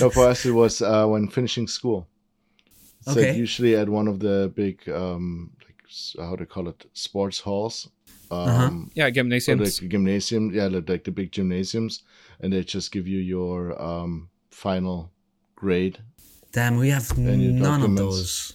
No, 0.00 0.10
for 0.10 0.26
us 0.28 0.44
it 0.44 0.50
was 0.50 0.82
uh, 0.82 1.06
when 1.06 1.28
finishing 1.28 1.68
school. 1.68 2.08
So 3.04 3.20
Okay. 3.20 3.36
usually 3.36 3.76
at 3.76 3.88
one 3.88 4.08
of 4.08 4.18
the 4.18 4.50
big, 4.54 4.88
um, 4.88 5.50
like 5.66 5.82
how 6.18 6.36
do 6.36 6.42
you 6.42 6.46
call 6.46 6.68
it, 6.68 6.86
sports 6.92 7.40
halls. 7.40 7.88
Um, 8.30 8.48
Uh-huh. 8.48 8.70
Yeah, 8.94 9.10
gymnasiums. 9.10 9.80
the 9.80 9.88
gymnasium, 9.88 10.54
yeah, 10.54 10.66
like 10.68 10.88
like 10.88 11.04
the 11.04 11.10
big 11.12 11.30
gymnasiums, 11.30 12.02
and 12.40 12.52
they 12.52 12.64
just 12.64 12.92
give 12.92 13.06
you 13.06 13.18
your 13.18 13.80
um, 13.80 14.30
final 14.50 15.10
grade. 15.54 15.98
Damn, 16.52 16.76
we 16.78 16.88
have 16.88 17.16
none 17.18 17.82
of 17.82 17.96
those. 17.96 18.54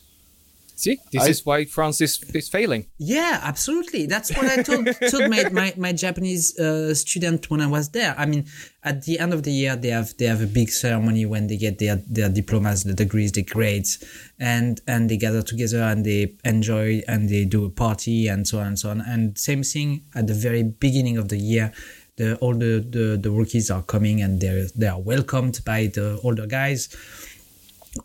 See, 0.79 0.97
this 1.11 1.23
I- 1.23 1.29
is 1.29 1.45
why 1.45 1.65
France 1.65 1.99
is 1.99 2.13
is 2.33 2.47
failing. 2.47 2.85
Yeah, 2.97 3.41
absolutely. 3.43 4.05
That's 4.13 4.29
what 4.35 4.45
I 4.45 4.63
told 4.63 4.85
told 5.11 5.29
my, 5.29 5.41
my, 5.51 5.73
my 5.85 5.91
Japanese 6.05 6.57
uh, 6.57 6.93
student 6.95 7.49
when 7.51 7.59
I 7.59 7.67
was 7.67 7.89
there. 7.89 8.15
I 8.17 8.25
mean, 8.25 8.45
at 8.91 9.03
the 9.03 9.19
end 9.19 9.33
of 9.33 9.41
the 9.43 9.51
year, 9.51 9.75
they 9.75 9.89
have 9.89 10.15
they 10.17 10.27
have 10.33 10.41
a 10.41 10.47
big 10.59 10.69
ceremony 10.69 11.25
when 11.25 11.47
they 11.47 11.57
get 11.57 11.79
their 11.79 11.97
their 12.17 12.29
diplomas, 12.29 12.83
the 12.83 12.93
degrees, 12.93 13.31
the 13.33 13.43
grades, 13.43 13.91
and 14.39 14.79
and 14.87 15.09
they 15.09 15.17
gather 15.17 15.41
together 15.41 15.81
and 15.91 16.05
they 16.05 16.35
enjoy 16.45 17.01
and 17.09 17.27
they 17.27 17.43
do 17.43 17.65
a 17.65 17.69
party 17.69 18.29
and 18.29 18.47
so 18.47 18.59
on 18.59 18.67
and 18.67 18.79
so 18.79 18.89
on. 18.89 19.01
And 19.01 19.37
same 19.37 19.63
thing 19.63 20.05
at 20.15 20.27
the 20.27 20.33
very 20.47 20.63
beginning 20.63 21.17
of 21.17 21.27
the 21.27 21.37
year. 21.37 21.73
The 22.15 22.35
all 22.43 22.53
the, 22.53 22.85
the, 22.95 23.17
the 23.21 23.31
rookies 23.31 23.71
are 23.71 23.81
coming 23.83 24.21
and 24.21 24.41
they 24.41 24.67
they 24.75 24.87
are 24.87 24.99
welcomed 24.99 25.59
by 25.65 25.87
the 25.87 26.19
older 26.23 26.47
guys 26.47 26.89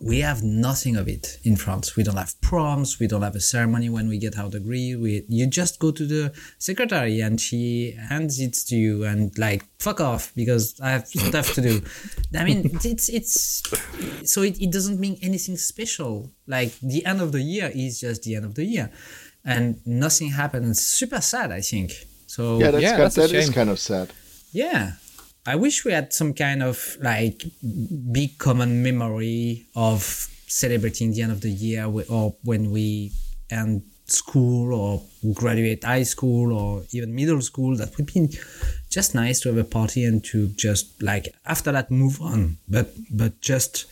we 0.01 0.19
have 0.19 0.41
nothing 0.43 0.95
of 0.95 1.07
it 1.07 1.37
in 1.43 1.55
France. 1.55 1.95
We 1.95 2.03
don't 2.03 2.17
have 2.17 2.39
proms. 2.41 2.99
We 2.99 3.07
don't 3.07 3.21
have 3.21 3.35
a 3.35 3.39
ceremony 3.39 3.89
when 3.89 4.07
we 4.09 4.17
get 4.17 4.37
our 4.37 4.49
degree. 4.49 4.95
We 4.95 5.23
you 5.29 5.45
just 5.47 5.79
go 5.79 5.91
to 5.91 6.05
the 6.05 6.33
secretary 6.57 7.21
and 7.21 7.39
she 7.39 7.95
hands 8.09 8.39
it 8.39 8.53
to 8.69 8.75
you 8.75 9.03
and 9.05 9.37
like 9.37 9.63
fuck 9.79 10.01
off 10.01 10.31
because 10.35 10.79
I 10.81 10.89
have 10.91 11.07
stuff 11.07 11.53
to 11.53 11.61
do. 11.61 11.81
I 12.37 12.43
mean 12.43 12.71
it's 12.83 13.09
it's 13.09 13.63
so 14.23 14.41
it, 14.41 14.59
it 14.59 14.71
doesn't 14.71 14.99
mean 14.99 15.17
anything 15.21 15.55
special. 15.57 16.31
Like 16.47 16.71
the 16.81 17.05
end 17.05 17.21
of 17.21 17.31
the 17.31 17.41
year 17.41 17.71
is 17.73 17.99
just 17.99 18.23
the 18.23 18.35
end 18.35 18.45
of 18.45 18.55
the 18.55 18.65
year, 18.65 18.91
and 19.43 19.79
nothing 19.85 20.29
happened. 20.31 20.65
It's 20.71 20.81
super 20.81 21.21
sad. 21.21 21.51
I 21.51 21.61
think 21.61 21.91
so. 22.27 22.59
Yeah, 22.59 22.71
that's, 22.71 22.81
Yeah, 22.83 22.89
kind, 22.91 23.01
that's 23.03 23.17
a 23.17 23.21
that 23.21 23.31
is 23.31 23.45
shame. 23.45 23.53
kind 23.53 23.69
of 23.69 23.79
sad. 23.79 24.11
Yeah. 24.51 24.93
I 25.47 25.55
wish 25.55 25.85
we 25.85 25.91
had 25.91 26.11
some 26.11 26.33
kind 26.33 26.63
of 26.63 26.97
like 27.01 27.43
big 28.11 28.37
common 28.37 28.81
memory 28.81 29.65
of 29.75 30.27
celebrating 30.47 31.11
the 31.11 31.21
end 31.21 31.31
of 31.31 31.41
the 31.41 31.49
year 31.49 31.85
or 31.85 32.35
when 32.43 32.71
we 32.71 33.11
end 33.51 33.83
school 34.07 34.73
or 34.73 35.01
graduate 35.33 35.83
high 35.83 36.03
school 36.03 36.53
or 36.53 36.83
even 36.91 37.13
middle 37.13 37.41
school 37.41 37.75
that 37.75 37.95
would 37.97 38.11
be 38.13 38.29
just 38.89 39.15
nice 39.15 39.39
to 39.39 39.49
have 39.49 39.57
a 39.57 39.63
party 39.63 40.05
and 40.05 40.23
to 40.23 40.47
just 40.49 41.01
like 41.01 41.33
after 41.45 41.71
that 41.71 41.89
move 41.89 42.21
on 42.21 42.57
but 42.67 42.93
but 43.11 43.41
just 43.41 43.85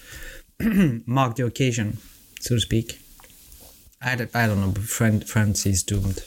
mark 1.08 1.36
the 1.36 1.46
occasion 1.46 1.98
so 2.40 2.56
to 2.56 2.62
speak. 2.62 3.00
I 4.02 4.16
don't, 4.16 4.36
I 4.36 4.48
don't 4.48 4.60
know 4.60 4.72
friend 4.82 5.28
france 5.28 5.66
is 5.66 5.82
doomed. 5.84 6.24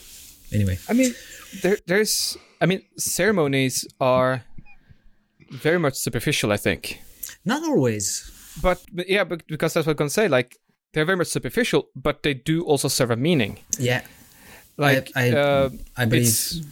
Anyway. 0.52 0.78
I 0.88 0.92
mean 0.92 1.14
there 1.62 1.78
there's 1.86 2.36
i 2.60 2.66
mean 2.66 2.82
ceremonies 2.96 3.86
are 4.00 4.44
very 5.50 5.78
much 5.78 5.94
superficial 5.94 6.52
i 6.52 6.56
think 6.56 7.00
not 7.44 7.62
always 7.62 8.30
but, 8.62 8.82
but 8.92 9.08
yeah 9.08 9.24
but 9.24 9.46
because 9.46 9.74
that's 9.74 9.86
what 9.86 9.92
i'm 9.92 9.96
gonna 9.96 10.10
say 10.10 10.28
like 10.28 10.56
they're 10.96 11.04
very 11.04 11.18
much 11.18 11.26
superficial, 11.26 11.90
but 11.94 12.22
they 12.22 12.32
do 12.32 12.64
also 12.64 12.88
serve 12.88 13.10
a 13.10 13.16
meaning. 13.16 13.58
Yeah, 13.78 14.00
like 14.78 15.12
I, 15.14 15.28
I, 15.28 15.30
uh, 15.32 15.70
I 15.94 16.06
believe. 16.06 16.64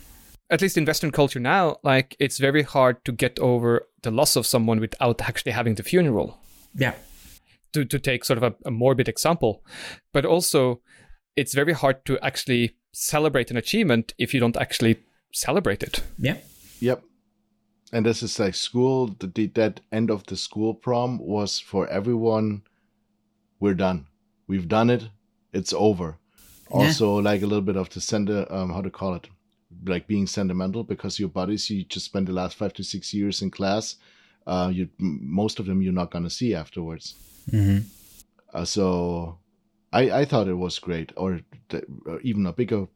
At 0.49 0.63
least 0.63 0.79
in 0.79 0.87
Western 0.87 1.11
culture 1.11 1.41
now, 1.41 1.77
like 1.83 2.17
it's 2.19 2.39
very 2.39 2.63
hard 2.63 3.05
to 3.05 3.13
get 3.13 3.39
over 3.39 3.87
the 4.03 4.11
loss 4.11 4.35
of 4.37 4.47
someone 4.47 4.81
without 4.81 5.21
actually 5.21 5.53
having 5.53 5.75
the 5.75 5.83
funeral. 5.83 6.39
Yeah. 6.75 6.95
To 7.75 7.85
to 7.85 7.99
take 7.99 8.25
sort 8.25 8.39
of 8.39 8.45
a, 8.45 8.55
a 8.65 8.71
morbid 8.71 9.09
example, 9.09 9.63
but 10.15 10.25
also 10.25 10.81
it's 11.37 11.53
very 11.53 11.75
hard 11.75 12.07
to 12.07 12.19
actually 12.21 12.77
celebrate 12.93 13.51
an 13.51 13.59
achievement 13.59 14.15
if 14.17 14.33
you 14.33 14.41
don't 14.41 14.57
actually 14.57 15.01
celebrate 15.33 15.83
it. 15.83 16.03
Yeah. 16.19 16.37
Yep. 16.81 17.03
And 17.95 18.05
this 18.05 18.23
is 18.23 18.39
like 18.39 18.55
school. 18.55 19.17
The, 19.19 19.47
that 19.55 19.81
end 19.93 20.11
of 20.11 20.27
the 20.27 20.37
school 20.37 20.75
prom 20.75 21.19
was 21.19 21.61
for 21.61 21.87
everyone. 21.89 22.63
We're 23.61 23.75
done 23.75 24.07
we've 24.47 24.69
done 24.69 24.91
it 24.91 25.09
it's 25.53 25.73
over 25.73 26.17
yeah. 26.71 26.77
also 26.77 27.17
like 27.17 27.43
a 27.43 27.47
little 27.47 27.63
bit 27.63 27.77
of 27.77 27.91
the 27.91 28.01
sender 28.01 28.47
um 28.51 28.71
how 28.71 28.81
to 28.81 28.91
call 28.91 29.15
it 29.15 29.29
like 29.87 30.07
being 30.07 30.27
sentimental 30.27 30.85
because 30.85 31.19
your 31.19 31.29
buddies 31.29 31.69
you 31.71 31.85
just 31.85 32.07
spent 32.07 32.27
the 32.27 32.33
last 32.33 32.57
five 32.57 32.73
to 32.73 32.83
six 32.83 33.13
years 33.13 33.43
in 33.43 33.51
class 33.51 33.97
uh 34.47 34.71
you 34.73 34.89
most 34.99 35.59
of 35.59 35.67
them 35.67 35.83
you're 35.83 35.93
not 35.93 36.11
gonna 36.11 36.31
see 36.31 36.55
afterwards 36.55 37.15
mm-hmm. 37.51 37.79
uh, 38.53 38.65
so 38.65 39.39
i 39.93 40.11
i 40.11 40.25
thought 40.25 40.49
it 40.49 40.55
was 40.55 40.79
great 40.79 41.13
or, 41.17 41.41
the, 41.69 41.85
or 42.07 42.21
even 42.21 42.47
a 42.47 42.53
bigger 42.53 42.87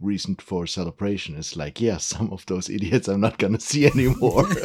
reason 0.00 0.36
for 0.36 0.66
celebration 0.66 1.34
is 1.36 1.56
like 1.56 1.80
yeah 1.80 1.96
some 2.12 2.30
of 2.32 2.44
those 2.46 2.68
idiots 2.68 3.08
i'm 3.08 3.20
not 3.20 3.38
gonna 3.38 3.60
see 3.60 3.86
anymore. 3.86 4.46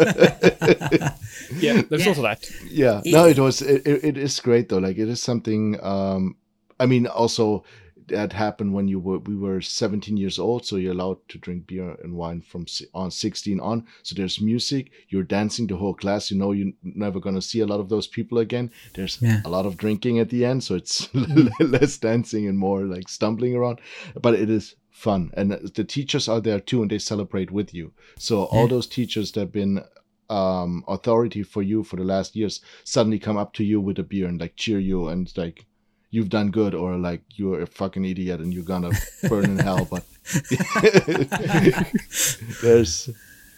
Yeah 1.59 1.81
there's 1.89 2.03
yeah. 2.03 2.09
also 2.09 2.21
that. 2.23 2.49
Yeah 2.69 3.01
no 3.05 3.25
it 3.25 3.39
was 3.39 3.61
it, 3.61 3.85
it 3.85 4.17
is 4.17 4.39
great 4.39 4.69
though 4.69 4.77
like 4.77 4.97
it 4.97 5.09
is 5.09 5.21
something 5.21 5.77
um 5.83 6.35
i 6.79 6.85
mean 6.85 7.07
also 7.07 7.63
that 8.07 8.33
happened 8.33 8.73
when 8.73 8.87
you 8.87 8.99
were 8.99 9.19
we 9.19 9.35
were 9.35 9.61
17 9.61 10.17
years 10.17 10.39
old 10.39 10.65
so 10.65 10.75
you're 10.75 10.93
allowed 10.93 11.17
to 11.29 11.37
drink 11.37 11.67
beer 11.67 11.95
and 12.03 12.13
wine 12.13 12.41
from 12.41 12.65
on 12.93 13.11
16 13.11 13.59
on. 13.59 13.85
So 14.03 14.15
there's 14.15 14.41
music 14.41 14.91
you're 15.09 15.23
dancing 15.23 15.67
the 15.67 15.77
whole 15.77 15.93
class 15.93 16.31
you 16.31 16.37
know 16.37 16.51
you're 16.51 16.73
never 16.83 17.19
going 17.19 17.35
to 17.35 17.41
see 17.41 17.61
a 17.61 17.65
lot 17.65 17.79
of 17.79 17.89
those 17.89 18.07
people 18.07 18.39
again. 18.39 18.71
There's 18.93 19.21
yeah. 19.21 19.41
a 19.45 19.49
lot 19.49 19.65
of 19.65 19.77
drinking 19.77 20.19
at 20.19 20.29
the 20.29 20.45
end 20.45 20.63
so 20.63 20.75
it's 20.75 21.09
less 21.59 21.97
dancing 21.97 22.47
and 22.47 22.57
more 22.57 22.83
like 22.83 23.09
stumbling 23.09 23.55
around. 23.55 23.79
But 24.19 24.35
it 24.35 24.49
is 24.49 24.75
fun. 24.93 25.31
And 25.33 25.51
the 25.51 25.83
teachers 25.83 26.29
are 26.29 26.39
there 26.39 26.61
too 26.61 26.81
and 26.81 26.89
they 26.89 26.99
celebrate 26.99 27.51
with 27.51 27.73
you. 27.73 27.91
So 28.17 28.39
yeah. 28.39 28.57
all 28.57 28.69
those 28.69 28.87
teachers 28.87 29.33
that 29.33 29.41
have 29.41 29.51
been 29.51 29.83
um, 30.29 30.85
authority 30.87 31.43
for 31.43 31.61
you 31.61 31.83
for 31.83 31.97
the 31.97 32.05
last 32.05 32.35
years 32.35 32.61
suddenly 32.85 33.19
come 33.19 33.35
up 33.35 33.51
to 33.53 33.63
you 33.63 33.81
with 33.81 33.99
a 33.99 34.03
beer 34.03 34.27
and 34.27 34.39
like 34.39 34.55
cheer 34.55 34.79
you 34.79 35.09
and 35.09 35.35
like 35.35 35.65
you've 36.11 36.29
done 36.29 36.51
good 36.51 36.73
or 36.73 36.95
like 36.95 37.23
you're 37.35 37.61
a 37.61 37.67
fucking 37.67 38.05
idiot 38.05 38.39
and 38.39 38.53
you're 38.53 38.63
gonna 38.63 38.91
burn 39.27 39.45
in 39.45 39.59
hell 39.59 39.87
but 39.89 40.05
there's 42.61 43.09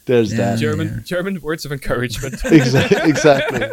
there's 0.06 0.32
yeah, 0.32 0.38
that. 0.38 0.60
German 0.60 0.88
yeah. 0.88 1.00
german 1.04 1.41
words 1.41 1.65
of 1.65 1.71
encouragement. 1.71 2.36
Exactly 2.45 3.10
exactly 3.10 3.62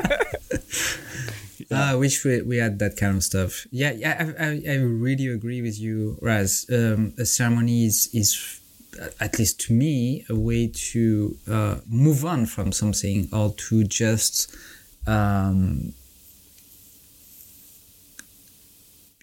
yeah. 1.72 1.92
I 1.92 1.94
wish 1.94 2.24
we, 2.24 2.42
we 2.42 2.56
had 2.58 2.78
that 2.78 2.96
kind 2.96 3.16
of 3.16 3.24
stuff. 3.24 3.66
Yeah, 3.70 3.92
yeah, 3.92 4.34
I, 4.38 4.44
I, 4.44 4.62
I 4.68 4.76
really 4.76 5.28
agree 5.28 5.62
with 5.62 5.78
you, 5.78 6.18
Raz. 6.20 6.66
Um, 6.72 7.14
a 7.18 7.26
ceremony 7.26 7.86
is, 7.86 8.08
is, 8.12 8.60
at 9.20 9.38
least 9.38 9.60
to 9.62 9.72
me, 9.72 10.24
a 10.28 10.34
way 10.34 10.70
to 10.92 11.36
uh, 11.50 11.76
move 11.88 12.24
on 12.24 12.46
from 12.46 12.72
something 12.72 13.28
or 13.32 13.54
to 13.68 13.84
just 13.84 14.54
um, 15.06 15.94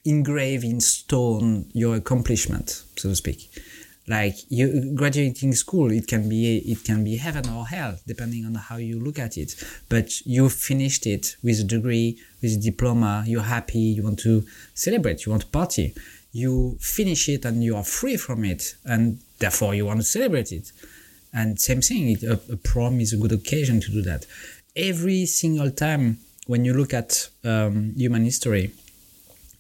engrave 0.06 0.64
in 0.64 0.80
stone 0.80 1.70
your 1.74 1.96
accomplishment, 1.96 2.84
so 2.96 3.10
to 3.10 3.16
speak 3.16 3.50
like 4.10 4.36
you 4.50 4.92
graduating 4.96 5.54
school 5.54 5.92
it 5.92 6.08
can 6.08 6.28
be 6.28 6.58
it 6.58 6.84
can 6.84 7.04
be 7.04 7.16
heaven 7.16 7.48
or 7.50 7.68
hell 7.68 7.96
depending 8.08 8.44
on 8.44 8.56
how 8.56 8.78
you 8.78 9.00
look 9.00 9.20
at 9.20 9.38
it. 9.38 9.56
But 9.88 10.26
you 10.26 10.50
finished 10.50 11.06
it 11.06 11.36
with 11.44 11.60
a 11.60 11.64
degree 11.64 12.18
with 12.42 12.54
a 12.54 12.60
diploma 12.60 13.24
you're 13.28 13.44
happy 13.44 13.80
you 13.80 14.04
want 14.04 14.20
to 14.20 14.44
celebrate 14.74 15.26
you 15.26 15.32
want 15.32 15.44
to 15.44 15.50
party. 15.50 15.94
You 16.32 16.78
finish 16.80 17.30
it 17.30 17.46
and 17.46 17.64
you 17.64 17.76
are 17.76 17.84
free 17.84 18.18
from 18.18 18.44
it 18.44 18.76
and 18.84 19.20
therefore 19.38 19.76
you 19.76 19.86
want 19.86 20.00
to 20.00 20.06
celebrate 20.06 20.52
it. 20.52 20.72
And 21.32 21.60
same 21.60 21.82
thing 21.82 22.18
a, 22.24 22.34
a 22.52 22.58
prom 22.58 23.00
is 23.00 23.14
a 23.14 23.18
good 23.18 23.32
occasion 23.32 23.80
to 23.82 23.92
do 23.92 24.02
that. 24.02 24.26
Every 24.76 25.28
single 25.28 25.70
time 25.70 26.18
when 26.48 26.66
you 26.66 26.74
look 26.74 26.96
at 26.96 27.30
um, 27.44 27.94
human 27.96 28.24
history 28.24 28.72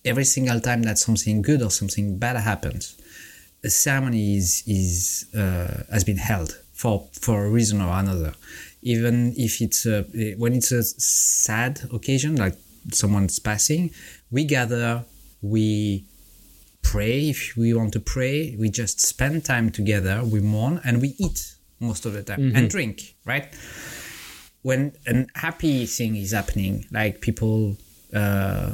every 0.05 0.23
single 0.23 0.59
time 0.59 0.83
that 0.83 0.97
something 0.97 1.41
good 1.41 1.61
or 1.61 1.69
something 1.69 2.17
bad 2.17 2.37
happens 2.37 2.98
a 3.63 3.69
ceremony 3.69 4.37
is 4.37 4.63
is 4.67 5.27
uh, 5.35 5.83
has 5.91 6.03
been 6.03 6.17
held 6.17 6.57
for 6.73 7.07
for 7.13 7.45
a 7.45 7.49
reason 7.49 7.81
or 7.81 7.91
another. 7.93 8.33
Even 8.81 9.33
if 9.35 9.61
it's 9.61 9.85
a, 9.85 10.03
when 10.37 10.53
it's 10.53 10.71
a 10.71 10.83
sad 10.83 11.81
occasion 11.91 12.37
like 12.37 12.55
someone's 12.93 13.37
passing 13.37 13.91
we 14.31 14.45
gather 14.45 15.03
we 15.41 16.05
pray. 16.81 17.29
If 17.29 17.55
we 17.57 17.73
want 17.73 17.91
to 17.93 17.99
pray 17.99 18.55
we 18.57 18.69
just 18.69 19.01
spend 19.01 19.43
time 19.43 19.69
together 19.69 20.23
we 20.23 20.39
mourn 20.39 20.79
and 20.85 21.01
we 21.01 21.15
eat 21.17 21.55
most 21.81 22.05
of 22.05 22.13
the 22.13 22.23
time 22.23 22.39
mm-hmm. 22.39 22.55
and 22.55 22.69
drink 22.69 23.15
right? 23.25 23.53
When 24.61 24.93
a 25.07 25.25
happy 25.35 25.85
thing 25.85 26.15
is 26.15 26.31
happening 26.31 26.85
like 26.91 27.21
people 27.21 27.77
uh, 28.13 28.71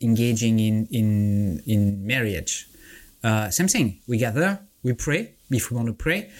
engaging 0.00 0.60
in 0.60 0.86
in 0.90 1.62
in 1.66 2.06
marriage 2.06 2.67
uh, 3.22 3.50
same 3.50 3.68
thing. 3.68 4.00
We 4.06 4.18
gather, 4.18 4.60
we 4.82 4.92
pray 4.92 5.34
if 5.50 5.70
we 5.70 5.76
want 5.76 5.88
to 5.88 5.94
pray. 5.94 6.30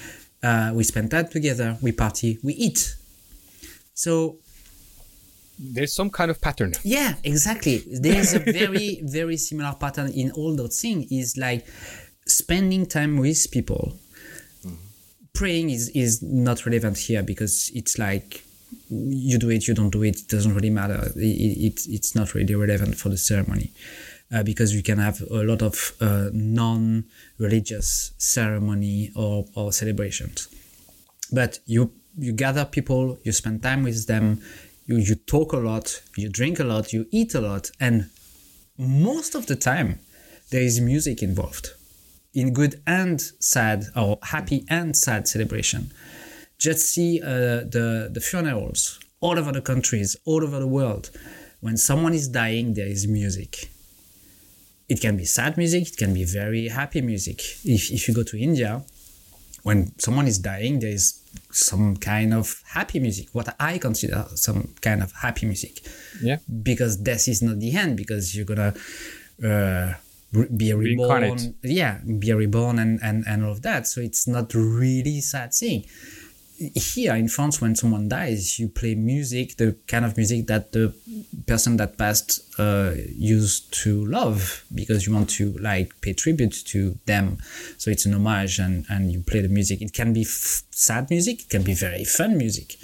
Uh, 0.42 0.72
we 0.74 0.84
spend 0.84 1.10
time 1.10 1.28
together, 1.28 1.76
we 1.82 1.92
party, 1.92 2.38
we 2.42 2.54
eat. 2.54 2.94
So 3.94 4.36
there's 5.58 5.92
some 5.92 6.10
kind 6.10 6.30
of 6.30 6.40
pattern. 6.40 6.74
Yeah, 6.84 7.14
exactly. 7.24 7.82
There's 7.90 8.34
a 8.34 8.38
very, 8.38 9.00
very 9.02 9.36
similar 9.36 9.74
pattern 9.74 10.12
in 10.12 10.30
all 10.32 10.54
those 10.54 10.80
things. 10.80 11.10
Is 11.10 11.36
like 11.36 11.66
spending 12.26 12.86
time 12.86 13.16
with 13.16 13.50
people. 13.50 13.94
Mm-hmm. 14.64 14.76
Praying 15.34 15.70
is 15.70 15.88
is 15.90 16.22
not 16.22 16.64
relevant 16.64 16.98
here 16.98 17.24
because 17.24 17.72
it's 17.74 17.98
like 17.98 18.44
you 18.88 19.38
do 19.38 19.50
it, 19.50 19.66
you 19.66 19.74
don't 19.74 19.90
do 19.90 20.04
it. 20.04 20.20
It 20.20 20.28
doesn't 20.28 20.54
really 20.54 20.70
matter. 20.70 21.10
It, 21.16 21.18
it 21.18 21.80
it's 21.88 22.14
not 22.14 22.34
really 22.34 22.54
relevant 22.54 22.94
for 22.96 23.08
the 23.08 23.18
ceremony 23.18 23.72
uh, 24.32 24.42
because 24.42 24.74
you 24.74 24.82
can 24.82 24.98
have 24.98 25.20
a 25.30 25.42
lot 25.42 25.62
of 25.62 25.92
uh, 26.00 26.30
non-religious 26.32 28.12
ceremony 28.18 29.10
or, 29.16 29.46
or 29.54 29.72
celebrations. 29.72 30.48
But 31.32 31.58
you 31.66 31.92
you 32.20 32.32
gather 32.32 32.64
people, 32.64 33.16
you 33.22 33.30
spend 33.30 33.62
time 33.62 33.84
with 33.84 34.08
them, 34.08 34.42
you, 34.86 34.96
you 34.96 35.14
talk 35.14 35.52
a 35.52 35.56
lot, 35.56 36.02
you 36.16 36.28
drink 36.28 36.58
a 36.58 36.64
lot, 36.64 36.92
you 36.92 37.06
eat 37.12 37.32
a 37.34 37.40
lot, 37.40 37.70
and 37.78 38.10
most 38.76 39.36
of 39.36 39.46
the 39.46 39.54
time 39.54 40.00
there 40.50 40.62
is 40.62 40.80
music 40.80 41.22
involved 41.22 41.70
in 42.34 42.52
good 42.52 42.82
and 42.88 43.20
sad 43.38 43.84
or 43.94 44.18
happy 44.22 44.64
and 44.68 44.96
sad 44.96 45.28
celebration. 45.28 45.92
Just 46.58 46.86
see 46.86 47.20
uh, 47.22 47.62
the 47.74 48.10
the 48.12 48.20
funerals 48.20 48.98
all 49.20 49.38
over 49.38 49.52
the 49.52 49.62
countries, 49.62 50.16
all 50.24 50.42
over 50.42 50.58
the 50.58 50.66
world. 50.66 51.10
When 51.60 51.76
someone 51.76 52.14
is 52.14 52.28
dying, 52.28 52.74
there 52.74 52.86
is 52.86 53.06
music 53.06 53.70
it 54.88 55.00
can 55.00 55.16
be 55.16 55.24
sad 55.24 55.56
music, 55.56 55.88
it 55.88 55.96
can 55.96 56.14
be 56.14 56.24
very 56.24 56.68
happy 56.68 57.00
music. 57.00 57.40
If, 57.64 57.90
if 57.90 58.08
you 58.08 58.14
go 58.14 58.22
to 58.22 58.38
India, 58.38 58.82
when 59.62 59.92
someone 59.98 60.26
is 60.26 60.38
dying, 60.38 60.80
there 60.80 60.90
is 60.90 61.20
some 61.50 61.96
kind 61.96 62.32
of 62.32 62.62
happy 62.66 63.00
music, 63.00 63.28
what 63.32 63.54
I 63.60 63.78
consider 63.78 64.26
some 64.34 64.74
kind 64.80 65.02
of 65.02 65.12
happy 65.12 65.46
music. 65.46 65.80
Yeah. 66.22 66.38
Because 66.62 66.96
death 66.96 67.28
is 67.28 67.42
not 67.42 67.58
the 67.58 67.76
end, 67.76 67.96
because 67.96 68.34
you're 68.34 68.46
gonna 68.46 68.74
uh, 69.44 69.94
be 70.56 70.72
reborn. 70.72 71.54
Yeah, 71.62 72.00
be 72.18 72.32
reborn 72.32 72.78
and, 72.78 73.00
and, 73.02 73.24
and 73.26 73.44
all 73.44 73.52
of 73.52 73.62
that. 73.62 73.86
So 73.86 74.00
it's 74.00 74.26
not 74.26 74.54
really 74.54 75.20
sad 75.20 75.52
thing. 75.52 75.84
Here 76.58 77.14
in 77.14 77.28
France, 77.28 77.60
when 77.60 77.76
someone 77.76 78.08
dies, 78.08 78.58
you 78.58 78.68
play 78.68 78.96
music, 78.96 79.56
the 79.56 79.76
kind 79.86 80.04
of 80.04 80.16
music 80.16 80.48
that 80.48 80.72
the 80.72 80.92
person 81.46 81.76
that 81.76 81.96
passed 81.96 82.52
uh, 82.58 82.94
used 83.14 83.72
to 83.84 84.04
love 84.06 84.64
because 84.74 85.06
you 85.06 85.14
want 85.14 85.30
to 85.30 85.52
like 85.58 85.92
pay 86.00 86.12
tribute 86.14 86.56
to 86.66 86.98
them. 87.06 87.38
So 87.76 87.90
it's 87.90 88.06
an 88.06 88.14
homage 88.14 88.58
and, 88.58 88.84
and 88.90 89.12
you 89.12 89.20
play 89.20 89.40
the 89.40 89.48
music. 89.48 89.82
It 89.82 89.92
can 89.92 90.12
be 90.12 90.22
f- 90.22 90.62
sad 90.70 91.10
music. 91.10 91.42
It 91.42 91.48
can 91.48 91.62
be 91.62 91.74
very 91.74 92.04
fun 92.04 92.36
music. 92.36 92.76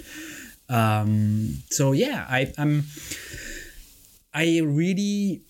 Um, 0.69 1.63
so 1.69 1.91
yeah, 1.91 2.25
I, 2.29 2.53
I'm, 2.57 2.85
I 4.33 4.61
really 4.63 5.41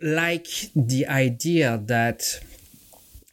like 0.00 0.48
the 0.74 1.06
idea 1.06 1.80
that 1.86 2.22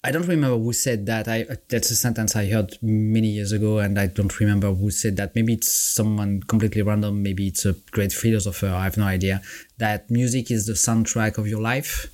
I 0.05 0.11
don't 0.11 0.27
remember 0.27 0.57
who 0.57 0.73
said 0.73 1.05
that. 1.05 1.29
I 1.29 1.45
that's 1.69 1.89
a 1.89 1.95
sentence 1.95 2.35
I 2.35 2.49
heard 2.49 2.77
many 2.81 3.29
years 3.29 3.53
ago, 3.53 3.79
and 3.79 3.97
I 3.97 4.07
don't 4.07 4.37
remember 4.37 4.73
who 4.73 4.91
said 4.91 5.15
that. 5.15 5.33
Maybe 5.33 5.53
it's 5.53 5.71
someone 5.73 6.41
completely 6.43 6.81
random. 6.81 7.23
Maybe 7.23 7.47
it's 7.47 7.65
a 7.65 7.73
great 7.91 8.11
philosopher. 8.11 8.67
I 8.67 8.83
have 8.83 8.97
no 8.97 9.05
idea. 9.05 9.41
That 9.77 10.11
music 10.11 10.51
is 10.51 10.65
the 10.65 10.73
soundtrack 10.73 11.37
of 11.37 11.47
your 11.47 11.61
life. 11.61 12.07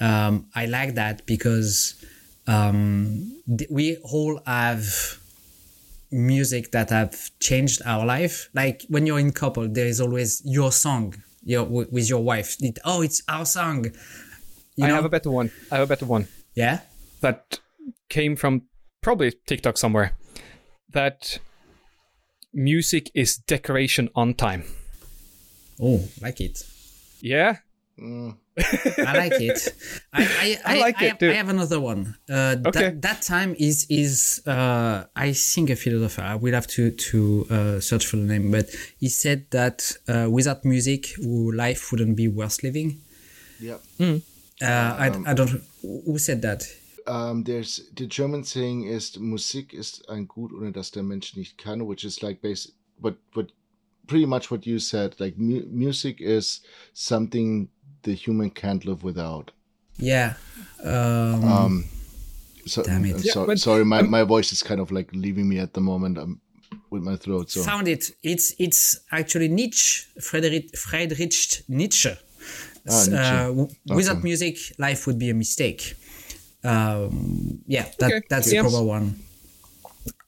Um, 0.00 0.46
I 0.54 0.64
like 0.64 0.94
that 0.94 1.26
because 1.26 2.02
um, 2.46 3.42
th- 3.46 3.68
we 3.70 3.98
all 3.98 4.40
have 4.46 5.20
music 6.10 6.72
that 6.72 6.88
have 6.88 7.30
changed 7.38 7.82
our 7.84 8.06
life. 8.06 8.48
Like 8.54 8.86
when 8.88 9.06
you're 9.06 9.18
in 9.18 9.32
couple, 9.32 9.68
there 9.68 9.86
is 9.86 10.00
always 10.00 10.40
your 10.46 10.72
song. 10.72 11.14
Your 11.44 11.64
with 11.64 12.08
your 12.08 12.24
wife. 12.24 12.56
It, 12.60 12.78
oh, 12.86 13.02
it's 13.02 13.22
our 13.28 13.44
song. 13.44 13.84
You 14.76 14.86
I 14.86 14.88
know? 14.88 14.94
have 14.94 15.04
a 15.04 15.10
better 15.10 15.30
one. 15.30 15.52
I 15.70 15.76
have 15.76 15.84
a 15.84 15.86
better 15.86 16.06
one. 16.06 16.28
Yeah 16.54 16.80
that 17.20 17.60
came 18.08 18.36
from 18.36 18.62
probably 19.00 19.32
TikTok 19.46 19.78
somewhere 19.78 20.16
that 20.92 21.38
music 22.52 23.10
is 23.14 23.36
decoration 23.36 24.08
on 24.14 24.34
time. 24.34 24.64
Oh, 25.80 26.08
like 26.22 26.40
it. 26.40 26.62
Yeah. 27.20 27.56
Mm. 28.00 28.36
I 28.58 29.18
like 29.18 29.40
it. 29.40 29.74
I, 30.12 30.22
I, 30.22 30.58
I, 30.64 30.76
I 30.76 30.80
like 30.80 31.02
it. 31.02 31.20
Have, 31.20 31.30
I 31.30 31.34
have 31.34 31.48
another 31.50 31.80
one. 31.80 32.16
Uh, 32.28 32.56
okay. 32.66 32.90
That, 32.90 33.02
that 33.02 33.22
time 33.22 33.54
is 33.58 33.86
is 33.90 34.42
uh, 34.46 35.04
I 35.14 35.32
think 35.32 35.70
a 35.70 35.76
philosopher. 35.76 36.22
I 36.22 36.36
will 36.36 36.54
have 36.54 36.66
to 36.68 36.90
to 36.90 37.46
uh, 37.50 37.80
search 37.80 38.06
for 38.06 38.16
the 38.16 38.24
name, 38.24 38.50
but 38.50 38.70
he 38.98 39.08
said 39.08 39.46
that 39.50 39.92
uh, 40.08 40.28
without 40.30 40.64
music, 40.64 41.08
life 41.20 41.92
wouldn't 41.92 42.16
be 42.16 42.28
worth 42.28 42.62
living. 42.62 43.02
Yeah. 43.60 43.78
Mm. 43.98 44.22
I, 44.62 45.08
um, 45.08 45.24
I 45.26 45.34
don't. 45.34 45.62
Who 45.82 46.18
said 46.18 46.40
that? 46.42 46.64
Um, 47.06 47.44
there's 47.44 47.88
the 47.94 48.06
German 48.06 48.44
saying 48.44 48.84
is 48.84 49.18
Musik 49.18 49.72
ist 49.72 50.08
ein 50.08 50.26
Gut, 50.26 50.52
ohne 50.52 50.72
dass 50.72 50.90
der 50.90 51.02
Mensch 51.02 51.36
nicht 51.36 51.58
kann, 51.58 51.86
which 51.86 52.04
is 52.04 52.22
like 52.22 52.40
basic, 52.42 52.72
but 53.00 53.16
but 53.32 53.52
pretty 54.06 54.26
much 54.26 54.50
what 54.50 54.66
you 54.66 54.78
said. 54.78 55.18
Like 55.18 55.36
mu- 55.38 55.66
music 55.70 56.20
is 56.20 56.62
something 56.92 57.68
the 58.02 58.14
human 58.14 58.50
can't 58.50 58.84
live 58.84 59.02
without. 59.02 59.52
Yeah. 59.98 60.34
Um, 60.82 61.44
um 61.44 61.84
so, 62.66 62.82
damn 62.82 63.04
it. 63.04 63.24
Yeah, 63.24 63.44
but, 63.46 63.58
sorry, 63.58 63.84
my, 63.84 64.00
um, 64.00 64.10
my 64.10 64.24
voice 64.24 64.52
is 64.52 64.62
kind 64.62 64.80
of 64.80 64.90
like 64.90 65.10
leaving 65.12 65.48
me 65.48 65.58
at 65.58 65.74
the 65.74 65.80
moment. 65.80 66.18
I'm 66.18 66.40
with 66.90 67.02
my 67.02 67.16
throat. 67.16 67.50
So 67.50 67.62
found 67.62 67.86
it. 67.88 68.10
It's 68.22 68.54
it's 68.58 69.00
actually 69.12 69.48
Nietzsche, 69.48 70.04
Friedrich 70.20 70.76
Friedrich 70.76 71.62
Nietzsche. 71.68 72.10
Ah, 72.88 73.04
Nietzsche. 73.08 73.14
Uh, 73.14 73.94
without 73.94 74.22
music, 74.24 74.58
life 74.78 75.06
would 75.06 75.18
be 75.18 75.30
a 75.30 75.34
mistake 75.34 75.96
um, 76.66 77.60
yeah, 77.66 77.88
that, 77.98 78.12
okay. 78.12 78.26
that's 78.28 78.52
yes. 78.52 78.64
the 78.64 78.70
proper 78.70 78.84
one. 78.84 79.20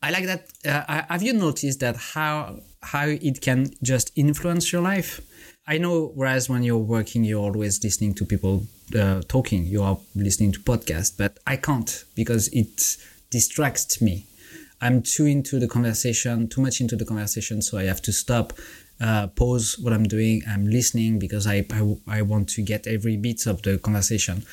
I 0.02 0.10
like 0.10 0.26
that. 0.26 0.48
Uh, 0.64 1.02
have 1.08 1.22
you 1.22 1.32
noticed 1.32 1.80
that 1.80 1.96
how 1.96 2.60
how 2.82 3.06
it 3.06 3.40
can 3.40 3.70
just 3.82 4.12
influence 4.16 4.72
your 4.72 4.82
life? 4.82 5.20
I 5.66 5.78
know. 5.78 6.12
Whereas 6.14 6.48
when 6.48 6.62
you're 6.62 6.78
working, 6.78 7.24
you're 7.24 7.42
always 7.42 7.82
listening 7.82 8.14
to 8.14 8.24
people 8.24 8.66
uh, 8.94 9.22
talking. 9.28 9.64
You 9.64 9.82
are 9.82 9.98
listening 10.14 10.52
to 10.52 10.60
podcasts, 10.60 11.16
but 11.16 11.38
I 11.46 11.56
can't 11.56 12.04
because 12.14 12.48
it 12.48 12.96
distracts 13.30 14.00
me. 14.00 14.26
I'm 14.80 15.02
too 15.02 15.26
into 15.26 15.58
the 15.58 15.66
conversation, 15.66 16.48
too 16.48 16.60
much 16.60 16.80
into 16.80 16.94
the 16.94 17.04
conversation, 17.04 17.62
so 17.62 17.78
I 17.78 17.84
have 17.84 18.00
to 18.02 18.12
stop, 18.12 18.52
uh, 19.00 19.28
pause 19.28 19.78
what 19.78 19.92
I'm 19.92 20.04
doing. 20.04 20.42
I'm 20.48 20.66
listening 20.66 21.18
because 21.18 21.46
I, 21.46 21.64
I 21.72 21.96
I 22.06 22.22
want 22.22 22.48
to 22.50 22.62
get 22.62 22.86
every 22.86 23.16
bit 23.16 23.46
of 23.46 23.62
the 23.62 23.78
conversation 23.78 24.44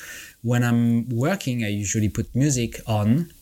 when 0.46 0.62
I'm 0.62 1.08
working, 1.08 1.64
I 1.64 1.68
usually 1.68 2.08
put 2.08 2.32
music 2.34 2.80
on. 2.86 3.32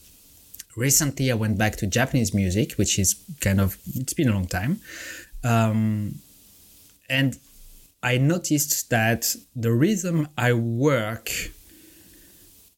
Recently, 0.75 1.31
I 1.31 1.35
went 1.35 1.59
back 1.59 1.77
to 1.77 1.87
Japanese 1.87 2.33
music, 2.33 2.73
which 2.73 2.99
is 2.99 3.15
kind 3.41 3.61
of, 3.61 3.77
it's 3.95 4.15
been 4.15 4.29
a 4.29 4.33
long 4.33 4.47
time. 4.47 4.81
Um, 5.45 6.15
and 7.11 7.39
I 8.03 8.17
noticed 8.17 8.89
that 8.89 9.37
the 9.55 9.71
rhythm 9.71 10.29
I 10.39 10.55
work, 10.55 11.31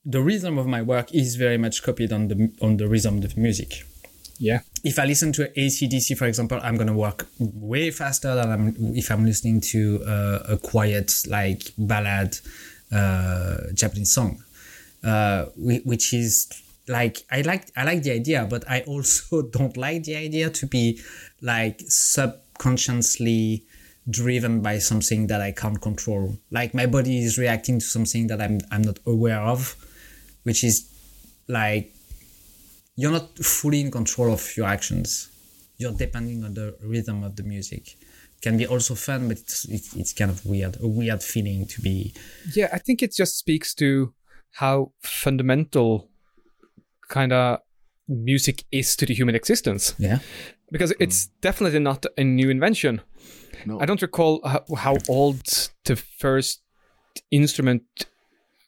the 0.04 0.20
rhythm 0.20 0.58
of 0.58 0.66
my 0.66 0.82
work 0.82 1.14
is 1.14 1.36
very 1.36 1.56
much 1.56 1.84
copied 1.84 2.12
on 2.12 2.26
the 2.26 2.50
on 2.60 2.76
the 2.76 2.88
rhythm 2.88 3.18
of 3.18 3.34
the 3.34 3.40
music. 3.40 3.84
Yeah. 4.38 4.60
If 4.84 4.98
I 4.98 5.04
listen 5.04 5.32
to 5.32 5.50
AC/DC, 5.58 6.16
for 6.16 6.26
example, 6.26 6.58
I'm 6.62 6.76
gonna 6.76 6.96
work 6.96 7.26
way 7.38 7.90
faster 7.90 8.34
than 8.34 8.50
I'm, 8.50 8.76
if 8.94 9.10
I'm 9.10 9.24
listening 9.24 9.60
to 9.72 10.02
uh, 10.06 10.38
a 10.48 10.56
quiet 10.58 11.12
like 11.28 11.72
ballad 11.78 12.38
uh, 12.92 13.58
Japanese 13.74 14.12
song, 14.12 14.42
uh, 15.04 15.46
which 15.56 16.12
is 16.12 16.48
like 16.88 17.24
I 17.30 17.40
like 17.42 17.70
I 17.76 17.84
like 17.84 18.02
the 18.02 18.12
idea, 18.12 18.46
but 18.48 18.68
I 18.68 18.82
also 18.82 19.42
don't 19.50 19.76
like 19.76 20.04
the 20.04 20.16
idea 20.16 20.50
to 20.50 20.66
be 20.66 21.00
like 21.40 21.82
subconsciously 21.88 23.64
driven 24.08 24.60
by 24.60 24.78
something 24.78 25.26
that 25.26 25.40
I 25.40 25.50
can't 25.52 25.80
control. 25.80 26.38
Like 26.50 26.74
my 26.74 26.86
body 26.86 27.24
is 27.24 27.38
reacting 27.38 27.80
to 27.80 27.84
something 27.84 28.28
that 28.28 28.40
I'm 28.40 28.60
I'm 28.70 28.82
not 28.82 28.98
aware 29.06 29.40
of, 29.40 29.76
which 30.44 30.62
is 30.62 30.92
like 31.48 31.95
you're 32.96 33.12
not 33.12 33.38
fully 33.38 33.80
in 33.80 33.90
control 33.90 34.32
of 34.32 34.56
your 34.56 34.66
actions. 34.66 35.28
You're 35.78 35.92
depending 35.92 36.44
on 36.44 36.54
the 36.54 36.76
rhythm 36.82 37.22
of 37.22 37.36
the 37.36 37.42
music 37.42 37.96
can 38.42 38.56
be 38.56 38.66
also 38.66 38.94
fun, 38.94 39.28
but 39.28 39.38
it's, 39.38 39.64
it's, 39.66 39.94
it's 39.96 40.12
kind 40.12 40.30
of 40.30 40.44
weird, 40.44 40.76
a 40.80 40.86
weird 40.86 41.22
feeling 41.22 41.66
to 41.66 41.80
be. 41.80 42.14
Yeah, 42.54 42.68
I 42.72 42.78
think 42.78 43.02
it 43.02 43.14
just 43.14 43.38
speaks 43.38 43.74
to 43.74 44.14
how 44.52 44.92
fundamental 45.02 46.08
kind 47.08 47.32
of 47.32 47.60
music 48.08 48.64
is 48.70 48.96
to 48.96 49.06
the 49.06 49.14
human 49.14 49.34
existence. 49.34 49.94
Yeah. 49.98 50.18
Because 50.70 50.92
it's 51.00 51.26
mm. 51.26 51.30
definitely 51.40 51.78
not 51.78 52.06
a 52.16 52.24
new 52.24 52.50
invention. 52.50 53.00
No. 53.64 53.80
I 53.80 53.86
don't 53.86 54.02
recall 54.02 54.40
how, 54.44 54.64
how 54.76 54.96
old 55.08 55.70
the 55.84 55.96
first 55.96 56.62
instrument 57.30 57.82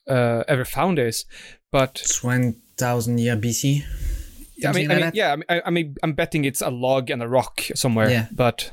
uh, 0.09 0.45
ever 0.49 0.65
found 0.65 0.99
is, 0.99 1.25
but 1.71 2.03
1,000 2.23 3.19
year 3.19 3.37
BC. 3.37 3.85
I 4.67 4.73
mean, 4.73 4.91
I 4.91 5.01
mean 5.01 5.11
yeah, 5.15 5.33
I 5.33 5.37
mean, 5.37 5.63
I 5.67 5.71
mean, 5.71 5.97
I'm 6.03 6.13
betting 6.13 6.45
it's 6.45 6.61
a 6.61 6.71
log 6.71 7.11
and 7.11 7.23
a 7.23 7.29
rock 7.29 7.63
somewhere, 7.75 8.11
yeah. 8.11 8.27
but 8.33 8.73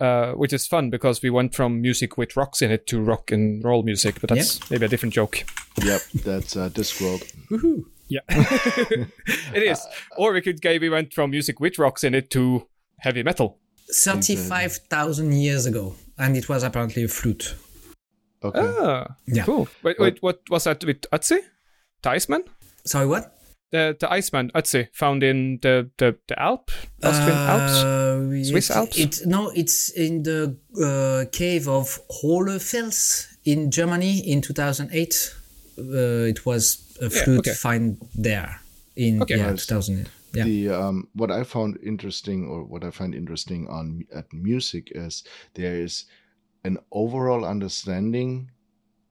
uh, 0.00 0.32
which 0.32 0.52
is 0.52 0.66
fun 0.66 0.90
because 0.90 1.22
we 1.22 1.30
went 1.30 1.54
from 1.54 1.80
music 1.80 2.18
with 2.18 2.36
rocks 2.36 2.60
in 2.60 2.70
it 2.70 2.86
to 2.88 3.00
rock 3.00 3.30
and 3.30 3.64
roll 3.64 3.82
music, 3.82 4.20
but 4.20 4.30
that's 4.30 4.58
yeah. 4.60 4.66
maybe 4.70 4.86
a 4.86 4.88
different 4.88 5.14
joke. 5.14 5.44
Yep, 5.82 6.02
that's 6.24 6.56
uh, 6.56 6.68
Discworld. 6.68 7.32
Woohoo! 7.50 7.84
Yeah, 8.08 8.20
it 8.28 9.62
is. 9.62 9.80
Uh, 9.80 9.90
or 10.18 10.32
we 10.32 10.42
could 10.42 10.62
maybe 10.62 10.88
went 10.88 11.12
from 11.12 11.30
music 11.30 11.60
with 11.60 11.78
rocks 11.78 12.04
in 12.04 12.14
it 12.14 12.30
to 12.30 12.66
heavy 12.98 13.22
metal. 13.22 13.58
Thirty-five 13.90 14.76
thousand 14.90 15.32
years 15.32 15.66
ago, 15.66 15.94
and 16.18 16.36
it 16.36 16.48
was 16.48 16.62
apparently 16.62 17.04
a 17.04 17.08
flute. 17.08 17.54
Okay. 18.42 18.60
Ah, 18.60 19.16
yeah. 19.26 19.44
Cool. 19.44 19.68
Wait, 19.82 19.98
wait. 19.98 20.22
What 20.22 20.40
was 20.50 20.64
that 20.64 20.84
with 20.84 21.02
Ötzi? 21.10 21.40
Iceman? 22.04 22.44
Sorry, 22.84 23.06
what? 23.06 23.33
The 23.74 23.96
the 23.98 24.06
Iceman 24.18 24.52
Ötzi 24.54 24.86
found 24.92 25.24
in 25.24 25.58
the 25.60 25.90
the, 25.98 26.16
the 26.28 26.40
Alp 26.40 26.70
Austrian 27.02 27.38
uh, 27.38 27.58
Alps 27.58 28.48
Swiss 28.48 28.70
Alps. 28.70 28.96
It, 28.96 29.26
no, 29.26 29.50
it's 29.50 29.90
in 29.90 30.22
the 30.22 30.56
uh, 30.80 31.28
cave 31.32 31.66
of 31.66 31.98
Hohle 32.08 32.62
Fels 32.62 33.26
in 33.44 33.72
Germany 33.72 34.20
in 34.30 34.42
2008. 34.42 35.34
Uh, 35.76 35.82
it 36.30 36.46
was 36.46 36.96
a 37.02 37.10
flute 37.10 37.46
yeah, 37.46 37.52
okay. 37.52 37.54
found 37.54 37.98
there 38.14 38.60
in 38.94 39.20
okay. 39.22 39.38
yeah, 39.38 39.50
2000. 39.50 40.08
Yeah. 40.34 40.44
The 40.44 40.68
um, 40.68 41.08
what 41.14 41.32
I 41.32 41.42
found 41.42 41.76
interesting, 41.82 42.46
or 42.46 42.62
what 42.62 42.84
I 42.84 42.92
find 42.92 43.12
interesting 43.12 43.66
on 43.66 44.06
at 44.14 44.32
music, 44.32 44.92
is 44.94 45.24
there 45.54 45.74
is 45.74 46.04
an 46.62 46.78
overall 46.92 47.44
understanding 47.44 48.52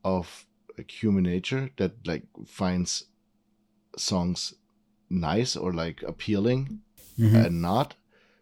of 0.06 0.46
like, 0.78 0.90
human 0.90 1.24
nature 1.24 1.70
that 1.76 1.92
like 2.08 2.24
finds 2.46 3.08
songs 3.98 4.54
nice 5.10 5.56
or 5.56 5.74
like 5.74 6.04
appealing 6.04 6.82
mm-hmm. 7.20 7.36
and 7.36 7.62
not 7.62 7.96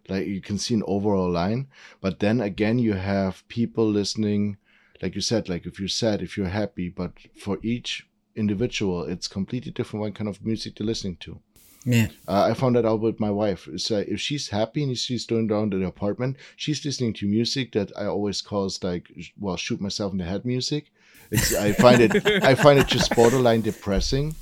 like 0.08 0.28
you 0.28 0.42
can 0.42 0.58
see 0.58 0.74
an 0.74 0.84
overall 0.86 1.30
line 1.30 1.68
but 2.00 2.20
then 2.20 2.42
again 2.42 2.80
you 2.80 2.94
have 2.94 3.48
people 3.48 3.88
listening 3.88 4.58
like 5.02 5.16
you 5.16 5.22
said 5.22 5.50
like 5.50 5.66
if 5.66 5.80
you're 5.80 5.90
sad 5.90 6.22
if 6.22 6.38
you're 6.38 6.48
happy 6.48 6.90
but 6.90 7.12
for 7.38 7.58
each 7.62 8.08
individual 8.36 9.04
it's 9.04 9.28
completely 9.28 9.72
different 9.72 10.02
what 10.02 10.16
kind 10.16 10.30
of 10.30 10.44
music 10.46 10.76
they're 10.76 10.88
listening 10.88 11.18
to 11.18 11.40
Yeah. 11.84 12.08
Uh, 12.28 12.44
I 12.44 12.54
found 12.54 12.76
that 12.76 12.86
out 12.86 13.02
with 13.02 13.20
my 13.20 13.32
wife. 13.32 13.68
So 13.78 13.98
if 13.98 14.20
she's 14.20 14.50
happy 14.50 14.84
and 14.84 14.96
she's 14.96 15.26
doing 15.26 15.48
down 15.48 15.72
to 15.72 15.80
the 15.80 15.88
apartment, 15.88 16.38
she's 16.56 16.86
listening 16.86 17.14
to 17.14 17.26
music 17.26 17.72
that 17.72 17.92
I 17.98 18.06
always 18.06 18.40
calls 18.40 18.84
like, 18.84 19.12
well, 19.40 19.58
shoot 19.58 19.82
myself 19.82 20.12
in 20.12 20.20
the 20.20 20.26
head 20.26 20.46
music. 20.46 20.92
It's, 21.32 21.56
I 21.56 21.72
find 21.72 22.00
it, 22.02 22.44
I 22.44 22.54
find 22.54 22.78
it 22.78 22.86
just 22.86 23.16
borderline 23.16 23.62
depressing. 23.62 24.36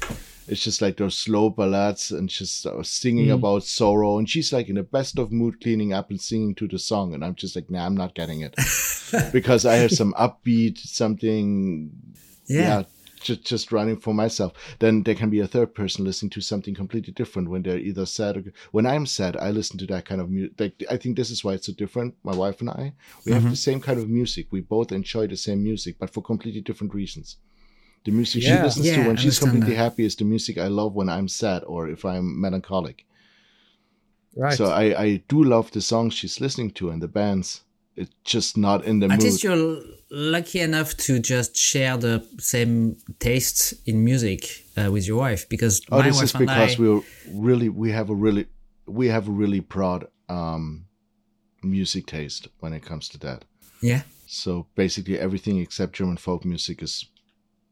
It's 0.50 0.64
just 0.64 0.82
like 0.82 0.98
those 0.98 1.18
slow 1.18 1.50
ballads 1.50 2.12
and 2.12 2.28
just 2.28 2.66
uh, 2.66 2.82
singing 2.84 3.28
mm. 3.28 3.34
about 3.34 3.64
sorrow. 3.64 4.18
And 4.18 4.30
she's 4.30 4.52
like 4.52 4.70
in 4.70 4.76
the 4.76 4.84
best 4.84 5.20
of 5.20 5.32
mood, 5.32 5.62
cleaning 5.62 5.94
up 5.94 6.10
and 6.10 6.20
singing 6.20 6.56
to 6.56 6.68
the 6.68 6.80
song. 6.80 7.14
And 7.14 7.24
I'm 7.24 7.36
just 7.36 7.56
like, 7.56 7.70
nah, 7.70 7.86
I'm 7.86 7.96
not 7.96 8.16
getting 8.16 8.42
it 8.42 8.56
because 9.32 9.66
I 9.66 9.76
have 9.76 9.92
some 9.92 10.14
upbeat, 10.14 10.78
something, 10.80 11.92
yeah, 12.48 12.62
yeah 12.62 12.84
just 13.20 13.44
just 13.44 13.72
running 13.72 13.98
for 13.98 14.14
myself. 14.14 14.54
Then 14.80 15.04
there 15.04 15.16
can 15.16 15.30
be 15.30 15.40
a 15.40 15.48
third 15.48 15.74
person 15.76 16.06
listening 16.06 16.30
to 16.32 16.42
something 16.42 16.74
completely 16.74 17.14
different 17.14 17.50
when 17.50 17.62
they're 17.62 17.78
either 17.78 18.06
sad 18.06 18.38
or 18.38 18.44
when 18.72 18.86
I'm 18.86 19.06
sad. 19.06 19.38
I 19.38 19.52
listen 19.52 19.78
to 19.80 19.86
that 19.88 20.06
kind 20.06 20.22
of 20.22 20.30
music. 20.30 20.60
Like, 20.60 20.84
I 20.90 20.98
think 20.98 21.18
this 21.18 21.30
is 21.30 21.44
why 21.44 21.54
it's 21.54 21.68
so 21.68 21.74
different. 21.74 22.16
My 22.24 22.36
wife 22.36 22.62
and 22.62 22.70
I, 22.70 22.94
we 23.26 23.32
mm-hmm. 23.32 23.42
have 23.42 23.50
the 23.50 23.56
same 23.56 23.82
kind 23.82 24.00
of 24.00 24.10
music. 24.10 24.48
We 24.52 24.62
both 24.62 24.92
enjoy 24.92 25.28
the 25.28 25.38
same 25.38 25.64
music, 25.64 25.98
but 26.00 26.10
for 26.10 26.22
completely 26.22 26.62
different 26.62 26.94
reasons. 26.94 27.38
The 28.06 28.12
music 28.12 28.44
yeah. 28.44 28.58
she 28.58 28.64
listens 28.64 28.86
yeah, 28.86 28.96
to 28.96 29.08
when 29.08 29.18
she's 29.18 29.40
completely 29.40 29.76
that. 29.76 29.84
happy 29.84 30.06
is 30.06 30.16
the 30.16 30.26
music 30.26 30.58
I 30.58 30.68
love 30.68 30.94
when 30.96 31.10
I'm 31.10 31.28
sad 31.28 31.64
or 31.66 31.90
if 31.90 32.06
I'm 32.06 32.40
melancholic. 32.40 33.06
Right. 34.36 34.58
So 34.58 34.68
I, 34.68 35.02
I 35.02 35.24
do 35.28 35.44
love 35.44 35.72
the 35.72 35.82
songs 35.82 36.14
she's 36.14 36.40
listening 36.40 36.72
to 36.72 36.90
and 36.92 37.02
the 37.02 37.08
bands. 37.08 37.62
It's 37.96 38.14
just 38.24 38.58
not 38.58 38.86
in 38.86 39.00
the 39.00 39.08
At 39.08 39.12
mood. 39.12 39.20
At 39.20 39.24
least 39.24 39.44
you're 39.44 39.82
lucky 40.10 40.62
enough 40.62 40.96
to 40.98 41.20
just 41.20 41.58
share 41.58 41.98
the 41.98 42.26
same 42.40 42.96
tastes 43.20 43.74
in 43.86 44.06
music 44.06 44.66
uh, 44.78 44.90
with 44.92 45.06
your 45.06 45.18
wife 45.18 45.50
because 45.50 45.82
oh, 45.92 46.02
this 46.02 46.22
is 46.22 46.32
because 46.32 46.80
I... 46.80 46.82
we're 46.82 47.02
really 47.34 47.68
we 47.68 47.92
have 47.92 48.10
a 48.10 48.16
really 48.16 48.46
we 48.86 49.08
have 49.08 49.28
a 49.28 49.32
really 49.32 49.60
broad 49.60 50.08
um, 50.30 50.86
music 51.62 52.06
taste 52.06 52.48
when 52.60 52.74
it 52.74 52.84
comes 52.84 53.10
to 53.10 53.18
that. 53.20 53.44
Yeah. 53.82 54.04
So 54.28 54.68
basically, 54.76 55.20
everything 55.20 55.60
except 55.60 55.94
German 55.94 56.18
folk 56.18 56.46
music 56.46 56.82
is 56.82 57.06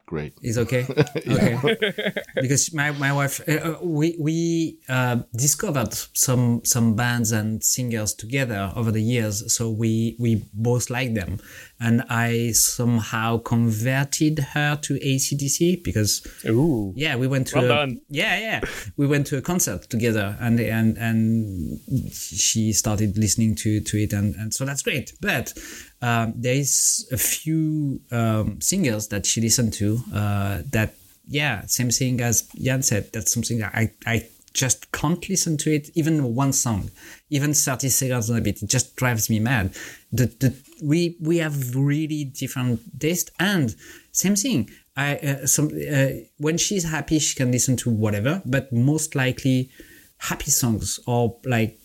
great. 0.07 0.33
It's 0.41 0.57
okay. 0.57 0.87
okay. 1.27 2.13
because 2.41 2.73
my, 2.73 2.91
my 2.91 3.13
wife, 3.13 3.41
uh, 3.47 3.51
uh, 3.51 3.77
we 3.83 4.15
we 4.19 4.79
uh, 4.89 5.17
discovered 5.35 5.93
some 5.93 6.61
some 6.63 6.95
bands 6.95 7.31
and 7.31 7.63
singers 7.63 8.15
together 8.15 8.71
over 8.75 8.91
the 8.91 9.01
years, 9.01 9.53
so 9.53 9.69
we 9.69 10.15
we 10.17 10.43
both 10.53 10.89
like 10.89 11.13
them, 11.13 11.39
and 11.79 12.03
I 12.09 12.51
somehow 12.53 13.37
converted 13.37 14.39
her 14.39 14.77
to 14.77 14.95
AC/DC 14.95 15.83
because 15.83 16.25
Ooh, 16.45 16.93
yeah, 16.95 17.15
we 17.15 17.27
went 17.27 17.47
to 17.47 17.59
well 17.59 17.71
a, 17.71 17.87
yeah 18.09 18.39
yeah 18.39 18.61
we 18.95 19.05
went 19.05 19.27
to 19.27 19.37
a 19.37 19.41
concert 19.41 19.89
together, 19.89 20.35
and 20.39 20.59
and 20.59 20.97
and 20.97 21.79
she 22.11 22.73
started 22.73 23.17
listening 23.17 23.55
to 23.55 23.81
to 23.81 23.97
it, 23.97 24.13
and 24.13 24.35
and 24.35 24.53
so 24.53 24.65
that's 24.65 24.81
great, 24.81 25.13
but 25.21 25.53
um, 26.01 26.33
there 26.35 26.55
is 26.55 27.07
a 27.11 27.17
few 27.17 28.01
um, 28.11 28.61
singers 28.61 29.07
that 29.07 29.25
she 29.25 29.41
listened 29.41 29.73
to 29.73 29.99
uh, 30.13 30.61
that 30.71 30.93
yeah 31.27 31.65
same 31.65 31.89
thing 31.89 32.21
as 32.21 32.47
jan 32.55 32.81
said 32.81 33.11
that's 33.11 33.33
something 33.33 33.59
that 33.59 33.73
i, 33.75 33.91
I 34.05 34.27
just 34.53 34.91
can't 34.91 35.29
listen 35.29 35.55
to 35.57 35.73
it 35.73 35.89
even 35.93 36.33
one 36.33 36.51
song 36.53 36.89
even 37.29 37.53
30 37.53 37.89
seconds 37.89 38.29
on 38.29 38.37
a 38.37 38.41
bit 38.41 38.61
it 38.63 38.69
just 38.69 38.95
drives 38.95 39.29
me 39.29 39.39
mad. 39.39 39.75
The, 40.11 40.25
the 40.25 40.55
we 40.81 41.15
we 41.21 41.37
have 41.37 41.75
really 41.75 42.23
different 42.23 42.99
taste 42.99 43.31
and 43.39 43.75
same 44.11 44.35
thing 44.35 44.69
i 44.95 45.17
uh, 45.17 45.45
some 45.45 45.67
uh, 45.67 46.07
when 46.37 46.57
she's 46.57 46.85
happy 46.85 47.19
she 47.19 47.35
can 47.35 47.51
listen 47.51 47.75
to 47.77 47.89
whatever 47.89 48.41
but 48.45 48.71
most 48.71 49.15
likely 49.15 49.69
happy 50.17 50.49
songs 50.49 50.99
or 51.05 51.37
like 51.45 51.77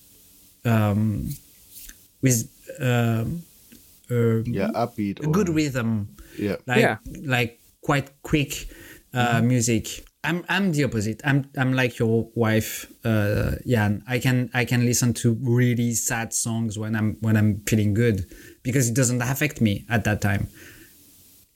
um 0.64 1.30
with 2.22 2.48
um 2.80 3.42
uh, 4.12 4.42
yeah 4.46 4.70
upbeat 4.74 5.22
a 5.22 5.26
good 5.26 5.48
rhythm. 5.48 6.14
Yeah. 6.38 6.56
Like 6.66 6.80
yeah. 6.80 6.96
like 7.24 7.60
quite 7.82 8.22
quick 8.22 8.68
uh, 9.14 9.36
mm-hmm. 9.36 9.48
music. 9.48 10.06
I'm 10.24 10.44
i'm 10.48 10.72
the 10.72 10.84
opposite. 10.84 11.20
I'm 11.24 11.50
i'm 11.56 11.72
like 11.72 11.98
your 11.98 12.30
wife 12.34 12.90
uh 13.04 13.52
jan. 13.66 14.04
I 14.06 14.18
can 14.18 14.50
i 14.54 14.64
can 14.64 14.84
listen 14.84 15.14
to 15.14 15.36
really 15.40 15.92
sad 15.94 16.32
songs 16.32 16.78
when 16.78 16.94
i'm 16.94 17.16
when 17.20 17.36
i'm 17.36 17.62
feeling 17.66 17.92
good 17.94 18.26
because 18.62 18.88
it 18.88 18.94
doesn't 18.94 19.20
affect 19.20 19.60
me 19.60 19.84
at 19.90 20.04
that 20.04 20.20
time. 20.20 20.48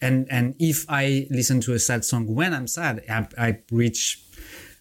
And 0.00 0.26
and 0.30 0.54
if 0.58 0.84
i 0.88 1.26
listen 1.30 1.60
to 1.62 1.72
a 1.72 1.78
sad 1.78 2.04
song 2.04 2.34
when 2.34 2.52
i'm 2.52 2.66
sad 2.66 3.02
i, 3.08 3.26
I 3.38 3.58
reach 3.70 4.20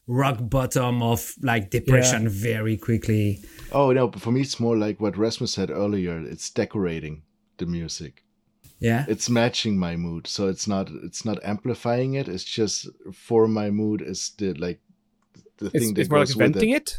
rock 0.07 0.37
bottom 0.41 1.01
of 1.01 1.33
like 1.41 1.69
depression 1.69 2.23
yeah. 2.23 2.29
very 2.29 2.77
quickly. 2.77 3.39
Oh 3.71 3.91
no 3.91 4.07
but 4.07 4.21
for 4.21 4.31
me 4.31 4.41
it's 4.41 4.59
more 4.59 4.75
like 4.75 4.99
what 4.99 5.15
rasmus 5.15 5.53
said 5.53 5.69
earlier. 5.69 6.19
It's 6.19 6.49
decorating 6.49 7.21
the 7.57 7.65
music 7.65 8.23
yeah 8.79 9.05
it's 9.07 9.29
matching 9.29 9.77
my 9.77 9.95
mood 9.95 10.27
so 10.27 10.47
it's 10.47 10.67
not 10.67 10.89
it's 11.03 11.23
not 11.23 11.43
amplifying 11.43 12.15
it 12.15 12.27
it's 12.27 12.43
just 12.43 12.87
for 13.13 13.47
my 13.47 13.69
mood 13.69 14.01
is 14.01 14.31
the 14.37 14.53
like 14.55 14.79
the 15.57 15.67
it's, 15.67 15.79
thing 15.79 15.93
that 15.93 16.01
it's 16.01 16.09
more 16.09 16.19
like 16.19 16.29
venting 16.29 16.69
it, 16.71 16.75
it? 16.75 16.97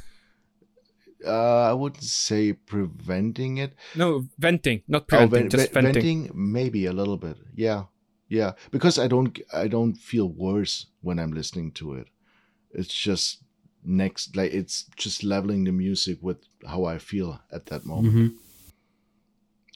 Uh, 1.24 1.70
I 1.70 1.72
wouldn't 1.72 2.04
say 2.04 2.52
preventing 2.52 3.58
it. 3.58 3.74
No, 3.94 4.26
venting, 4.38 4.82
not 4.86 5.08
preventing, 5.08 5.38
oh, 5.38 5.40
ven- 5.40 5.50
just 5.50 5.72
venting. 5.72 5.92
venting. 5.92 6.30
Maybe 6.34 6.86
a 6.86 6.92
little 6.92 7.16
bit. 7.16 7.36
Yeah, 7.54 7.84
yeah. 8.28 8.52
Because 8.70 8.98
I 8.98 9.08
don't, 9.08 9.38
I 9.52 9.66
don't 9.66 9.94
feel 9.94 10.28
worse 10.28 10.86
when 11.00 11.18
I'm 11.18 11.32
listening 11.32 11.72
to 11.72 11.94
it. 11.94 12.08
It's 12.70 12.94
just 12.94 13.42
next, 13.82 14.36
like 14.36 14.52
it's 14.52 14.84
just 14.96 15.24
leveling 15.24 15.64
the 15.64 15.72
music 15.72 16.18
with 16.20 16.38
how 16.66 16.84
I 16.84 16.98
feel 16.98 17.40
at 17.50 17.66
that 17.66 17.86
moment. 17.86 18.14
Mm-hmm. 18.14 18.36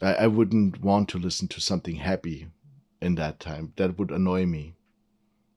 I, 0.02 0.14
I 0.14 0.26
wouldn't 0.26 0.80
want 0.82 1.08
to 1.10 1.18
listen 1.18 1.48
to 1.48 1.60
something 1.60 1.96
happy 1.96 2.48
in 3.00 3.14
that 3.16 3.40
time. 3.40 3.72
That 3.76 3.98
would 3.98 4.10
annoy 4.10 4.46
me 4.46 4.74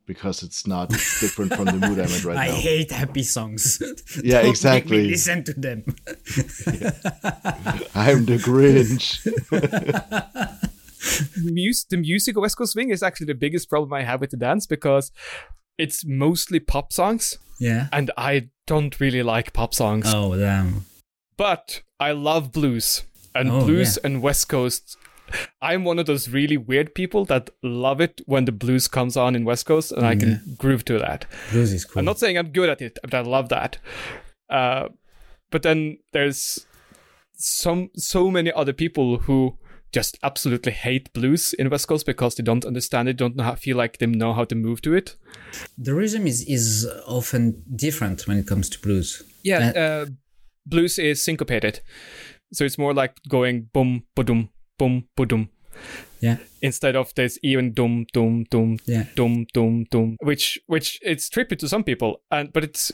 because 0.05 0.43
it's 0.43 0.67
not 0.67 0.89
different 1.21 1.53
from 1.53 1.65
the 1.65 1.73
mood 1.73 1.99
I'm 1.99 2.11
in 2.11 2.27
right 2.27 2.37
I 2.37 2.47
now. 2.47 2.53
I 2.53 2.59
hate 2.59 2.91
happy 2.91 3.23
songs. 3.23 3.81
yeah, 4.23 4.39
exactly. 4.47 5.07
listen 5.07 5.43
to 5.45 5.53
them. 5.53 5.83
yeah. 5.85 6.91
I'm 7.95 8.25
the 8.25 8.37
Grinch. 8.41 9.23
Mus- 11.37 11.85
the 11.85 11.97
music 11.97 12.35
of 12.37 12.41
West 12.41 12.57
Coast 12.57 12.73
Swing 12.73 12.89
is 12.89 13.03
actually 13.03 13.27
the 13.27 13.35
biggest 13.35 13.69
problem 13.69 13.93
I 13.93 14.03
have 14.03 14.21
with 14.21 14.31
the 14.31 14.37
dance 14.37 14.65
because 14.65 15.11
it's 15.77 16.05
mostly 16.05 16.59
pop 16.59 16.93
songs. 16.93 17.37
Yeah. 17.59 17.87
And 17.91 18.11
I 18.17 18.49
don't 18.67 18.99
really 18.99 19.23
like 19.23 19.53
pop 19.53 19.73
songs. 19.73 20.05
Oh, 20.13 20.35
damn. 20.37 20.85
But 21.37 21.81
I 21.99 22.11
love 22.11 22.51
blues 22.51 23.03
and 23.35 23.51
oh, 23.51 23.65
blues 23.65 23.97
yeah. 23.97 24.07
and 24.07 24.21
West 24.21 24.49
Coast. 24.49 24.97
I'm 25.61 25.83
one 25.83 25.99
of 25.99 26.05
those 26.05 26.29
really 26.29 26.57
weird 26.57 26.93
people 26.93 27.25
that 27.25 27.49
love 27.63 28.01
it 28.01 28.21
when 28.25 28.45
the 28.45 28.51
blues 28.51 28.87
comes 28.87 29.17
on 29.17 29.35
in 29.35 29.45
West 29.45 29.65
Coast, 29.65 29.91
and 29.91 30.03
mm, 30.03 30.07
I 30.07 30.15
can 30.15 30.29
yeah. 30.29 30.55
groove 30.57 30.85
to 30.85 30.99
that. 30.99 31.25
Blues 31.51 31.73
is 31.73 31.85
cool. 31.85 31.99
I'm 31.99 32.05
not 32.05 32.19
saying 32.19 32.37
I'm 32.37 32.51
good 32.51 32.69
at 32.69 32.81
it, 32.81 32.99
but 33.01 33.13
I 33.13 33.21
love 33.21 33.49
that. 33.49 33.77
Uh, 34.49 34.89
but 35.49 35.63
then 35.63 35.97
there's 36.11 36.65
some 37.35 37.89
so 37.95 38.29
many 38.29 38.51
other 38.51 38.73
people 38.73 39.19
who 39.19 39.57
just 39.93 40.17
absolutely 40.23 40.71
hate 40.71 41.13
blues 41.13 41.53
in 41.53 41.69
West 41.69 41.87
Coast 41.87 42.05
because 42.05 42.35
they 42.35 42.43
don't 42.43 42.65
understand 42.65 43.07
it, 43.07 43.15
don't 43.15 43.35
know 43.35 43.43
how, 43.43 43.55
feel 43.55 43.77
like 43.77 43.99
they 43.99 44.07
know 44.07 44.33
how 44.33 44.43
to 44.43 44.55
move 44.55 44.81
to 44.81 44.93
it. 44.93 45.15
The 45.77 45.93
rhythm 45.93 46.27
is 46.27 46.43
is 46.47 46.87
often 47.07 47.63
different 47.75 48.27
when 48.27 48.37
it 48.37 48.47
comes 48.47 48.69
to 48.69 48.79
blues. 48.79 49.23
Yeah, 49.43 49.71
uh, 49.75 49.79
uh, 49.79 50.05
blues 50.65 50.97
is 50.97 51.23
syncopated. 51.23 51.81
So 52.53 52.63
it's 52.65 52.77
more 52.77 52.93
like 52.93 53.17
going 53.27 53.69
boom, 53.73 54.05
boom, 54.15 54.49
boom, 54.77 55.07
boom. 55.15 55.49
Yeah. 56.19 56.37
Instead 56.61 56.95
of 56.95 57.13
this 57.15 57.37
even 57.43 57.73
dum 57.73 58.05
dum 58.13 58.45
dum 58.49 58.77
yeah. 58.85 59.05
dum 59.15 59.45
dum 59.53 59.85
dum, 59.91 60.17
which 60.21 60.59
which 60.67 60.99
it's 61.01 61.29
trippy 61.29 61.57
to 61.59 61.67
some 61.67 61.83
people, 61.83 62.21
and 62.31 62.53
but 62.53 62.63
it's 62.63 62.91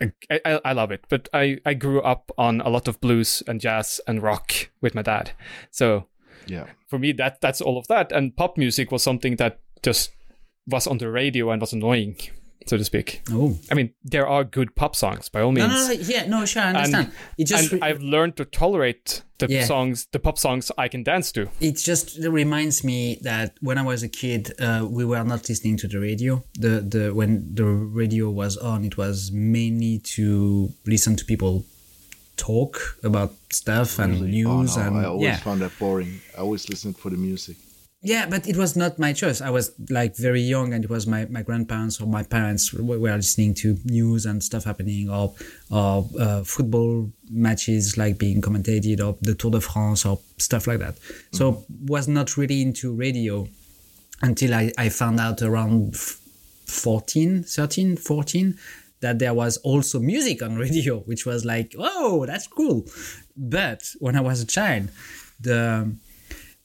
I, 0.00 0.40
I, 0.44 0.60
I, 0.64 0.72
love 0.72 0.90
it. 0.90 1.04
But 1.08 1.28
I, 1.32 1.58
I 1.64 1.74
grew 1.74 2.00
up 2.00 2.32
on 2.36 2.60
a 2.60 2.68
lot 2.68 2.88
of 2.88 3.00
blues 3.00 3.42
and 3.46 3.60
jazz 3.60 4.00
and 4.08 4.22
rock 4.22 4.70
with 4.80 4.94
my 4.94 5.02
dad. 5.02 5.32
So 5.70 6.08
yeah, 6.46 6.66
for 6.88 6.98
me 6.98 7.12
that 7.12 7.40
that's 7.40 7.60
all 7.60 7.78
of 7.78 7.86
that. 7.88 8.10
And 8.10 8.36
pop 8.36 8.56
music 8.56 8.90
was 8.90 9.02
something 9.02 9.36
that 9.36 9.60
just 9.82 10.10
was 10.66 10.86
on 10.86 10.98
the 10.98 11.10
radio 11.10 11.50
and 11.50 11.60
was 11.60 11.72
annoying 11.72 12.16
so 12.66 12.76
to 12.76 12.84
speak. 12.84 13.22
Oh, 13.30 13.58
I 13.70 13.74
mean, 13.74 13.94
there 14.04 14.26
are 14.26 14.44
good 14.44 14.74
pop 14.74 14.96
songs 14.96 15.28
by 15.28 15.40
all 15.40 15.52
means. 15.52 15.68
No, 15.68 15.74
no, 15.74 15.86
no 15.86 15.92
yeah, 15.92 16.26
no, 16.26 16.44
sure, 16.44 16.62
I 16.62 16.68
understand. 16.68 17.06
And, 17.06 17.14
it 17.38 17.44
just 17.46 17.72
and 17.72 17.82
re- 17.82 17.88
I've 17.88 18.02
learned 18.02 18.36
to 18.36 18.44
tolerate 18.44 19.22
the 19.38 19.48
yeah. 19.48 19.64
songs, 19.64 20.06
the 20.12 20.18
pop 20.18 20.38
songs 20.38 20.70
I 20.78 20.88
can 20.88 21.02
dance 21.02 21.32
to. 21.32 21.48
It 21.60 21.76
just 21.76 22.18
reminds 22.18 22.84
me 22.84 23.18
that 23.22 23.56
when 23.60 23.78
I 23.78 23.82
was 23.82 24.02
a 24.02 24.08
kid, 24.08 24.52
uh, 24.60 24.86
we 24.88 25.04
were 25.04 25.22
not 25.24 25.48
listening 25.48 25.76
to 25.78 25.88
the 25.88 25.98
radio. 25.98 26.42
The 26.54 26.80
the 26.80 27.14
when 27.14 27.54
the 27.54 27.64
radio 27.64 28.30
was 28.30 28.56
on, 28.56 28.84
it 28.84 28.96
was 28.96 29.30
mainly 29.32 29.98
to 30.16 30.72
listen 30.86 31.16
to 31.16 31.24
people 31.24 31.64
talk 32.36 32.98
about 33.04 33.32
stuff 33.50 33.98
and 33.98 34.14
really? 34.14 34.30
news. 34.30 34.76
Oh, 34.76 34.80
no, 34.80 34.86
and 34.86 34.96
I 34.98 35.04
always 35.04 35.24
yeah. 35.24 35.36
found 35.36 35.60
that 35.60 35.78
boring. 35.78 36.20
I 36.36 36.40
always 36.40 36.68
listened 36.68 36.96
for 36.96 37.10
the 37.10 37.16
music. 37.16 37.56
Yeah, 38.04 38.26
but 38.26 38.48
it 38.48 38.56
was 38.56 38.74
not 38.74 38.98
my 38.98 39.12
choice. 39.12 39.40
I 39.40 39.50
was 39.50 39.70
like 39.88 40.16
very 40.16 40.40
young, 40.40 40.72
and 40.74 40.82
it 40.84 40.90
was 40.90 41.06
my, 41.06 41.24
my 41.26 41.42
grandparents 41.42 42.00
or 42.00 42.06
my 42.06 42.24
parents 42.24 42.72
were 42.74 42.96
listening 42.96 43.54
to 43.54 43.78
news 43.84 44.26
and 44.26 44.42
stuff 44.42 44.64
happening, 44.64 45.08
or 45.08 45.34
or 45.70 46.08
uh, 46.18 46.42
football 46.42 47.12
matches 47.30 47.96
like 47.96 48.18
being 48.18 48.42
commentated, 48.42 49.00
or 49.00 49.16
the 49.20 49.34
Tour 49.34 49.52
de 49.52 49.60
France, 49.60 50.04
or 50.04 50.18
stuff 50.38 50.66
like 50.66 50.80
that. 50.80 50.96
Mm-hmm. 50.96 51.36
So 51.36 51.64
was 51.86 52.08
not 52.08 52.36
really 52.36 52.60
into 52.60 52.92
radio 52.92 53.46
until 54.20 54.52
I, 54.52 54.72
I 54.76 54.88
found 54.88 55.20
out 55.20 55.40
around 55.40 55.96
14, 55.96 57.44
13, 57.44 57.96
14 57.96 58.58
that 59.00 59.18
there 59.18 59.34
was 59.34 59.58
also 59.58 60.00
music 60.00 60.42
on 60.42 60.56
radio, 60.56 60.98
which 61.06 61.24
was 61.24 61.44
like, 61.44 61.74
oh, 61.78 62.26
that's 62.26 62.48
cool. 62.48 62.84
But 63.36 63.88
when 64.00 64.16
I 64.16 64.20
was 64.20 64.42
a 64.42 64.46
child, 64.46 64.88
the 65.40 65.94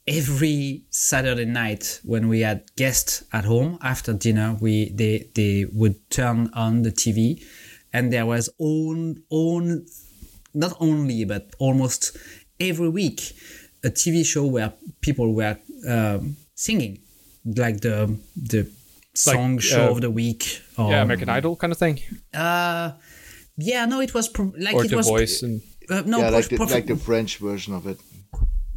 every 0.08 0.84
Saturday 0.90 1.46
night 1.46 2.00
when 2.04 2.28
we 2.28 2.42
had 2.42 2.64
guests 2.76 3.24
at 3.34 3.46
home 3.46 3.78
after 3.82 4.14
dinner, 4.14 4.58
we 4.60 4.90
they 4.92 5.30
they 5.36 5.66
would 5.74 6.10
turn 6.10 6.50
on 6.54 6.84
the 6.84 6.92
TV, 6.92 7.44
and 7.94 8.12
there 8.12 8.26
was 8.26 8.50
own 8.60 9.24
own 9.30 9.86
not 10.54 10.74
only 10.80 11.26
but 11.26 11.54
almost 11.60 12.18
every 12.60 12.90
week 12.90 13.34
a 13.84 13.90
TV 13.90 14.26
show 14.26 14.46
where 14.46 14.74
people 15.02 15.34
were 15.34 15.58
um, 15.88 16.38
singing, 16.56 17.00
like 17.46 17.82
the 17.82 18.18
the 18.36 18.70
song 19.14 19.56
like, 19.56 19.62
show 19.62 19.88
uh, 19.88 19.92
of 19.92 20.02
the 20.02 20.12
week. 20.12 20.62
Or, 20.78 20.92
yeah, 20.92 21.02
American 21.02 21.30
Idol 21.30 21.56
kind 21.56 21.72
of 21.72 21.80
thing. 21.80 22.00
Uh, 22.34 22.92
yeah, 23.58 23.86
no, 23.86 24.00
it 24.02 24.14
was 24.14 24.30
pro- 24.30 24.54
like 24.58 24.76
or 24.76 24.86
it 24.86 24.90
the 24.90 24.98
was. 24.98 25.08
Voice 25.08 25.44
and 25.44 25.62
uh, 25.90 26.04
no, 26.06 26.20
yeah, 26.20 26.30
like 26.30 26.50
the, 26.50 26.58
like 26.58 26.86
the 26.88 26.96
French 26.96 27.38
version 27.38 27.74
of 27.74 27.88
it. 27.88 28.00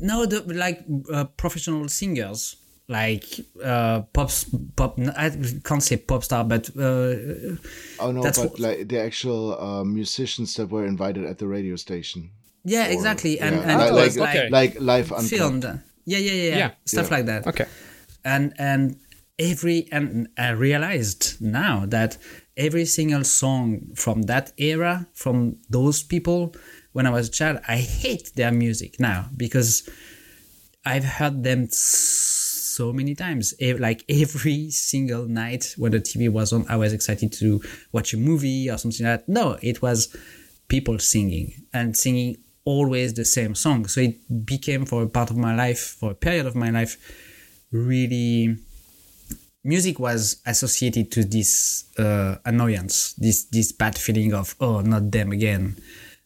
No, 0.00 0.26
the 0.26 0.42
like 0.54 0.84
uh, 1.12 1.24
professional 1.24 1.88
singers 1.88 2.56
like 2.90 3.24
uh, 3.64 4.02
pop 4.12 4.30
pop. 4.76 4.98
I 5.16 5.30
can't 5.64 5.82
say 5.82 5.96
pop 5.96 6.24
star, 6.24 6.44
but 6.44 6.68
uh, 6.76 7.56
oh 8.00 8.10
no, 8.12 8.22
but 8.22 8.36
what, 8.36 8.58
like 8.58 8.88
the 8.88 9.00
actual 9.00 9.58
uh, 9.58 9.84
musicians 9.84 10.54
that 10.54 10.70
were 10.70 10.84
invited 10.84 11.24
at 11.24 11.38
the 11.38 11.46
radio 11.46 11.76
station. 11.76 12.30
Yeah, 12.64 12.88
or, 12.88 12.90
exactly, 12.90 13.38
and, 13.40 13.56
yeah. 13.56 13.70
and 13.70 13.96
like, 13.96 14.16
like, 14.16 14.36
okay. 14.36 14.48
like 14.50 14.80
live 14.80 15.08
filmed. 15.28 15.64
Yeah, 15.64 16.18
yeah, 16.18 16.18
yeah, 16.18 16.32
yeah, 16.32 16.56
yeah. 16.56 16.70
stuff 16.84 17.10
yeah. 17.10 17.16
like 17.16 17.26
that. 17.26 17.46
Okay, 17.46 17.66
and 18.24 18.52
and 18.58 18.96
every 19.38 19.86
and 19.92 20.28
I 20.36 20.50
realized 20.50 21.40
now 21.40 21.86
that 21.86 22.18
every 22.56 22.86
single 22.86 23.22
song 23.22 23.92
from 23.94 24.22
that 24.22 24.52
era, 24.58 25.06
from 25.14 25.58
those 25.70 26.02
people, 26.02 26.54
when 26.92 27.06
I 27.06 27.10
was 27.10 27.28
a 27.28 27.30
child, 27.30 27.60
I 27.68 27.76
hate 27.78 28.32
their 28.34 28.52
music 28.52 28.98
now 28.98 29.26
because 29.36 29.88
I've 30.84 31.04
heard 31.04 31.44
them 31.44 31.68
so 31.70 32.92
many 32.92 33.14
times. 33.14 33.54
Like 33.60 34.04
every 34.08 34.70
single 34.70 35.26
night 35.26 35.74
when 35.76 35.92
the 35.92 36.00
TV 36.00 36.28
was 36.28 36.52
on, 36.52 36.66
I 36.68 36.76
was 36.76 36.92
excited 36.92 37.32
to 37.34 37.62
watch 37.92 38.14
a 38.14 38.16
movie 38.16 38.70
or 38.70 38.78
something 38.78 39.06
like 39.06 39.26
that. 39.26 39.28
No, 39.28 39.58
it 39.62 39.82
was 39.82 40.14
people 40.68 40.98
singing 40.98 41.52
and 41.72 41.96
singing 41.96 42.38
always 42.64 43.14
the 43.14 43.24
same 43.24 43.54
song. 43.54 43.86
So 43.86 44.00
it 44.00 44.46
became 44.46 44.86
for 44.86 45.02
a 45.02 45.08
part 45.08 45.30
of 45.30 45.36
my 45.36 45.54
life, 45.54 45.96
for 45.98 46.12
a 46.12 46.14
period 46.14 46.46
of 46.46 46.54
my 46.54 46.70
life, 46.70 46.96
really 47.70 48.56
music 49.62 49.98
was 49.98 50.40
associated 50.46 51.12
to 51.12 51.24
this 51.24 51.84
uh, 51.98 52.36
annoyance, 52.44 53.14
this 53.14 53.44
this 53.44 53.72
bad 53.72 53.98
feeling 53.98 54.32
of 54.32 54.54
oh, 54.60 54.80
not 54.80 55.10
them 55.10 55.32
again. 55.32 55.76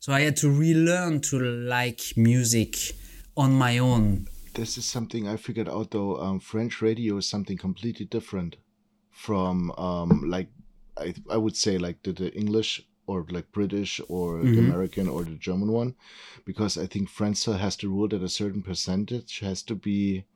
So 0.04 0.12
I 0.12 0.20
had 0.20 0.36
to 0.36 0.50
relearn 0.50 1.22
to 1.30 1.38
like 1.40 2.02
music 2.14 2.76
on 3.38 3.54
my 3.54 3.78
own. 3.78 4.28
This 4.52 4.76
is 4.76 4.84
something 4.84 5.26
I 5.26 5.36
figured 5.38 5.66
out 5.66 5.92
though. 5.92 6.18
Um, 6.18 6.40
French 6.40 6.82
radio 6.82 7.16
is 7.16 7.26
something 7.26 7.56
completely 7.56 8.04
different 8.04 8.56
from 9.10 9.70
um, 9.78 10.28
like 10.28 10.48
I 10.98 11.14
I 11.30 11.38
would 11.38 11.56
say 11.56 11.78
like 11.78 12.02
the, 12.02 12.12
the 12.12 12.30
English 12.34 12.82
or 13.06 13.24
like 13.30 13.50
British 13.50 13.98
or 14.10 14.40
mm-hmm. 14.40 14.52
the 14.52 14.58
American 14.58 15.08
or 15.08 15.24
the 15.24 15.36
German 15.36 15.72
one, 15.72 15.94
because 16.44 16.76
I 16.76 16.84
think 16.84 17.08
French 17.08 17.38
still 17.38 17.54
has 17.54 17.74
the 17.78 17.88
rule 17.88 18.08
that 18.08 18.22
a 18.22 18.28
certain 18.28 18.60
percentage 18.60 19.38
has 19.38 19.62
to 19.62 19.74
be 19.74 20.26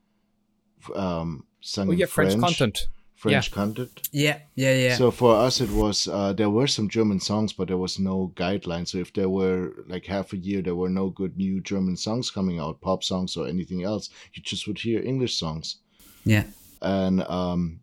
um, 0.97 1.45
sung 1.61 1.93
yeah, 1.93 2.07
French, 2.07 2.31
French 2.31 2.57
content. 2.57 2.89
French 3.19 3.49
yeah. 3.49 3.55
content. 3.55 4.01
Yeah, 4.13 4.39
yeah, 4.55 4.75
yeah. 4.75 4.95
So 4.95 5.11
for 5.11 5.35
us, 5.35 5.61
it 5.61 5.71
was 5.71 6.07
uh, 6.07 6.33
there 6.33 6.51
were 6.51 6.69
some 6.69 6.89
German 6.89 7.19
songs, 7.19 7.53
but 7.53 7.67
there 7.67 7.77
was 7.77 7.99
no 7.99 8.33
guideline. 8.37 8.87
So 8.87 8.99
if 8.99 9.13
there 9.13 9.29
were 9.29 9.73
like 9.89 10.07
half 10.07 10.33
a 10.33 10.37
year, 10.37 10.63
there 10.63 10.77
were 10.77 10.89
no 10.89 11.11
good 11.11 11.37
new 11.37 11.61
German 11.61 11.97
songs 11.97 12.31
coming 12.31 12.61
out, 12.61 12.81
pop 12.81 13.03
songs 13.03 13.37
or 13.37 13.49
anything 13.49 13.83
else. 13.83 14.11
You 14.35 14.43
just 14.45 14.69
would 14.69 14.79
hear 14.79 15.03
English 15.03 15.37
songs. 15.37 15.79
Yeah. 16.25 16.45
And 16.81 17.23
um, 17.25 17.81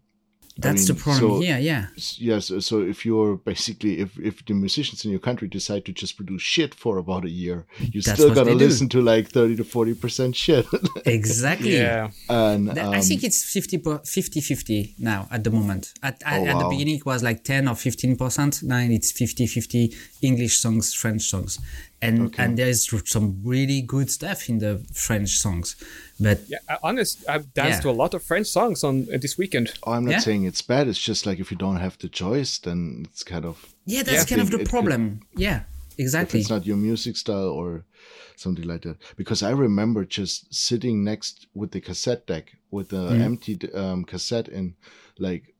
that's 0.57 0.89
I 0.89 0.93
mean, 0.93 0.97
the 0.97 1.03
problem 1.03 1.31
so, 1.31 1.39
here, 1.41 1.57
yeah. 1.57 1.87
Yes, 2.17 2.51
so 2.59 2.81
if 2.81 3.05
you're 3.05 3.35
basically 3.35 3.99
if 3.99 4.17
if 4.17 4.45
the 4.45 4.53
musicians 4.53 5.03
in 5.03 5.11
your 5.11 5.19
country 5.19 5.49
decide 5.49 5.83
to 5.85 5.91
just 5.91 6.15
produce 6.15 6.41
shit 6.41 6.73
for 6.73 6.97
about 6.97 7.25
a 7.25 7.29
year, 7.29 7.65
you're 7.79 8.01
That's 8.01 8.19
still 8.19 8.33
gonna 8.33 8.53
listen 8.53 8.87
to 8.89 9.01
like 9.01 9.27
thirty 9.27 9.57
to 9.57 9.65
forty 9.65 9.93
percent 9.93 10.35
shit. 10.35 10.65
exactly. 11.05 11.75
Yeah. 11.75 12.11
And 12.29 12.69
um, 12.79 12.93
I 12.93 13.01
think 13.01 13.23
it's 13.25 13.43
50, 13.43 13.81
50 14.05 14.41
50 14.41 14.95
now 14.99 15.27
at 15.29 15.43
the 15.43 15.51
moment. 15.51 15.93
At 16.01 16.23
at, 16.23 16.39
oh, 16.39 16.43
wow. 16.43 16.49
at 16.49 16.59
the 16.59 16.69
beginning 16.69 16.95
it 16.95 17.05
was 17.05 17.21
like 17.21 17.43
ten 17.43 17.67
or 17.67 17.75
fifteen 17.75 18.15
percent. 18.15 18.63
Now 18.63 18.79
it's 18.79 19.11
50 19.11 19.47
50 19.47 19.93
English 20.21 20.59
songs, 20.59 20.93
French 20.93 21.23
songs 21.23 21.59
and 22.01 22.27
okay. 22.27 22.43
and 22.43 22.57
there's 22.57 22.89
some 23.09 23.41
really 23.43 23.81
good 23.81 24.11
stuff 24.11 24.49
in 24.49 24.59
the 24.59 24.85
French 24.93 25.29
songs. 25.29 25.75
But 26.19 26.41
yeah, 26.47 26.59
honest, 26.83 27.23
I've 27.27 27.53
danced 27.53 27.79
yeah. 27.79 27.81
to 27.81 27.89
a 27.89 27.97
lot 27.97 28.13
of 28.13 28.23
French 28.23 28.47
songs 28.47 28.83
on 28.83 29.07
uh, 29.13 29.17
this 29.19 29.37
weekend. 29.37 29.73
Oh, 29.83 29.93
I'm 29.93 30.05
not 30.05 30.11
yeah. 30.11 30.19
saying 30.19 30.43
it's 30.43 30.61
bad. 30.61 30.87
It's 30.87 30.99
just 30.99 31.25
like 31.25 31.39
if 31.39 31.51
you 31.51 31.57
don't 31.57 31.77
have 31.77 31.97
the 31.97 32.09
choice, 32.09 32.59
then 32.59 33.05
it's 33.09 33.23
kind 33.23 33.45
of 33.45 33.73
yeah, 33.85 34.03
that's 34.03 34.25
kind 34.25 34.41
of 34.41 34.51
the 34.51 34.59
it, 34.59 34.69
problem. 34.69 35.21
It, 35.33 35.39
yeah, 35.39 35.63
exactly. 35.97 36.39
it's 36.39 36.49
not 36.49 36.65
your 36.65 36.77
music 36.77 37.17
style 37.17 37.49
or 37.49 37.85
something 38.35 38.67
like 38.67 38.81
that. 38.83 38.97
Because 39.15 39.41
I 39.41 39.51
remember 39.51 40.05
just 40.05 40.53
sitting 40.53 41.03
next 41.03 41.47
with 41.53 41.71
the 41.71 41.81
cassette 41.81 42.27
deck 42.27 42.55
with 42.71 42.89
the 42.89 43.09
mm. 43.09 43.21
empty 43.21 43.57
um, 43.73 44.03
cassette 44.03 44.47
in, 44.49 44.75
like 45.17 45.54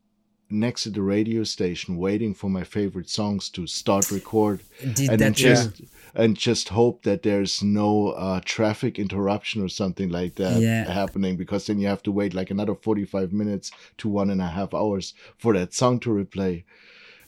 next 0.49 0.83
to 0.83 0.89
the 0.89 1.01
radio 1.01 1.43
station 1.43 1.97
waiting 1.97 2.33
for 2.33 2.49
my 2.49 2.63
favorite 2.63 3.09
songs 3.09 3.49
to 3.49 3.65
start 3.65 4.11
record 4.11 4.61
Did 4.93 5.09
and 5.09 5.19
then 5.19 5.33
just 5.33 5.79
yeah. 5.79 5.87
and 6.13 6.37
just 6.37 6.69
hope 6.69 7.03
that 7.03 7.23
there's 7.23 7.63
no 7.63 8.09
uh, 8.09 8.41
traffic 8.45 8.99
interruption 8.99 9.63
or 9.63 9.69
something 9.69 10.09
like 10.09 10.35
that 10.35 10.61
yeah. 10.61 10.91
happening 10.91 11.35
because 11.35 11.65
then 11.65 11.79
you 11.79 11.87
have 11.87 12.03
to 12.03 12.11
wait 12.11 12.33
like 12.33 12.51
another 12.51 12.75
45 12.75 13.33
minutes 13.33 13.71
to 13.97 14.07
one 14.07 14.29
and 14.29 14.41
a 14.41 14.47
half 14.47 14.73
hours 14.73 15.13
for 15.37 15.53
that 15.53 15.73
song 15.73 15.99
to 16.01 16.09
replay 16.09 16.63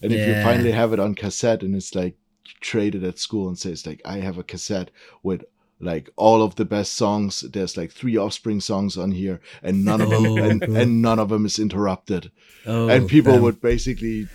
and 0.02 0.12
yeah. 0.12 0.20
if 0.20 0.28
you 0.28 0.44
finally 0.44 0.72
have 0.72 0.94
it 0.94 1.00
on 1.00 1.16
cassette 1.16 1.64
and 1.64 1.76
it's 1.76 1.96
like 1.96 2.16
traded 2.62 3.04
at 3.04 3.18
school 3.18 3.48
and 3.48 3.58
says 3.58 3.86
like 3.86 4.02
i 4.06 4.18
have 4.18 4.38
a 4.38 4.44
cassette 4.44 4.92
with 5.24 5.44
like 5.80 6.10
all 6.16 6.42
of 6.42 6.56
the 6.56 6.66
best 6.66 6.94
songs. 6.94 7.42
There's 7.42 7.78
like 7.78 7.92
three 7.92 8.18
Offspring 8.18 8.62
songs 8.62 8.98
on 8.98 9.12
here, 9.12 9.40
and 9.62 9.86
none 9.86 10.02
of 10.02 10.10
them 10.10 10.26
oh, 10.26 10.38
and, 10.38 10.64
and, 10.64 11.02
none 11.02 11.20
of 11.20 11.30
them 11.30 11.46
is 11.46 11.60
interrupted. 11.60 12.32
Oh, 12.66 12.88
and 12.88 13.08
people 13.08 13.34
damn. 13.34 13.42
would 13.44 13.62
basically, 13.62 14.28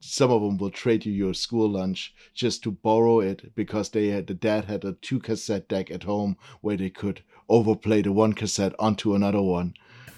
some 0.00 0.30
of 0.30 0.42
them 0.42 0.58
will 0.58 0.70
trade 0.70 1.06
you 1.06 1.12
your 1.12 1.34
school 1.34 1.68
lunch 1.68 2.14
just 2.34 2.62
to 2.64 2.70
borrow 2.70 3.20
it 3.20 3.54
because 3.54 3.90
they 3.90 4.08
had 4.08 4.26
the 4.26 4.34
dad 4.34 4.66
had 4.66 4.84
a 4.84 4.92
two 4.92 5.18
cassette 5.18 5.68
deck 5.68 5.90
at 5.90 6.04
home 6.04 6.36
where 6.60 6.76
they 6.76 6.90
could 6.90 7.22
overplay 7.48 8.02
the 8.02 8.12
one 8.12 8.32
cassette 8.32 8.74
onto 8.78 9.14
another 9.14 9.42
one. 9.42 9.74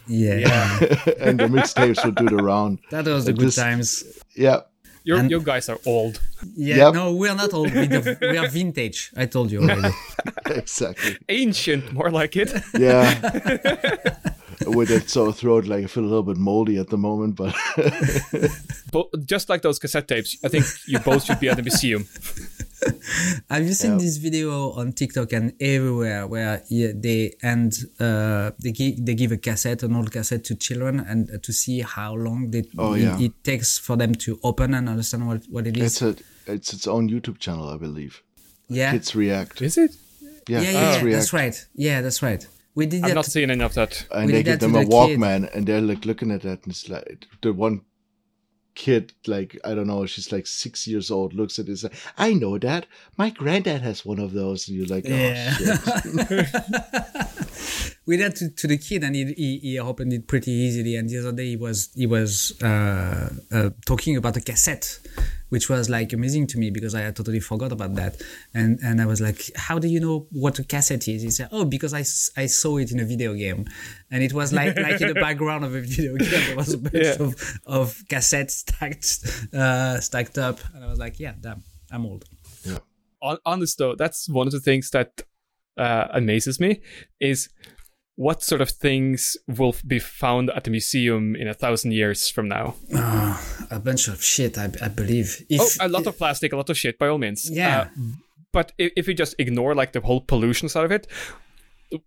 Yeah, 0.06 0.36
yeah. 0.36 0.78
and 1.20 1.38
the 1.38 1.46
mixtapes 1.46 2.04
would 2.04 2.16
do 2.16 2.28
the 2.28 2.42
round. 2.42 2.80
That 2.90 3.06
was 3.06 3.24
the 3.24 3.32
good 3.32 3.48
this, 3.48 3.56
times. 3.56 4.04
Yeah, 4.34 4.62
you 5.04 5.22
you 5.28 5.40
guys 5.40 5.68
are 5.68 5.78
old. 5.86 6.20
Yeah, 6.54 6.76
yep. 6.76 6.94
no, 6.94 7.12
we 7.14 7.28
are 7.28 7.36
not 7.36 7.52
old. 7.52 7.72
We, 7.72 7.88
we 7.88 8.38
are 8.38 8.48
vintage. 8.48 9.12
I 9.16 9.26
told 9.26 9.50
you 9.50 9.62
already. 9.62 9.94
exactly. 10.46 11.18
Ancient, 11.28 11.92
more 11.92 12.10
like 12.10 12.36
it. 12.36 12.52
Yeah. 12.78 13.14
With 14.66 14.90
it 14.90 15.10
sore 15.10 15.32
throat, 15.32 15.66
like 15.66 15.84
I 15.84 15.86
feel 15.88 16.04
a 16.04 16.06
little 16.06 16.22
bit 16.22 16.36
moldy 16.36 16.78
at 16.78 16.88
the 16.88 16.96
moment, 16.96 17.34
but. 17.34 17.54
but 18.92 19.26
just 19.26 19.48
like 19.48 19.62
those 19.62 19.78
cassette 19.80 20.06
tapes, 20.06 20.36
I 20.44 20.48
think 20.48 20.64
you 20.86 21.00
both 21.00 21.24
should 21.24 21.40
be 21.40 21.48
at 21.48 21.56
the 21.56 21.62
museum. 21.62 22.06
Have 23.50 23.66
you 23.66 23.74
seen 23.74 23.98
this 23.98 24.16
video 24.16 24.72
on 24.72 24.92
TikTok 24.92 25.32
and 25.32 25.52
everywhere 25.60 26.26
where 26.26 26.62
they 26.70 27.34
and 27.42 27.72
uh, 28.00 28.50
they 28.62 28.72
give 28.72 29.04
they 29.04 29.14
give 29.14 29.32
a 29.32 29.36
cassette, 29.36 29.82
an 29.82 29.94
old 29.94 30.10
cassette 30.10 30.44
to 30.44 30.54
children, 30.54 31.00
and 31.00 31.30
uh, 31.30 31.38
to 31.42 31.52
see 31.52 31.80
how 31.80 32.14
long 32.14 32.50
they, 32.50 32.64
oh, 32.78 32.94
yeah. 32.94 33.16
it, 33.16 33.22
it, 33.22 33.44
takes 33.44 33.78
for 33.78 33.96
them 33.96 34.14
to 34.14 34.38
open 34.42 34.74
and 34.74 34.88
understand 34.88 35.26
what, 35.26 35.44
what 35.48 35.66
it 35.66 35.76
is. 35.76 36.02
It's 36.02 36.02
a 36.02 36.52
it's 36.52 36.72
its 36.72 36.86
own 36.86 37.08
YouTube 37.08 37.38
channel, 37.38 37.68
I 37.68 37.76
believe. 37.76 38.22
Yeah, 38.68 38.92
Kids 38.92 39.14
React. 39.14 39.62
Is 39.62 39.78
it? 39.78 39.94
Yeah, 40.48 40.60
yeah, 40.60 40.70
yeah, 40.70 41.04
yeah 41.04 41.12
that's 41.12 41.32
right. 41.32 41.66
Yeah, 41.74 42.00
that's 42.00 42.22
right. 42.22 42.46
We 42.74 42.86
did. 42.86 43.04
I've 43.04 43.14
not 43.14 43.26
seen 43.26 43.50
any 43.50 43.62
of 43.62 43.74
that. 43.74 44.06
And 44.10 44.26
we 44.26 44.32
they 44.32 44.42
give 44.42 44.60
them 44.60 44.74
a 44.74 44.84
the 44.84 44.90
Walkman, 44.90 45.42
kid. 45.42 45.54
and 45.54 45.66
they're 45.66 45.80
like 45.80 46.04
looking 46.04 46.30
at 46.30 46.42
that, 46.42 46.64
and 46.64 46.72
it's 46.72 46.88
like 46.88 47.26
the 47.42 47.52
one 47.52 47.82
kid, 48.74 49.12
like, 49.26 49.58
I 49.64 49.74
don't 49.74 49.86
know, 49.86 50.06
she's 50.06 50.32
like 50.32 50.46
six 50.46 50.86
years 50.86 51.10
old, 51.10 51.34
looks 51.34 51.58
at 51.58 51.66
this. 51.66 51.84
I 52.16 52.34
know 52.34 52.58
that. 52.58 52.86
My 53.16 53.30
granddad 53.30 53.82
has 53.82 54.04
one 54.04 54.18
of 54.18 54.32
those. 54.32 54.68
And 54.68 54.76
you're 54.76 54.86
like, 54.86 55.04
oh, 55.06 55.10
yeah. 55.10 55.54
shit. 55.54 56.48
we 58.06 58.16
did 58.16 58.34
to, 58.36 58.48
to 58.50 58.66
the 58.66 58.78
kid, 58.78 59.04
and 59.04 59.14
he, 59.14 59.24
he, 59.34 59.58
he 59.58 59.78
opened 59.78 60.12
it 60.12 60.26
pretty 60.26 60.50
easily. 60.50 60.96
And 60.96 61.08
the 61.08 61.18
other 61.18 61.32
day, 61.32 61.50
he 61.50 61.56
was 61.56 61.90
he 61.94 62.06
was 62.06 62.60
uh, 62.62 63.30
uh, 63.52 63.70
talking 63.86 64.16
about 64.16 64.36
a 64.36 64.40
cassette, 64.40 64.98
which 65.50 65.68
was 65.68 65.88
like 65.88 66.12
amazing 66.12 66.48
to 66.48 66.58
me 66.58 66.70
because 66.70 66.94
I 66.96 67.02
totally 67.12 67.38
forgot 67.40 67.70
about 67.70 67.94
that. 67.94 68.20
And 68.54 68.80
and 68.82 69.00
I 69.00 69.06
was 69.06 69.20
like, 69.20 69.50
"How 69.54 69.78
do 69.78 69.86
you 69.86 70.00
know 70.00 70.26
what 70.32 70.58
a 70.58 70.64
cassette 70.64 71.06
is?" 71.06 71.22
He 71.22 71.30
said, 71.30 71.48
"Oh, 71.52 71.64
because 71.64 71.94
I, 71.94 72.00
I 72.42 72.46
saw 72.46 72.78
it 72.78 72.90
in 72.90 72.98
a 72.98 73.04
video 73.04 73.34
game," 73.34 73.66
and 74.10 74.22
it 74.24 74.32
was 74.32 74.52
like 74.52 74.76
like 74.76 75.00
in 75.00 75.08
the 75.08 75.14
background 75.14 75.64
of 75.64 75.74
a 75.74 75.80
video 75.80 76.16
game. 76.16 76.28
There 76.30 76.56
was 76.56 76.74
a 76.74 76.78
bunch 76.78 76.94
Yeah. 76.94 77.16
of, 77.20 77.34
of 77.66 78.02
cassettes 78.10 78.50
stacked 78.50 79.54
uh, 79.54 80.00
stacked 80.00 80.38
up, 80.38 80.58
and 80.74 80.82
I 80.84 80.88
was 80.88 80.98
like, 80.98 81.20
"Yeah, 81.20 81.34
damn, 81.40 81.62
I'm 81.92 82.04
old." 82.06 82.24
Yeah. 82.64 82.78
on, 83.20 83.38
honest 83.46 83.78
though, 83.78 83.94
that's 83.94 84.28
one 84.28 84.46
of 84.48 84.52
the 84.52 84.60
things 84.60 84.90
that 84.90 85.22
uh, 85.76 86.08
amazes 86.12 86.58
me 86.58 86.80
is 87.20 87.48
what 88.16 88.42
sort 88.42 88.60
of 88.60 88.70
things 88.70 89.36
will 89.48 89.74
be 89.86 89.98
found 89.98 90.50
at 90.50 90.64
the 90.64 90.70
museum 90.70 91.34
in 91.34 91.48
a 91.48 91.54
thousand 91.54 91.92
years 91.92 92.28
from 92.28 92.48
now. 92.48 92.74
a 93.70 93.80
bunch 93.80 94.08
of 94.08 94.22
shit, 94.22 94.58
I, 94.58 94.70
I 94.82 94.88
believe. 94.88 95.44
If, 95.48 95.60
oh, 95.60 95.86
a 95.86 95.88
lot 95.88 96.06
of 96.06 96.18
plastic, 96.18 96.52
a 96.52 96.56
lot 96.56 96.68
of 96.70 96.76
shit, 96.76 96.98
by 96.98 97.08
all 97.08 97.18
means. 97.18 97.48
Yeah. 97.50 97.80
Uh, 97.80 98.02
but 98.52 98.72
if, 98.76 98.92
if 98.96 99.06
we 99.06 99.14
just 99.14 99.34
ignore 99.38 99.74
like 99.74 99.92
the 99.92 100.00
whole 100.00 100.20
pollution 100.20 100.68
side 100.68 100.84
of 100.84 100.92
it, 100.92 101.06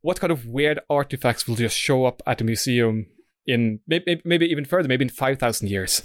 what 0.01 0.19
kind 0.19 0.31
of 0.31 0.45
weird 0.45 0.79
artifacts 0.89 1.47
will 1.47 1.55
just 1.55 1.77
show 1.77 2.05
up 2.05 2.21
at 2.25 2.37
the 2.37 2.43
museum 2.43 3.07
in 3.47 3.79
maybe, 3.87 4.21
maybe 4.23 4.45
even 4.47 4.65
further, 4.65 4.87
maybe 4.87 5.03
in 5.03 5.09
five 5.09 5.39
thousand 5.39 5.69
years? 5.69 6.03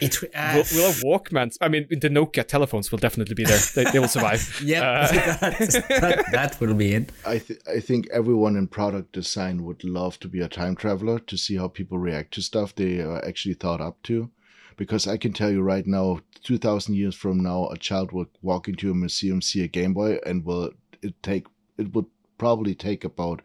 it, 0.00 0.16
uh, 0.34 0.52
We'll, 0.54 0.64
we'll 0.72 0.92
have 0.92 1.02
Walkmans. 1.02 1.56
I 1.60 1.68
mean, 1.68 1.86
the 1.90 2.08
Nokia 2.08 2.46
telephones 2.46 2.90
will 2.90 2.98
definitely 2.98 3.34
be 3.34 3.44
there. 3.44 3.58
They, 3.74 3.84
they 3.90 3.98
will 3.98 4.08
survive. 4.08 4.60
yeah, 4.64 5.36
that, 5.40 5.58
that, 5.88 6.24
that 6.32 6.60
will 6.60 6.74
be 6.74 6.94
it. 6.94 7.12
I 7.26 7.38
th- 7.38 7.60
I 7.68 7.80
think 7.80 8.08
everyone 8.10 8.56
in 8.56 8.68
product 8.68 9.12
design 9.12 9.64
would 9.64 9.84
love 9.84 10.18
to 10.20 10.28
be 10.28 10.40
a 10.40 10.48
time 10.48 10.76
traveler 10.76 11.18
to 11.18 11.36
see 11.36 11.56
how 11.56 11.68
people 11.68 11.98
react 11.98 12.34
to 12.34 12.42
stuff 12.42 12.74
they 12.74 13.00
are 13.00 13.24
actually 13.24 13.54
thought 13.54 13.80
up 13.80 14.02
to, 14.04 14.30
because 14.76 15.06
I 15.06 15.16
can 15.16 15.32
tell 15.32 15.50
you 15.50 15.62
right 15.62 15.86
now, 15.86 16.20
two 16.42 16.58
thousand 16.58 16.94
years 16.94 17.14
from 17.14 17.42
now, 17.42 17.66
a 17.68 17.76
child 17.76 18.12
will 18.12 18.26
walk 18.42 18.68
into 18.68 18.90
a 18.90 18.94
museum, 18.94 19.42
see 19.42 19.62
a 19.62 19.68
Game 19.68 19.94
Boy, 19.94 20.18
and 20.24 20.44
will 20.44 20.72
it 21.02 21.22
take 21.22 21.46
it 21.76 21.94
would 21.94 22.06
probably 22.38 22.74
take 22.74 23.04
about 23.04 23.42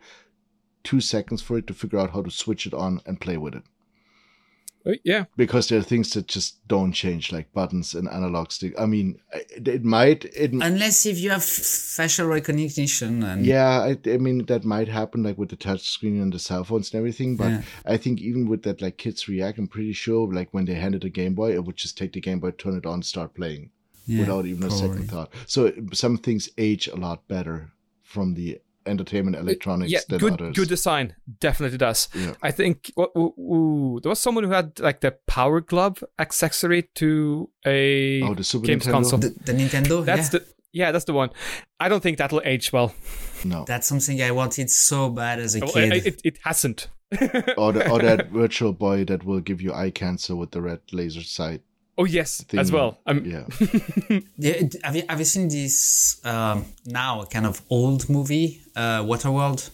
two 0.84 1.02
seconds 1.02 1.42
for 1.42 1.58
it 1.58 1.68
to 1.68 1.74
figure 1.74 2.00
out 2.00 2.12
how 2.12 2.22
to 2.22 2.32
switch 2.32 2.66
it 2.66 2.74
on 2.74 3.02
and 3.06 3.20
play 3.22 3.38
with 3.38 3.56
it. 3.56 3.64
Yeah. 5.04 5.26
Because 5.38 5.70
there 5.70 5.80
are 5.80 5.84
things 5.84 6.12
that 6.12 6.28
just 6.28 6.68
don't 6.68 6.92
change, 6.92 7.32
like 7.32 7.54
buttons 7.54 7.94
and 7.94 8.10
analog 8.10 8.52
stick. 8.52 8.74
I 8.78 8.86
mean, 8.86 9.18
it, 9.32 9.66
it 9.66 9.84
might. 9.86 10.26
It 10.26 10.52
Unless 10.52 11.06
if 11.06 11.20
you 11.20 11.30
have 11.30 11.44
facial 11.44 12.28
recognition 12.28 13.24
and 13.24 13.46
Yeah, 13.46 13.80
I, 13.80 13.98
I 14.06 14.18
mean 14.18 14.46
that 14.46 14.66
might 14.66 14.90
happen 14.90 15.24
like 15.24 15.38
with 15.38 15.50
the 15.50 15.56
touch 15.56 15.88
screen 15.90 16.22
and 16.22 16.34
the 16.34 16.40
cell 16.40 16.66
phones 16.66 16.92
and 16.92 17.00
everything, 17.00 17.38
but 17.38 17.50
Yeah. 17.50 17.62
I 17.86 17.96
think 17.96 18.20
even 18.20 18.50
with 18.50 18.64
that 18.64 18.82
like 18.82 18.98
kids 18.98 19.30
react, 19.30 19.58
I'm 19.58 19.70
pretty 19.70 19.94
sure 19.94 20.32
like 20.32 20.50
when 20.52 20.66
they 20.66 20.74
handed 20.74 21.06
a 21.06 21.10
Game 21.10 21.34
Boy, 21.34 21.54
it 21.54 21.64
would 21.64 21.78
just 21.78 21.98
take 21.98 22.12
the 22.12 22.20
Game 22.20 22.40
Boy, 22.40 22.52
turn 22.52 22.76
it 22.78 22.86
on, 22.86 23.04
start 23.04 23.36
playing 23.36 23.70
Yeah, 24.06 24.20
without 24.20 24.46
even 24.46 24.68
a 24.68 24.72
second 24.72 25.10
thought. 25.10 25.32
So 25.48 25.72
some 25.94 26.18
things 26.18 26.50
age 26.58 26.88
a 26.90 26.98
lot 26.98 27.26
better 27.30 27.72
from 28.02 28.34
the 28.34 28.60
entertainment 28.86 29.36
electronics 29.38 29.92
yeah, 29.92 30.00
than 30.10 30.20
good 30.20 30.34
others. 30.34 30.56
good 30.56 30.70
design 30.70 31.16
definitely 31.40 31.78
does. 31.78 32.10
Yeah. 32.16 32.34
I 32.42 32.52
think 32.52 32.92
wha- 32.98 33.08
ooh, 33.18 33.34
ooh, 33.40 34.00
there 34.02 34.10
was 34.10 34.20
someone 34.20 34.44
who 34.44 34.52
had 34.52 34.80
like 34.80 35.02
the 35.02 35.12
Power 35.28 35.62
Glove 35.62 36.04
accessory 36.20 36.84
to 36.96 37.50
a 37.66 38.22
Oh, 38.24 38.34
the 38.36 38.44
Super 38.44 38.68
games 38.68 38.86
Nintendo? 38.86 38.92
console. 38.92 39.20
the, 39.20 39.30
the 39.46 39.54
Nintendo. 39.54 40.04
that's 40.06 40.34
yeah. 40.34 40.40
the 40.40 40.46
yeah, 40.76 40.92
that's 40.92 41.06
the 41.06 41.14
one. 41.14 41.30
I 41.80 41.88
don't 41.88 42.02
think 42.02 42.18
that'll 42.18 42.42
age 42.46 42.74
well. 42.74 42.96
no, 43.46 43.64
That's 43.68 43.86
something 43.88 44.20
I 44.24 44.32
wanted 44.32 44.70
so 44.72 45.10
bad 45.10 45.38
as 45.40 45.56
a 45.56 45.60
Well, 45.60 45.72
kid. 45.72 45.92
I- 45.94 45.96
I- 45.96 46.00
it, 46.06 46.22
it 46.24 46.40
hasn't. 46.44 46.88
or 47.58 47.72
the, 47.74 47.88
or 47.92 48.00
that 48.00 48.30
virtual 48.32 48.74
boy 48.74 49.06
that 49.06 49.24
will 49.24 49.40
give 49.40 49.62
you 49.62 49.72
eye 49.72 49.92
cancer 49.92 50.36
with 50.36 50.50
the 50.50 50.62
red 50.64 50.80
laser 50.92 51.22
sight. 51.22 51.62
Oh 51.98 52.06
yes, 52.06 52.44
thing. 52.44 52.60
as 52.60 52.72
well. 52.72 52.98
I'm- 53.06 53.24
yeah. 53.26 53.46
yeah. 54.38 54.62
Have 54.84 54.96
you 54.96 55.04
have 55.10 55.20
you 55.20 55.26
seen 55.26 55.48
this 55.48 56.20
um, 56.26 56.66
now 56.86 57.24
kind 57.26 57.46
of 57.46 57.62
old 57.70 58.10
movie, 58.10 58.62
uh, 58.76 59.04
Waterworld? 59.04 59.70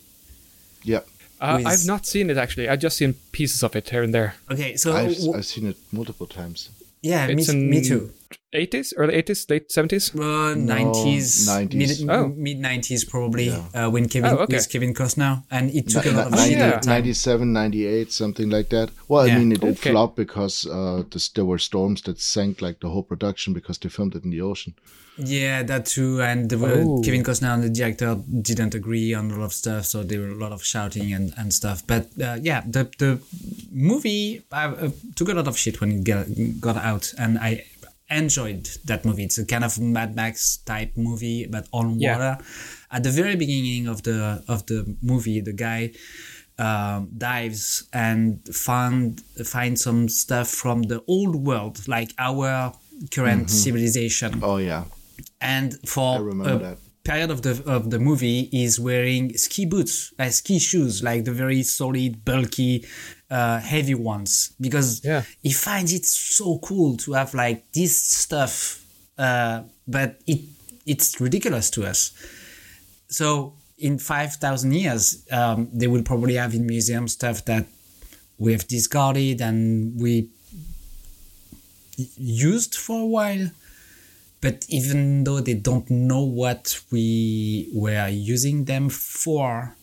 yeah. 0.84 1.00
uh, 1.40 1.56
With- 1.58 1.68
I've 1.68 1.86
not 1.86 2.06
seen 2.06 2.30
it 2.30 2.38
actually. 2.38 2.68
I've 2.70 2.80
just 2.84 2.98
seen 2.98 3.14
pieces 3.32 3.64
of 3.64 3.76
it 3.76 3.90
here 3.90 4.04
and 4.04 4.14
there. 4.14 4.36
Okay, 4.52 4.76
so 4.76 4.94
I've 4.94 5.16
w- 5.16 5.34
I've 5.38 5.46
seen 5.46 5.68
it 5.68 5.78
multiple 5.92 6.28
times. 6.28 6.70
yeah, 7.02 7.28
me, 7.28 7.34
It's 7.34 7.50
in 7.50 7.70
me 7.70 7.82
too. 7.82 8.12
80s, 8.54 8.94
early 8.98 9.14
80s, 9.22 9.50
late 9.50 9.70
70s. 9.70 10.16
Uh, 10.16 10.56
No, 10.56 10.74
90s, 10.74 11.48
90s. 11.48 11.76
mid, 11.76 12.10
Oh. 12.10 12.28
mid 12.36 12.60
90s 12.60 13.08
probably 13.08 13.50
uh, 13.50 13.90
when 13.92 14.08
Kevin 14.10 14.32
Oh, 14.32 14.38
okay. 14.44 14.56
with 14.56 14.70
Kevin 14.72 14.94
Costner 14.94 15.44
and 15.52 15.70
it 15.70 15.88
took 15.90 16.06
a 16.06 16.12
lot 16.12 16.28
of 16.28 16.32
ni- 16.34 16.40
shit 16.50 16.58
yeah. 16.58 16.80
time. 16.80 17.04
97, 17.04 17.54
98, 17.54 18.12
something 18.12 18.50
like 18.50 18.70
that. 18.70 18.90
Well, 19.08 19.28
Yeah. 19.28 19.36
I 19.36 19.40
mean, 19.40 19.52
it, 19.52 19.64
it 19.64 19.78
Okay. 19.78 19.92
flopped 19.92 20.16
because 20.16 20.66
uh, 20.66 21.04
this, 21.12 21.30
there 21.30 21.46
were 21.46 21.60
storms 21.60 22.02
that 22.04 22.20
sank 22.20 22.62
like 22.62 22.80
the 22.80 22.90
whole 22.90 23.04
production 23.04 23.54
because 23.54 23.78
they 23.78 23.90
filmed 23.90 24.16
it 24.16 24.24
in 24.24 24.32
the 24.32 24.42
ocean. 24.42 24.74
Yeah, 25.22 25.64
that 25.64 25.86
too. 25.86 26.22
And 26.22 26.50
the, 26.50 26.56
Oh. 26.58 27.02
Kevin 27.04 27.24
Costner 27.24 27.54
and 27.54 27.64
the 27.64 27.70
director 27.70 28.18
didn't 28.42 28.74
agree 28.74 29.14
on 29.14 29.30
a 29.32 29.36
lot 29.36 29.46
of 29.46 29.54
stuff, 29.54 29.86
so 29.86 30.02
there 30.02 30.22
were 30.22 30.30
a 30.30 30.36
lot 30.36 30.54
of 30.54 30.64
shouting 30.64 31.14
and, 31.14 31.34
and 31.38 31.54
stuff. 31.54 31.84
But 31.86 32.08
uh, 32.20 32.38
yeah, 32.42 32.62
the 32.66 32.90
the 32.98 33.20
movie 33.70 34.42
uh, 34.52 34.56
uh, 34.56 34.90
took 35.16 35.30
a 35.30 35.34
lot 35.34 35.48
of 35.48 35.58
shit 35.58 35.82
when 35.82 35.92
it 35.92 36.04
got, 36.06 36.26
got 36.62 36.78
out, 36.78 37.14
and 37.18 37.38
I 37.38 37.66
enjoyed 38.10 38.68
that 38.86 39.06
movie. 39.06 39.24
It's 39.24 39.38
a 39.38 39.46
kind 39.46 39.64
of 39.64 39.80
Mad 39.80 40.16
Max 40.16 40.58
type 40.58 40.94
movie, 40.98 41.46
but 41.50 41.68
on 41.72 42.00
Yeah. 42.00 42.14
water. 42.18 42.44
At 42.92 43.04
the 43.04 43.12
very 43.12 43.36
beginning 43.36 43.88
of 43.88 44.04
the 44.04 44.44
of 44.48 44.66
the 44.66 44.96
movie, 45.02 45.42
the 45.42 45.54
guy 45.54 45.92
um, 46.58 47.10
dives 47.18 47.88
and 47.94 48.40
find 48.54 49.22
find 49.46 49.80
some 49.80 50.10
stuff 50.10 50.50
from 50.50 50.84
the 50.84 51.02
old 51.08 51.36
world, 51.36 51.88
like 51.88 52.12
our 52.18 52.74
current 53.12 53.50
civilization 53.50 54.40
Oh, 54.44 54.58
yeah. 54.58 54.84
and 55.40 55.74
for 55.88 56.18
I 56.18 56.20
remember 56.20 56.56
a 56.56 56.60
that. 56.60 56.78
period 57.06 57.32
of 57.32 57.42
the 57.44 57.64
of 57.66 57.92
the 57.92 58.00
movie 58.00 58.50
is 58.52 58.78
wearing 58.78 59.38
ski 59.38 59.66
boots 59.66 60.12
like 60.20 60.34
ski 60.34 60.60
shoes 60.60 61.02
like 61.02 61.24
the 61.24 61.32
very 61.32 61.64
solid 61.64 62.26
bulky 62.26 62.86
uh, 63.30 63.60
heavy 63.60 63.96
ones. 63.96 64.54
Because 64.60 65.02
Yeah. 65.04 65.24
he 65.44 65.52
finds 65.52 65.94
it 65.94 66.06
so 66.06 66.60
cool 66.60 66.98
to 66.98 67.14
have 67.14 67.34
like 67.34 67.72
this 67.74 67.96
stuff 68.02 68.84
uh, 69.18 69.64
but 69.88 70.20
it 70.26 70.40
it's 70.86 71.20
ridiculous 71.22 71.70
to 71.70 71.86
us. 71.86 72.14
So 73.10 73.54
in 73.78 74.00
5000 74.00 74.72
years 74.74 75.26
um, 75.32 75.70
they 75.74 75.88
will 75.88 76.04
probably 76.04 76.36
have 76.36 76.54
in 76.56 76.66
museum 76.66 77.08
stuff 77.08 77.44
that 77.46 77.66
we've 78.38 78.66
discarded 78.68 79.42
and 79.42 80.00
we 80.00 80.30
used 82.18 82.76
for 82.76 83.02
a 83.02 83.06
while. 83.06 83.52
But 84.42 84.66
even 84.70 85.26
though 85.26 85.42
they 85.42 85.54
don't 85.56 85.90
know 85.90 86.24
what 86.24 86.80
we 86.92 87.70
were 87.74 88.08
using 88.08 88.66
them 88.66 88.90
for 88.90 89.76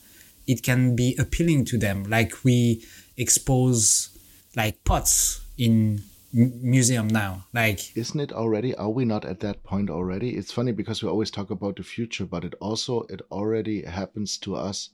it 0.47 0.63
can 0.63 0.95
be 0.97 1.15
appealing 1.19 1.65
to 1.67 1.77
them. 1.79 2.05
Like 2.05 2.33
we 2.45 2.85
expose 3.17 4.11
like 4.57 4.83
pots 4.85 5.41
in 5.59 6.03
museum 6.33 7.09
now 7.09 7.47
like 7.55 7.97
Isn't 7.97 8.21
it 8.21 8.33
already? 8.33 8.75
Are 8.75 8.91
we 8.91 9.05
not 9.05 9.25
at 9.25 9.41
that 9.41 9.63
point 9.65 9.89
already? 9.91 10.31
It's 10.37 10.53
funny 10.53 10.73
because 10.73 11.03
we 11.03 11.09
always 11.09 11.31
talk 11.31 11.51
about 11.51 11.77
the 11.77 11.83
future, 11.83 12.27
but 12.27 12.45
it 12.45 12.55
also 12.61 13.03
it 13.09 13.23
already 13.31 13.83
happens 13.83 14.37
to 14.39 14.55
us. 14.55 14.91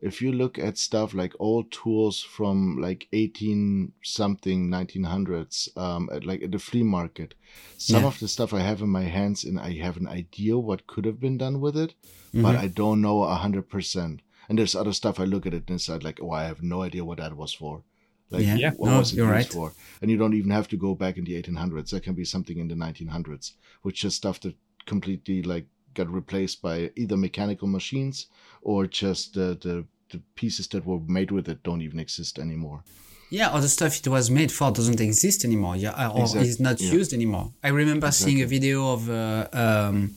If 0.00 0.22
you 0.22 0.30
look 0.32 0.58
at 0.58 0.78
stuff 0.78 1.12
like 1.12 1.34
old 1.40 1.72
tools 1.72 2.22
from 2.22 2.78
like 2.80 3.08
18 3.12 3.92
something 4.02 4.68
1900s, 4.70 5.76
um, 5.76 6.08
at 6.12 6.24
like 6.24 6.42
at 6.42 6.52
the 6.52 6.58
flea 6.58 6.84
market, 6.84 7.34
some 7.76 8.02
Yeah. 8.02 8.08
of 8.08 8.18
the 8.20 8.28
stuff 8.28 8.52
I 8.54 8.60
have 8.60 8.80
in 8.80 8.90
my 8.90 9.04
hands 9.04 9.44
and 9.44 9.58
I 9.58 9.72
have 9.78 9.96
an 9.96 10.06
idea 10.08 10.56
what 10.56 10.86
could 10.86 11.04
have 11.04 11.18
been 11.20 11.36
done 11.38 11.60
with 11.60 11.76
it, 11.76 11.94
but 12.32 12.54
Mm-hmm. 12.54 12.64
I 12.64 12.68
don't 12.68 13.00
know 13.00 13.22
a 13.22 13.34
hundred 13.34 13.68
percent. 13.68 14.22
And 14.48 14.58
there's 14.58 14.74
other 14.74 14.92
stuff 14.92 15.20
I 15.20 15.24
look 15.24 15.46
at 15.46 15.54
it 15.54 15.64
and 15.68 15.76
it's 15.76 15.88
like, 15.88 16.20
oh, 16.22 16.30
I 16.30 16.44
have 16.44 16.62
no 16.62 16.82
idea 16.82 17.04
what 17.04 17.18
that 17.18 17.36
was 17.36 17.52
for. 17.52 17.82
Like, 18.30 18.46
Yeah. 18.46 18.72
What 18.76 18.90
No, 18.90 18.98
was 18.98 19.12
it 19.12 19.16
you're 19.16 19.34
used 19.36 19.54
right. 19.54 19.72
for? 19.72 19.72
And 20.00 20.10
you 20.10 20.16
don't 20.16 20.34
even 20.34 20.50
have 20.50 20.68
to 20.68 20.76
go 20.76 20.94
back 20.94 21.16
in 21.18 21.24
the 21.24 21.34
1800s. 21.42 21.90
There 21.90 22.00
can 22.00 22.14
be 22.14 22.24
something 22.24 22.58
in 22.58 22.68
the 22.68 22.74
1900s, 22.74 23.52
which 23.82 24.04
is 24.04 24.14
stuff 24.14 24.40
that 24.40 24.54
completely 24.86 25.42
like 25.42 25.66
got 25.94 26.08
replaced 26.08 26.62
by 26.62 26.90
either 26.96 27.16
mechanical 27.16 27.68
machines 27.68 28.26
or 28.62 28.86
just 28.86 29.34
the 29.34 29.56
the, 29.60 29.84
the 30.10 30.20
pieces 30.34 30.66
that 30.68 30.86
were 30.86 31.00
made 31.06 31.30
with 31.30 31.48
it 31.48 31.62
don't 31.62 31.82
even 31.82 31.98
exist 31.98 32.38
anymore. 32.38 32.82
Yeah, 33.30 33.52
or 33.52 33.60
the 33.60 33.68
stuff 33.68 33.98
it 33.98 34.08
was 34.08 34.30
made 34.30 34.50
for 34.50 34.70
doesn't 34.70 35.00
exist 35.00 35.44
anymore. 35.44 35.76
Yeah, 35.76 36.08
or 36.10 36.22
Exact- 36.22 36.46
is 36.46 36.58
not 36.60 36.80
yeah. 36.80 36.92
used 36.92 37.12
anymore. 37.12 37.52
I 37.62 37.68
remember 37.68 38.10
seeing 38.10 38.40
a 38.40 38.46
video 38.46 38.90
of 38.94 39.08
a 39.10 39.48
um, 39.52 40.14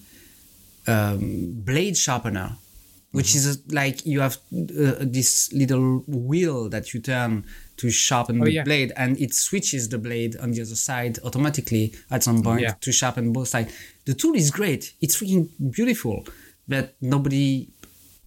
um, 0.88 1.52
blade 1.66 1.98
sharpener, 1.98 2.58
which 3.12 3.28
Mm-hmm. 3.34 3.50
is 3.50 3.74
like 3.74 4.06
you 4.06 4.20
have 4.22 4.38
uh, 4.54 4.96
this 5.02 5.52
little 5.54 6.04
wheel 6.08 6.70
that 6.70 6.94
you 6.94 7.00
turn 7.02 7.44
to 7.78 7.90
sharpen 7.90 8.42
Oh, 8.42 8.46
the 8.46 8.52
yeah. 8.54 8.64
blade, 8.64 8.92
and 8.96 9.20
it 9.20 9.34
switches 9.34 9.90
the 9.90 9.98
blade 9.98 10.36
on 10.38 10.52
the 10.52 10.62
other 10.62 10.76
side 10.76 11.20
automatically 11.24 11.94
at 12.10 12.24
some 12.24 12.42
point 12.42 12.62
Yeah. 12.62 12.74
to 12.82 12.92
sharpen 12.92 13.34
both 13.34 13.50
sides. 13.50 13.74
The 14.06 14.14
tool 14.14 14.36
is 14.36 14.50
great; 14.52 14.94
it's 15.02 15.16
freaking 15.18 15.50
beautiful, 15.72 16.26
but 16.68 16.96
nobody 17.02 17.68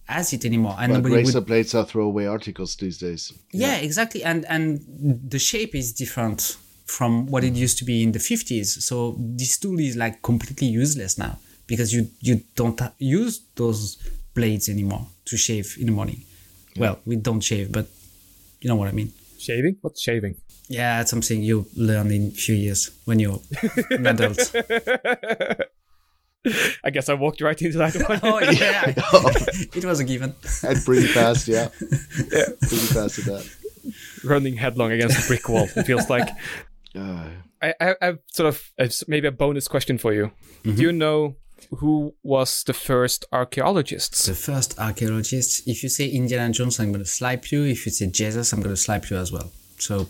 has 0.07 0.33
it 0.33 0.45
anymore, 0.45 0.75
and 0.79 0.91
But 0.91 0.97
nobody 0.97 1.15
razor 1.15 1.39
would. 1.39 1.47
blades 1.47 1.73
are 1.73 1.85
throwaway 1.85 2.25
articles 2.25 2.75
these 2.75 2.97
days. 2.99 3.33
Yeah, 3.51 3.77
exactly, 3.77 4.23
and 4.23 4.45
and 4.45 4.81
the 5.29 5.39
shape 5.39 5.73
is 5.73 5.93
different 5.93 6.57
from 6.85 7.25
what 7.25 7.43
it 7.43 7.55
used 7.55 7.79
to 7.79 7.85
be 7.85 8.03
in 8.03 8.11
the 8.11 8.19
fifties. 8.19 8.85
So 8.85 9.15
this 9.19 9.57
tool 9.57 9.79
is 9.79 9.95
like 9.95 10.21
completely 10.21 10.67
useless 10.67 11.17
now 11.17 11.39
because 11.65 11.91
you 11.95 12.07
you 12.19 12.41
don't 12.55 12.79
use 12.99 13.41
those 13.55 13.97
blades 14.35 14.69
anymore 14.69 15.07
to 15.25 15.37
shave 15.37 15.77
in 15.79 15.87
the 15.87 15.91
morning. 15.91 16.23
Well, 16.77 16.99
we 17.05 17.15
don't 17.15 17.41
shave, 17.41 17.71
but 17.71 17.87
you 18.61 18.67
know 18.67 18.75
what 18.75 18.89
I 18.89 18.91
mean. 18.91 19.13
Shaving? 19.39 19.77
What's 19.81 20.01
shaving? 20.01 20.35
Yeah, 20.67 21.01
it's 21.01 21.09
something 21.09 21.41
you 21.41 21.67
learn 21.75 22.11
in 22.11 22.27
a 22.27 22.31
few 22.31 22.55
years 22.55 22.91
when 23.05 23.19
you're 23.19 23.39
an 23.91 24.07
adult. 24.07 24.53
I 26.83 26.89
guess 26.91 27.09
I 27.09 27.13
walked 27.15 27.41
right 27.41 27.59
into 27.59 27.77
that 27.79 27.95
one. 28.07 28.19
Oh 28.23 28.39
yeah, 28.39 28.85
it 29.75 29.85
was 29.85 29.99
a 29.99 30.03
given. 30.03 30.35
And 30.63 30.83
pretty 30.83 31.07
fast, 31.07 31.47
yeah. 31.47 31.69
Pretty 31.69 32.87
fast 32.93 33.19
at 33.19 33.25
that. 33.25 33.49
Running 34.23 34.55
headlong 34.55 34.91
against 34.91 35.25
a 35.25 35.27
brick 35.27 35.47
wall. 35.49 35.67
It 35.75 35.83
feels 35.83 36.09
like. 36.09 36.27
Uh, 36.95 37.29
I, 37.61 37.73
I, 37.79 37.95
I 38.01 38.05
have 38.05 38.19
sort 38.31 38.49
of 38.49 38.71
maybe 39.07 39.27
a 39.27 39.31
bonus 39.31 39.67
question 39.67 39.97
for 39.97 40.13
you. 40.13 40.31
Mm-hmm. 40.63 40.75
Do 40.75 40.81
you 40.81 40.91
know 40.91 41.35
who 41.79 42.13
was 42.23 42.63
the 42.63 42.73
first 42.73 43.25
archaeologists? 43.31 44.25
The 44.25 44.33
first 44.35 44.77
archaeologist. 44.79 45.67
If 45.67 45.83
you 45.83 45.89
say 45.89 46.07
Indiana 46.09 46.51
Jones, 46.53 46.79
I'm 46.79 46.91
gonna 46.91 47.05
slap 47.05 47.51
you. 47.51 47.63
If 47.63 47.85
you 47.85 47.91
say 47.91 48.07
Jesus, 48.07 48.53
I'm 48.53 48.61
gonna 48.61 48.75
slap 48.75 49.09
you 49.09 49.17
as 49.17 49.31
well. 49.31 49.51
So, 49.77 50.07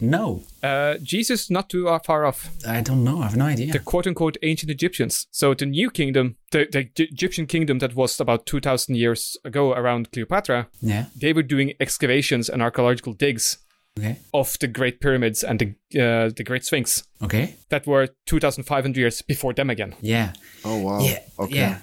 no, 0.00 0.42
Uh, 0.62 0.98
Jesus, 1.02 1.48
not 1.50 1.70
too 1.70 1.88
uh, 1.88 1.98
far 2.04 2.26
off. 2.26 2.50
I 2.66 2.80
don't 2.82 3.02
know. 3.04 3.20
I 3.20 3.24
have 3.24 3.36
no 3.36 3.46
idea. 3.46 3.72
The 3.72 3.78
quote 3.78 4.06
unquote 4.06 4.36
ancient 4.42 4.70
Egyptians. 4.70 5.26
So 5.30 5.54
the 5.54 5.64
new 5.66 5.90
kingdom, 5.90 6.36
the, 6.50 6.66
the 6.70 6.84
Gy- 6.94 7.08
Egyptian 7.12 7.46
kingdom 7.46 7.78
that 7.78 7.94
was 7.94 8.20
about 8.20 8.44
2,000 8.46 8.94
years 8.96 9.36
ago 9.44 9.72
around 9.72 10.10
Cleopatra, 10.12 10.68
Yeah. 10.82 11.06
they 11.18 11.32
were 11.32 11.42
doing 11.42 11.72
excavations 11.80 12.48
and 12.50 12.62
archaeological 12.62 13.14
digs 13.14 13.58
Okay. 13.98 14.18
of 14.34 14.58
the 14.58 14.66
Great 14.68 15.00
Pyramids 15.00 15.42
and 15.42 15.58
the, 15.58 15.66
uh, 15.98 16.30
the 16.36 16.44
Great 16.44 16.64
Sphinx 16.64 17.04
Okay. 17.22 17.54
that 17.70 17.86
were 17.86 18.08
2,500 18.26 18.94
years 18.96 19.22
before 19.22 19.54
them 19.54 19.70
again. 19.70 19.94
Yeah. 20.02 20.32
oh 20.64 20.78
wow. 20.82 21.00
Yeah. 21.00 21.20
Okay. 21.38 21.56
Yeah. 21.56 21.78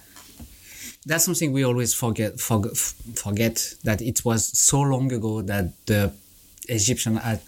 That's 1.05 1.25
something 1.25 1.51
we 1.51 1.63
always 1.65 1.93
forget. 1.93 2.39
Forget, 2.39 2.77
forget 2.77 3.73
that 3.83 4.01
it 4.01 4.23
was 4.23 4.57
so 4.57 4.79
long 4.81 5.11
ago 5.11 5.41
that 5.41 5.73
the 5.87 6.13
Egyptian 6.69 7.15
had 7.17 7.41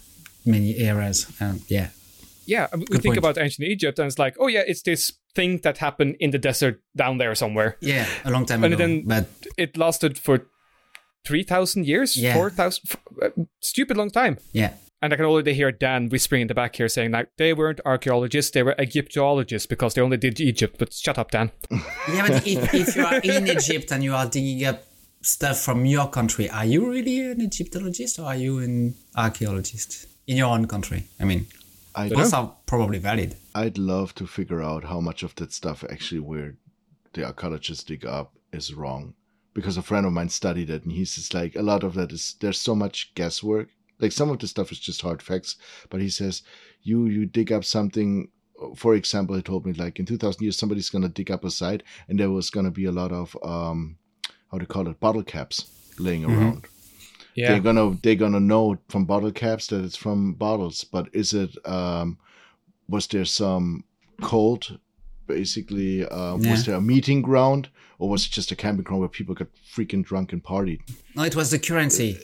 many 0.44 0.78
eras. 0.80 1.26
And 1.40 1.62
yeah. 1.68 1.88
Yeah, 2.44 2.66
we 2.74 2.84
Good 2.84 3.02
think 3.02 3.14
point. 3.14 3.18
about 3.18 3.38
ancient 3.38 3.66
Egypt 3.68 3.98
and 3.98 4.06
it's 4.08 4.18
like, 4.18 4.36
oh 4.38 4.46
yeah, 4.48 4.62
it's 4.66 4.82
this 4.82 5.12
thing 5.34 5.58
that 5.62 5.78
happened 5.78 6.16
in 6.20 6.30
the 6.32 6.38
desert 6.38 6.80
down 6.96 7.18
there 7.18 7.34
somewhere. 7.34 7.76
Yeah. 7.80 8.06
A 8.24 8.30
long 8.30 8.46
time 8.46 8.62
And 8.64 8.74
ago. 8.74 8.84
then- 8.86 9.02
but 9.06 9.26
It 9.56 9.76
lasted 9.76 10.18
for 10.18 10.46
3,000 11.26 11.86
years? 11.86 12.16
Yeah. 12.16 12.34
4,000? 12.34 12.82
f- 12.90 12.96
uh, 13.22 13.42
Stupid 13.60 13.96
long 13.96 14.10
time. 14.10 14.38
yeah. 14.52 14.74
And 15.02 15.12
I 15.12 15.16
can 15.16 15.26
already 15.26 15.52
hear 15.52 15.70
Dan 15.70 16.08
whispering 16.08 16.40
in 16.42 16.48
the 16.48 16.54
back 16.54 16.74
here 16.76 16.88
saying, 16.88 17.10
like, 17.12 17.28
they 17.36 17.52
weren't 17.52 17.80
archaeologists, 17.84 18.52
they 18.52 18.62
were 18.62 18.74
Egyptologists 18.80 19.66
because 19.66 19.92
they 19.92 20.00
only 20.00 20.16
did 20.16 20.40
Egypt. 20.40 20.76
But 20.78 20.94
shut 20.94 21.18
up, 21.18 21.30
Dan. 21.32 21.50
Yeah, 22.08 22.26
but 22.28 22.46
if, 22.46 22.72
if 22.74 22.96
you 22.96 23.04
are 23.04 23.18
in 23.20 23.46
Egypt 23.46 23.92
and 23.92 24.02
you 24.02 24.14
are 24.14 24.26
digging 24.26 24.64
up 24.66 24.84
stuff 25.20 25.60
from 25.60 25.84
your 25.84 26.08
country, 26.08 26.48
are 26.48 26.64
you 26.64 26.90
really 26.90 27.20
an 27.30 27.42
Egyptologist 27.42 28.18
or 28.18 28.24
are 28.24 28.36
you 28.36 28.58
an 28.60 28.94
archaeologist 29.14 30.06
in 30.26 30.36
your 30.38 30.46
own 30.48 30.66
country? 30.66 31.04
I 31.20 31.24
mean, 31.24 31.46
I 31.94 32.08
both 32.08 32.32
are 32.32 32.56
probably 32.64 32.98
valid. 32.98 33.36
I'd 33.54 33.78
love 33.78 34.14
to 34.14 34.26
figure 34.26 34.62
out 34.62 34.84
how 34.84 35.00
much 35.00 35.22
of 35.22 35.34
that 35.36 35.52
stuff 35.52 35.84
actually 35.90 36.20
where 36.20 36.54
the 37.12 37.24
archaeologists 37.24 37.84
dig 37.84 38.06
up 38.06 38.32
is 38.52 38.72
wrong. 38.72 39.14
Because 39.56 39.76
a 39.78 39.82
friend 39.82 40.06
of 40.06 40.12
mine 40.12 40.28
studied 40.28 40.70
it 40.70 40.84
and 40.84 40.92
he's 40.92 41.14
just 41.16 41.32
like 41.34 41.56
a 41.56 41.62
lot 41.62 41.82
of 41.82 41.94
that 41.94 42.12
is 42.12 42.36
there's 42.40 42.60
so 42.60 42.74
much 42.74 43.12
guesswork. 43.14 43.68
Like 43.98 44.12
some 44.12 44.30
of 44.30 44.38
the 44.38 44.46
stuff 44.46 44.70
is 44.70 44.78
just 44.78 45.00
hard 45.02 45.22
facts, 45.22 45.56
but 45.90 46.00
he 46.00 46.10
says 46.10 46.42
you 46.82 47.06
you 47.06 47.26
dig 47.26 47.50
up 47.52 47.64
something 47.64 48.28
for 48.74 48.94
example, 48.94 49.36
he 49.36 49.42
told 49.42 49.66
me 49.66 49.72
like 49.72 49.98
in 49.98 50.06
2000 50.06 50.42
years 50.42 50.56
somebody's 50.58 50.90
going 50.90 51.02
to 51.02 51.10
dig 51.18 51.30
up 51.30 51.44
a 51.44 51.50
site 51.50 51.82
and 52.08 52.18
there 52.18 52.30
was 52.30 52.48
going 52.50 52.64
to 52.64 52.70
be 52.80 52.86
a 52.86 52.92
lot 52.92 53.12
of 53.12 53.36
um 53.42 53.96
how 54.50 54.58
to 54.58 54.66
call 54.66 54.88
it 54.88 55.00
bottle 55.00 55.22
caps 55.24 55.66
laying 55.98 56.24
around 56.24 56.66
Yeah. 57.34 57.48
they're 57.52 57.60
gonna 57.68 57.98
they're 58.02 58.14
gonna 58.24 58.40
know 58.52 58.78
from 58.88 59.04
bottle 59.06 59.32
caps 59.32 59.66
that 59.68 59.84
it's 59.84 59.96
from 59.96 60.34
bottles 60.34 60.84
but 60.84 61.08
is 61.12 61.32
it 61.34 61.52
um 61.66 62.18
was 62.88 63.06
there 63.08 63.24
some 63.26 63.84
cult 64.22 64.72
basically 65.26 66.04
uh 66.06 66.36
Yeah. 66.36 66.50
was 66.50 66.64
there 66.64 66.76
a 66.76 66.80
meeting 66.80 67.22
ground 67.22 67.68
or 67.98 68.08
was 68.08 68.26
it 68.26 68.32
just 68.32 68.52
a 68.52 68.56
camping 68.56 68.84
ground 68.84 69.00
where 69.00 69.08
people 69.08 69.34
got 69.34 69.48
freaking 69.74 70.04
drunk 70.04 70.32
and 70.32 70.42
partied 70.42 70.80
No, 71.14 71.22
it 71.22 71.36
was 71.36 71.50
the 71.50 71.58
currency. 71.58 72.18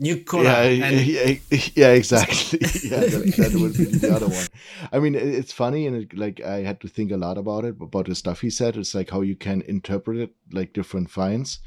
Nuka-Cola. 0.00 0.44
yeah, 0.44 0.86
and 0.86 1.06
yeah, 1.06 1.34
yeah, 1.74 1.88
exactly. 1.88 2.60
yeah, 2.84 3.00
that, 3.00 3.34
that 3.36 3.60
would 3.60 3.76
be 3.76 3.84
the 3.84 4.14
other 4.14 4.28
one. 4.28 4.46
I 4.92 5.00
mean, 5.00 5.16
it's 5.16 5.52
funny, 5.52 5.88
and 5.88 5.96
it, 5.96 6.16
like 6.16 6.40
I 6.40 6.58
had 6.60 6.80
to 6.82 6.88
think 6.88 7.10
a 7.10 7.16
lot 7.16 7.36
about 7.36 7.64
it, 7.64 7.76
about 7.80 8.06
the 8.06 8.14
stuff 8.14 8.40
he 8.40 8.50
said. 8.50 8.76
It's 8.76 8.94
like 8.94 9.10
how 9.10 9.22
you 9.22 9.34
can 9.34 9.62
interpret 9.62 10.18
it, 10.18 10.30
like 10.52 10.72
different 10.72 11.10
finds. 11.10 11.58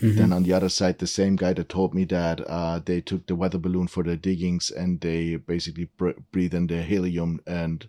Then 0.00 0.32
on 0.32 0.42
the 0.44 0.52
other 0.54 0.70
side, 0.70 0.98
the 0.98 1.06
same 1.06 1.36
guy 1.36 1.52
that 1.52 1.68
told 1.68 1.94
me 1.94 2.04
that 2.06 2.40
uh, 2.48 2.80
they 2.84 3.00
took 3.00 3.26
the 3.26 3.36
weather 3.36 3.58
balloon 3.58 3.86
for 3.86 4.02
the 4.02 4.16
diggings 4.16 4.70
and 4.70 5.00
they 5.00 5.36
basically 5.36 5.84
br- 5.96 6.18
breathe 6.32 6.54
in 6.54 6.66
the 6.66 6.82
helium 6.82 7.40
and 7.46 7.88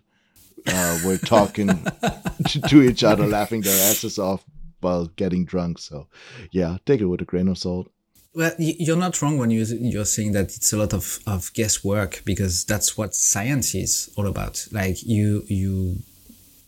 uh, 0.68 0.98
were 1.04 1.16
talking 1.16 1.68
to, 2.48 2.60
to 2.60 2.82
each 2.82 3.02
other, 3.02 3.26
laughing 3.26 3.62
their 3.62 3.90
asses 3.90 4.18
off 4.18 4.44
while 4.80 5.06
getting 5.16 5.44
drunk. 5.44 5.78
So, 5.78 6.08
yeah, 6.50 6.78
take 6.84 7.00
it 7.00 7.06
with 7.06 7.22
a 7.22 7.24
grain 7.24 7.48
of 7.48 7.58
salt. 7.58 7.90
Well, 8.34 8.52
you're 8.58 8.98
not 8.98 9.22
wrong 9.22 9.38
when 9.38 9.50
you, 9.50 9.64
you're 9.64 10.04
saying 10.04 10.32
that 10.32 10.54
it's 10.56 10.72
a 10.72 10.76
lot 10.76 10.92
of, 10.92 11.20
of 11.26 11.50
guesswork 11.54 12.22
because 12.26 12.64
that's 12.64 12.96
what 12.96 13.14
science 13.14 13.74
is 13.74 14.12
all 14.14 14.26
about. 14.26 14.66
Like 14.70 15.02
you, 15.02 15.44
you 15.46 16.00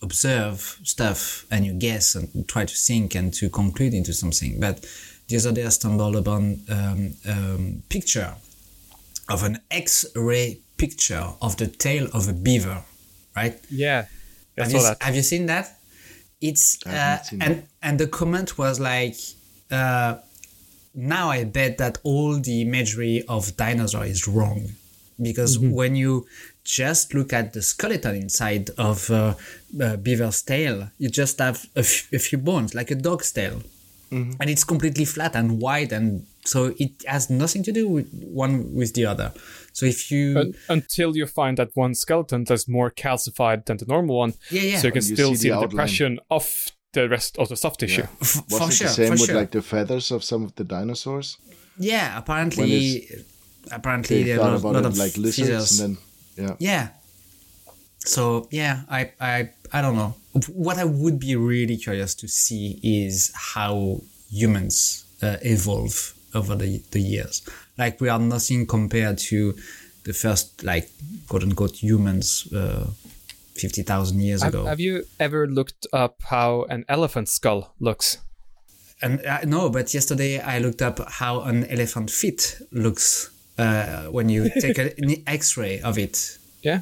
observe 0.01 0.79
stuff 0.83 1.45
and 1.51 1.67
you 1.67 1.75
guess 1.75 2.15
and 2.15 2.49
try 2.49 2.65
to 2.65 2.75
think 2.75 3.15
and 3.15 3.35
to 3.35 3.51
conclude 3.51 3.93
into 3.93 4.15
something. 4.15 4.59
But 4.59 4.87
the 5.29 5.37
other 5.37 5.53
day 5.53 5.67
I 5.67 5.69
stumbled 5.69 6.17
upon 6.17 6.63
um, 6.71 7.15
um, 7.29 7.83
picture 7.91 8.35
of 9.29 9.43
an 9.43 9.59
X-ray 9.71 10.61
picture 10.79 11.35
of 11.43 11.59
the 11.59 11.67
tail 11.67 12.09
of 12.15 12.29
a 12.29 12.33
beaver, 12.33 12.83
right? 13.37 13.61
Yeah. 13.71 14.07
I 14.57 14.63
have 14.63 14.71
saw 14.71 14.79
you, 14.79 14.83
that. 14.85 15.03
Have 15.03 15.17
you 15.17 15.23
seen 15.23 15.47
that? 15.47 15.78
It's 16.41 16.79
uh, 16.87 17.19
and 17.41 17.67
and 17.83 17.99
the 17.99 18.07
comment 18.07 18.59
was 18.59 18.79
like, 18.79 19.17
uh, 19.71 20.17
now 20.95 21.31
I 21.31 21.45
bet 21.45 21.79
that 21.79 21.99
all 22.05 22.39
the 22.41 22.63
imagery 22.63 23.25
of 23.29 23.57
dinosaur 23.57 24.05
is 24.05 24.29
wrong, 24.29 24.71
because 25.21 25.59
Mm-hmm. 25.59 25.73
when 25.75 25.97
you 25.97 26.27
just 26.65 27.13
look 27.15 27.33
at 27.33 27.55
the 27.55 27.63
skeleton 27.63 28.15
inside 28.15 28.71
of 28.79 29.11
uh, 29.11 29.35
uh, 29.81 29.97
beaver's 29.97 30.43
tail, 30.43 30.91
you 30.99 31.09
just 31.09 31.39
have 31.39 31.67
a, 31.75 31.81
f- 31.81 32.09
a 32.13 32.19
few 32.19 32.39
bones, 32.39 32.75
like 32.75 32.91
a 32.91 32.95
dog's 32.95 33.33
tail, 33.33 33.63
Mm-hmm. 34.13 34.41
and 34.41 34.49
it's 34.51 34.65
completely 34.65 35.05
flat 35.05 35.35
and 35.35 35.61
wide, 35.61 35.93
and 35.93 36.25
so 36.45 36.73
it 36.79 36.93
has 37.07 37.29
nothing 37.31 37.63
to 37.65 37.73
do 37.73 37.89
with 37.89 38.09
one 38.33 38.75
with 38.75 38.95
the 38.95 39.05
other. 39.07 39.33
So 39.79 39.87
if 39.87 40.11
you 40.11 40.25
Un- 40.39 40.55
until 40.69 41.11
you 41.17 41.27
find 41.41 41.57
that 41.59 41.71
one 41.85 41.95
skeleton 41.95 42.45
that's 42.45 42.67
more 42.69 42.91
calcified 43.05 43.61
than 43.67 43.77
the 43.77 43.87
normal 43.95 44.17
one. 44.25 44.33
Yeah, 44.51 44.63
yeah. 44.71 44.79
So 44.81 44.87
you 44.89 44.93
can 44.93 45.05
You 45.09 45.15
still 45.17 45.31
see 45.35 45.37
see, 45.43 45.49
the 45.49 45.55
the, 45.55 45.55
outline. 45.57 45.71
depression 45.71 46.21
of 46.31 46.45
the 46.97 47.09
rest 47.09 47.39
of 47.39 47.49
the 47.49 47.57
soft 47.57 47.79
tissue. 47.81 48.07
f- 48.21 48.43
Was 48.51 48.59
for 48.61 48.69
it 48.71 48.73
sure, 48.79 48.89
the 48.89 48.95
same 48.95 49.07
for 49.07 49.13
with 49.21 49.27
sure. 49.27 49.41
like 49.41 49.51
the 49.59 49.63
feathers 49.63 50.11
of 50.11 50.21
some 50.25 50.43
of 50.47 50.51
the 50.59 50.65
dinosaurs? 50.65 51.37
Yeah, 51.79 52.19
apparently, 52.19 53.07
apparently 53.71 54.17
They 54.23 54.29
there 54.31 54.41
are 54.41 54.45
thought 54.45 54.55
a 54.55 54.57
about 54.63 54.73
lot 54.75 54.85
it 54.85 54.87
of 54.93 54.99
like 54.99 55.17
lizards, 55.17 55.49
feathers. 55.49 55.81
and 55.81 55.97
then 55.97 56.03
yeah, 56.45 56.57
Yeah. 56.59 56.89
So 58.15 58.49
yeah, 58.51 58.83
I, 58.99 59.13
I 59.21 59.51
I 59.73 59.83
don't 59.83 59.97
know. 59.97 60.15
What 60.67 60.79
I 60.79 60.85
would 60.85 61.19
be 61.29 61.37
really 61.37 61.77
curious 61.77 62.15
to 62.23 62.29
see 62.29 62.79
is 62.83 63.33
how 63.55 64.01
humans 64.31 65.05
uh, 65.23 65.37
evolve 65.43 66.15
over 66.35 66.55
the, 66.57 66.83
the 66.93 67.01
years. 67.01 67.43
Like 67.79 68.01
we 68.01 68.09
are 68.09 68.19
nothing 68.19 68.67
compared 68.67 69.19
to 69.31 69.55
the 70.05 70.13
first 70.13 70.63
like 70.65 70.89
quote 71.29 71.43
unquote 71.45 71.77
humans 71.83 72.49
uh, 72.53 72.87
fifty 73.55 73.83
thousand 73.83 74.21
years 74.21 74.43
Have, 74.43 74.55
ago. 74.55 74.65
have 74.67 74.81
you 74.81 75.05
ever 75.21 75.47
looked 75.47 75.87
up 75.93 76.17
how 76.31 76.65
an 76.69 76.85
elephant 76.89 77.29
skull 77.29 77.75
looks? 77.81 78.19
And 79.01 79.25
uh, 79.25 79.41
no, 79.47 79.71
but 79.71 79.95
yesterday 79.95 80.41
I 80.41 80.59
looked 80.59 80.83
up 80.83 80.99
how 81.09 81.43
an 81.43 81.65
elephant 81.71 82.11
feet 82.11 82.61
looks 82.73 83.31
uh, 83.59 84.07
when 84.11 84.29
you 84.29 84.51
take 84.61 84.79
a- 84.79 84.93
an 84.99 85.23
X-ray 85.27 85.81
of 85.83 85.99
it 85.99 86.39
Yeah. 86.63 86.81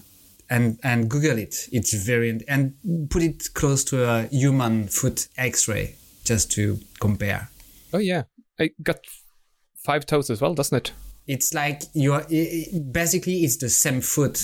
and 0.48 0.78
and 0.82 1.10
Google 1.10 1.38
it. 1.38 1.68
It's 1.72 1.92
very 1.92 2.40
and 2.48 2.72
put 3.10 3.22
it 3.22 3.52
close 3.54 3.84
to 3.90 4.04
a 4.08 4.22
human 4.30 4.88
foot 4.88 5.28
X-ray 5.36 5.94
just 6.24 6.50
to 6.52 6.78
compare. 7.00 7.48
Oh 7.92 7.98
yeah. 8.00 8.22
I 8.58 8.70
got 8.82 9.00
five 9.90 10.02
toes 10.06 10.30
as 10.30 10.40
well, 10.42 10.54
doesn't 10.54 10.76
it? 10.76 10.92
It's 11.34 11.52
like 11.62 11.78
you 12.02 12.12
are 12.16 12.24
i- 12.30 12.50
i- 12.74 12.78
basically 13.00 13.36
it's 13.44 13.56
the 13.56 13.68
same 13.70 14.00
foot. 14.00 14.38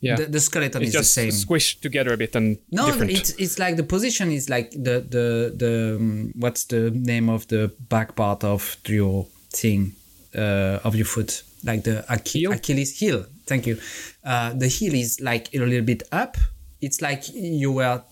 Yeah. 0.00 0.16
The, 0.16 0.26
the 0.26 0.40
skeleton 0.40 0.82
It's 0.82 0.88
is 0.88 0.92
the 0.92 0.98
just 1.00 1.14
same. 1.14 1.30
squished 1.30 1.80
together 1.80 2.12
a 2.12 2.16
bit 2.16 2.36
and 2.36 2.58
No, 2.70 2.86
different. 2.86 3.10
it's 3.10 3.30
it's 3.44 3.58
like 3.58 3.76
the 3.76 3.82
position 3.96 4.30
is 4.30 4.48
like 4.50 4.70
the 4.72 4.96
the 5.16 5.26
the 5.62 5.96
um, 5.98 6.32
what's 6.42 6.64
the 6.66 6.90
name 6.90 7.30
of 7.32 7.46
the 7.48 7.70
back 7.88 8.14
part 8.14 8.44
of 8.44 8.76
your 8.86 9.26
thing 9.50 9.94
uh, 10.36 10.80
of 10.84 10.94
your 10.94 11.06
foot, 11.06 11.42
like 11.64 11.82
the 11.84 12.04
Ach- 12.08 12.28
Heel? 12.32 12.52
Achilles 12.52 12.98
heel. 13.00 13.24
Thank 13.46 13.66
you. 13.66 13.78
Uh, 14.24 14.52
the 14.62 14.68
heel 14.68 14.94
is 14.94 15.20
like 15.20 15.48
a 15.54 15.58
little 15.58 15.84
bit 15.92 16.02
up. 16.12 16.36
It's 16.80 17.00
like 17.00 17.22
you 17.34 17.72
were 17.72 18.02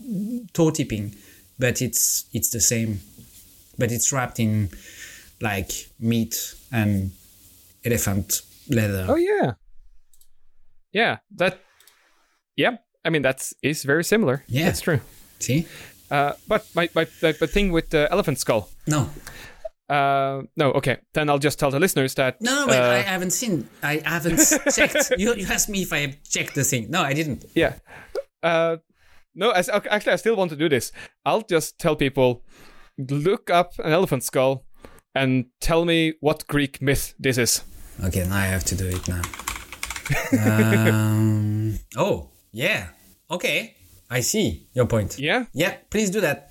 toe 0.55 0.70
tipping, 0.70 1.14
but 1.59 1.82
it's 1.82 2.24
it's 2.32 2.51
the 2.51 2.61
same, 2.61 3.01
but 3.78 3.93
it's 3.93 4.11
wrapped 4.12 4.38
in 4.40 4.70
like 5.43 5.70
meat 5.99 6.55
and 6.72 7.11
elephant 7.84 8.43
leather. 8.70 9.07
Oh 9.09 9.16
yeah, 9.16 9.55
yeah. 10.93 11.18
That, 11.36 11.61
yeah. 12.57 12.76
I 13.05 13.11
mean, 13.11 13.22
that's 13.22 13.53
is 13.62 13.82
very 13.82 14.05
similar. 14.05 14.45
Yeah. 14.49 14.66
that's 14.66 14.80
true. 14.80 15.01
See? 15.40 15.66
Uh, 16.11 16.34
but 16.47 16.64
my 16.74 16.88
my 16.95 17.07
the, 17.20 17.32
thing 17.32 17.72
with 17.72 17.90
the 17.90 18.09
elephant 18.11 18.38
skull. 18.38 18.68
No, 18.86 19.11
Uh, 19.88 20.43
no, 20.57 20.72
okay. 20.72 20.99
Then 21.12 21.28
I'll 21.28 21.40
just 21.43 21.59
tell 21.59 21.70
the 21.70 21.80
listeners 21.80 22.14
that. 22.14 22.40
No, 22.40 22.64
no, 22.66 22.72
uh, 22.72 22.90
I 22.93 22.99
haven't 22.99 23.32
seen. 23.32 23.68
I 23.82 24.01
haven't 24.05 24.40
checked. 24.74 25.12
You, 25.18 25.34
you 25.34 25.47
asked 25.51 25.68
me 25.68 25.82
if 25.82 25.93
I 25.93 26.16
checked 26.28 26.55
the 26.55 26.64
thing. 26.64 26.90
No, 26.90 27.03
I 27.03 27.12
didn't. 27.12 27.45
Yeah. 27.55 27.74
Uh, 28.43 28.76
no, 29.34 29.53
okay, 29.53 29.88
actually, 29.90 30.12
I 30.12 30.16
still 30.16 30.36
want 30.36 30.51
to 30.51 30.57
do 30.57 30.68
this. 30.68 30.93
I'll 31.26 31.43
just 31.43 31.78
tell 31.78 31.97
people 31.97 32.45
look 32.99 33.51
up 33.51 33.72
an 33.78 33.93
elephant 33.93 34.22
skull 34.22 34.64
and 35.14 35.46
tell 35.60 35.84
me 35.84 36.14
what 36.20 36.46
Greek 36.46 36.80
myth 36.82 37.14
this 37.18 37.38
is. 37.38 37.62
Okay, 38.04 38.26
now 38.26 38.36
I 38.36 38.46
have 38.46 38.64
to 38.64 38.74
do 38.74 38.86
it 38.88 39.08
now. 39.08 39.22
um, 40.98 41.78
oh, 41.96 42.28
yeah. 42.52 42.88
Okay, 43.30 43.74
I 44.10 44.20
see 44.20 44.66
your 44.74 44.86
point. 44.86 45.18
Yeah? 45.18 45.44
Yeah, 45.52 45.76
please 45.90 46.10
do 46.10 46.20
that, 46.20 46.50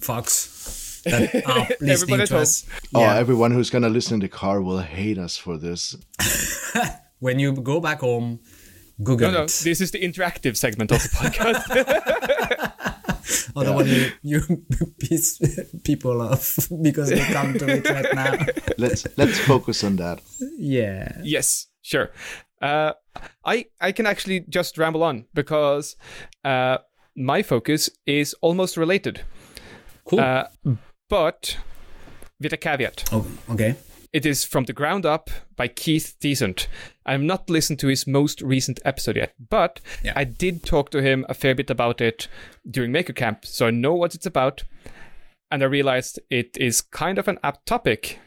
Fox. 0.00 1.02
That 1.04 1.34
are 1.46 1.66
listening 1.80 1.90
Everybody 1.90 2.26
to 2.26 2.34
at 2.36 2.40
us. 2.42 2.66
Oh, 2.94 3.00
Yeah. 3.00 3.16
everyone 3.16 3.52
who's 3.52 3.70
gonna 3.70 3.88
listen 3.88 4.14
in 4.14 4.20
the 4.20 4.28
car 4.28 4.60
will 4.60 4.80
hate 4.80 5.18
us 5.18 5.36
for 5.36 5.56
this. 5.56 5.96
when 7.20 7.38
you 7.38 7.52
go 7.54 7.80
back 7.80 8.00
home, 8.00 8.40
Google 9.02 9.30
No, 9.30 9.38
no, 9.38 9.44
it. 9.44 9.60
this 9.64 9.80
is 9.80 9.90
the 9.92 9.98
interactive 10.00 10.56
segment 10.56 10.92
of 10.92 11.02
the 11.02 11.08
podcast. 11.08 12.72
Otherwise, 13.56 13.88
you, 14.22 14.40
you 14.40 14.64
piss 15.00 15.38
people 15.84 16.20
off 16.22 16.68
because 16.82 17.10
they 17.10 17.20
come 17.32 17.54
to 17.58 17.66
it 17.68 17.88
right 17.88 18.14
now. 18.14 18.46
Let's 18.78 19.06
let's 19.16 19.38
focus 19.38 19.84
on 19.84 19.96
that. 19.96 20.20
Yeah. 20.58 21.20
yes, 21.22 21.66
sure. 21.82 22.10
Uh, 22.62 22.92
I 23.44 23.66
I 23.80 23.92
can 23.92 24.06
actually 24.06 24.40
just 24.48 24.78
ramble 24.78 25.02
on 25.02 25.24
because 25.34 25.96
uh, 26.44 26.78
my 27.16 27.42
focus 27.42 27.90
is 28.06 28.34
almost 28.42 28.76
related, 28.76 29.22
Cool. 30.04 30.20
uh, 30.20 30.44
but 31.08 31.56
with 32.40 32.52
a 32.52 32.56
caveat. 32.56 33.04
oh, 33.12 33.26
okay. 33.50 33.74
It 34.12 34.26
is 34.26 34.44
from 34.44 34.64
the 34.64 34.72
ground 34.72 35.06
up 35.06 35.30
by 35.54 35.68
Keith 35.68 36.16
Decent. 36.20 36.66
I've 37.06 37.20
not 37.22 37.48
listened 37.48 37.78
to 37.80 37.86
his 37.86 38.08
most 38.08 38.42
recent 38.42 38.80
episode 38.84 39.16
yet, 39.16 39.34
but 39.48 39.80
Yeah. 40.02 40.14
I 40.16 40.24
did 40.24 40.64
talk 40.64 40.90
to 40.90 41.02
him 41.02 41.24
a 41.28 41.34
fair 41.34 41.54
bit 41.54 41.70
about 41.70 42.00
it 42.00 42.26
during 42.68 42.90
Maker 42.90 43.12
Camp, 43.12 43.44
so 43.44 43.68
I 43.68 43.70
know 43.70 43.94
what 43.94 44.14
it's 44.16 44.26
about. 44.26 44.64
And 45.50 45.62
I 45.62 45.66
realized 45.66 46.18
it 46.28 46.56
is 46.58 46.80
kind 46.80 47.18
of 47.18 47.28
an 47.28 47.38
apt 47.44 47.66
topic 47.66 48.18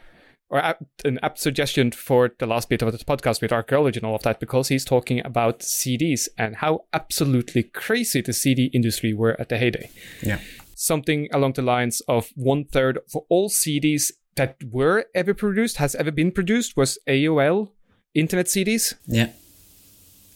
or 0.48 0.58
apt, 0.58 1.04
an 1.04 1.18
apt 1.22 1.38
suggestion 1.38 1.90
for 1.90 2.30
the 2.38 2.46
last 2.46 2.70
bit 2.70 2.80
of 2.80 2.90
the 2.92 2.98
podcast 3.04 3.42
with 3.42 3.52
archaeology 3.52 3.98
and 3.98 4.06
all 4.06 4.14
of 4.14 4.22
that, 4.22 4.40
because 4.40 4.68
he's 4.68 4.84
talking 4.86 5.20
about 5.24 5.60
CDs 5.60 6.28
and 6.38 6.56
how 6.56 6.84
absolutely 6.94 7.62
crazy 7.62 8.22
the 8.22 8.32
CD 8.32 8.70
industry 8.72 9.12
were 9.12 9.38
at 9.38 9.48
the 9.50 9.58
heyday 9.58 9.90
Yeah. 10.22 10.38
something 10.74 11.28
along 11.32 11.54
the 11.54 11.62
lines 11.62 12.00
of 12.08 12.30
one 12.36 12.64
third 12.64 12.96
of 12.98 13.16
all 13.28 13.48
CDs 13.50 14.12
that 14.36 14.56
were 14.70 15.06
ever 15.14 15.34
produced, 15.34 15.76
has 15.78 15.94
ever 15.94 16.10
been 16.10 16.30
produced, 16.32 16.76
was 16.76 16.98
AOL 17.06 17.70
internet 18.14 18.46
CDs 18.46 18.94
Yeah. 19.06 19.28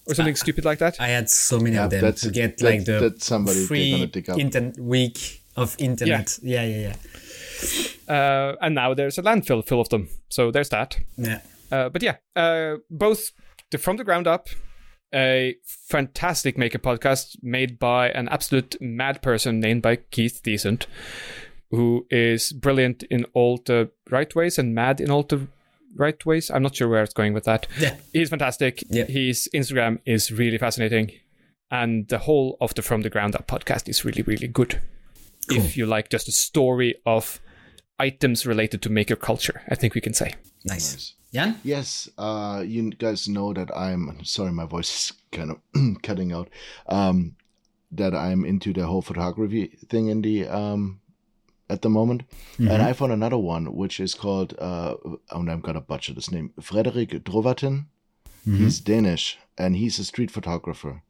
or 0.07 0.15
something 0.15 0.37
stupid 0.37 0.65
like 0.65 0.79
that. 0.79 1.01
I 1.01 1.09
had 1.09 1.29
so 1.31 1.59
many 1.59 1.77
Yeah, 1.77 1.85
of 1.85 1.91
them 1.91 2.01
that's- 2.01 2.23
to 2.23 2.31
get 2.31 2.59
that- 2.59 2.65
like 2.65 2.85
the 2.85 3.01
that's 3.01 3.27
somebody 3.27 3.65
free 3.67 3.91
gonna 4.09 4.33
up. 4.33 4.39
internet 4.41 4.79
week 4.79 5.43
of 5.57 5.75
internet. 5.79 6.39
Yeah, 6.43 6.65
yeah, 6.65 6.81
yeah. 6.81 6.95
Uh, 8.09 8.57
and 8.61 8.75
now 8.75 8.95
there's 8.95 9.19
a 9.19 9.23
landfill 9.23 9.67
full 9.67 9.81
of 9.81 9.89
them. 9.89 10.09
So 10.29 10.51
there's 10.51 10.69
that. 10.71 10.99
Yeah. 11.17 11.41
Uh, 11.71 11.89
but 11.89 12.03
yeah, 12.03 12.17
uh, 12.37 12.77
both 12.91 13.33
the 13.71 13.79
From 13.79 13.97
the 13.97 14.05
Ground 14.05 14.27
Up, 14.27 14.49
a 15.15 15.57
fantastic 15.89 16.57
maker 16.57 16.79
podcast 16.79 17.37
made 17.43 17.79
by 17.79 18.11
an 18.11 18.29
absolute 18.29 18.77
mad 18.81 19.21
person 19.23 19.61
named 19.61 19.83
by 19.83 19.97
Keith 19.97 20.41
Decent, 20.43 20.87
who 21.71 22.07
is 22.11 22.53
brilliant 22.53 23.03
in 23.05 23.25
all 23.35 23.59
the 23.65 23.91
right 24.11 24.35
ways 24.35 24.59
and 24.59 24.75
mad 24.75 25.01
in 25.01 25.11
all 25.11 25.23
the 25.23 25.47
right 25.95 26.25
ways. 26.25 26.51
I'm 26.51 26.63
not 26.63 26.77
sure 26.77 26.89
where 26.89 27.03
it's 27.03 27.15
going 27.15 27.35
with 27.35 27.45
that. 27.45 27.67
Yeah. 27.79 27.97
He's 28.13 28.31
fantastic. 28.31 28.83
Yeah. 28.89 29.05
His 29.05 29.49
Instagram 29.55 30.01
is 30.05 30.33
really 30.33 30.59
fascinating. 30.59 31.13
And 31.71 32.09
the 32.09 32.19
whole 32.19 32.57
of 32.61 32.75
the 32.75 32.83
From 32.83 33.03
the 33.03 33.11
Ground 33.11 33.35
Up 33.35 33.47
podcast 33.47 33.89
is 33.89 34.05
really, 34.05 34.23
really 34.23 34.49
good. 34.49 34.81
If 35.51 35.77
you 35.77 35.87
like 35.87 36.11
just 36.11 36.29
a 36.29 36.33
story 36.33 36.95
of 37.07 37.41
items 37.99 38.47
related 38.47 38.83
to 38.83 38.91
maker 38.91 39.17
culture, 39.17 39.63
I 39.69 39.75
think 39.75 39.95
we 39.95 40.01
can 40.01 40.15
say. 40.15 40.35
Nice. 40.65 41.15
Jan? 41.33 41.59
Yes, 41.63 42.09
uh, 42.17 42.63
you 42.67 42.91
guys 42.91 43.29
know 43.29 43.53
that 43.53 43.75
I'm 43.77 44.25
sorry, 44.25 44.53
my 44.53 44.65
voice 44.65 45.11
is 45.11 45.13
kind 45.31 45.51
of 45.51 45.59
cutting 46.03 46.33
out. 46.33 46.49
Um, 46.87 47.37
that 47.93 48.15
I'm 48.15 48.45
into 48.45 48.73
the 48.73 48.87
whole 48.87 49.03
photography 49.03 49.79
thing 49.89 50.09
in 50.09 50.23
the 50.23 50.47
um 50.47 51.01
at 51.71 51.83
the 51.83 51.89
moment, 51.89 52.23
and 52.59 52.83
I 52.83 52.93
found 52.93 53.13
another 53.13 53.39
one 53.39 53.75
which 53.75 54.01
is 54.01 54.15
called 54.15 54.55
uh, 54.59 54.95
oh, 55.05 55.21
I'm 55.31 55.61
gonna 55.61 55.81
butcher 55.81 56.15
this 56.15 56.31
name, 56.31 56.53
Frederik 56.61 57.11
Trovatten. 57.25 57.87
He's 58.45 58.81
Danish 58.81 59.37
and 59.59 59.77
he's 59.77 59.99
a 59.99 60.05
street 60.05 60.31
photographer, 60.31 61.03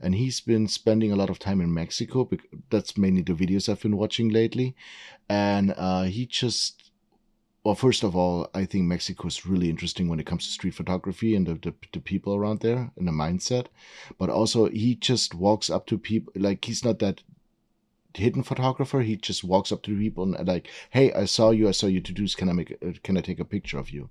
and 0.00 0.14
he's 0.14 0.40
been 0.40 0.66
spending 0.66 1.12
a 1.12 1.16
lot 1.16 1.30
of 1.30 1.38
time 1.38 1.60
in 1.60 1.72
Mexico. 1.72 2.28
That's 2.70 2.98
mainly 2.98 3.22
the 3.22 3.34
videos 3.34 3.68
I've 3.68 3.82
been 3.82 3.96
watching 3.96 4.28
lately, 4.28 4.74
and 5.28 5.72
uh, 5.76 6.04
he 6.04 6.26
just 6.26 6.90
well, 7.62 7.74
first 7.74 8.02
of 8.02 8.16
all, 8.16 8.48
I 8.54 8.64
think 8.64 8.84
Mexico 8.84 9.28
is 9.28 9.44
really 9.44 9.68
interesting 9.68 10.08
when 10.08 10.18
it 10.18 10.26
comes 10.26 10.46
to 10.46 10.52
street 10.52 10.74
photography 10.74 11.34
and 11.34 11.46
the, 11.46 11.54
the, 11.54 11.74
the 11.92 12.00
people 12.00 12.34
around 12.34 12.60
there 12.60 12.90
and 12.96 13.06
the 13.06 13.12
mindset. 13.12 13.66
But 14.18 14.30
also, 14.30 14.70
he 14.70 14.94
just 14.94 15.34
walks 15.34 15.68
up 15.68 15.86
to 15.88 15.98
people 15.98 16.32
like 16.36 16.64
he's 16.64 16.84
not 16.84 17.00
that 17.00 17.22
hidden 18.14 18.42
photographer. 18.42 19.00
He 19.00 19.16
just 19.16 19.44
walks 19.44 19.72
up 19.72 19.82
to 19.82 19.98
people 19.98 20.34
and 20.34 20.48
like, 20.48 20.68
"Hey, 20.90 21.12
I 21.12 21.24
saw 21.24 21.50
you. 21.50 21.68
I 21.68 21.72
saw 21.72 21.86
you 21.86 22.00
to 22.00 22.12
do. 22.12 22.26
Can 22.28 22.48
I 22.48 22.52
make? 22.52 22.70
A, 22.82 22.92
can 23.02 23.16
I 23.16 23.20
take 23.20 23.40
a 23.40 23.44
picture 23.44 23.78
of 23.78 23.90
you?" 23.90 24.10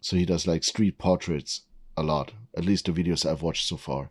So 0.00 0.16
he 0.16 0.26
does 0.26 0.46
like 0.46 0.64
street 0.64 0.98
portraits 0.98 1.62
a 1.96 2.02
lot. 2.02 2.32
At 2.56 2.64
least 2.64 2.86
the 2.86 2.92
videos 2.92 3.24
I've 3.24 3.42
watched 3.42 3.66
so 3.66 3.76
far, 3.76 4.10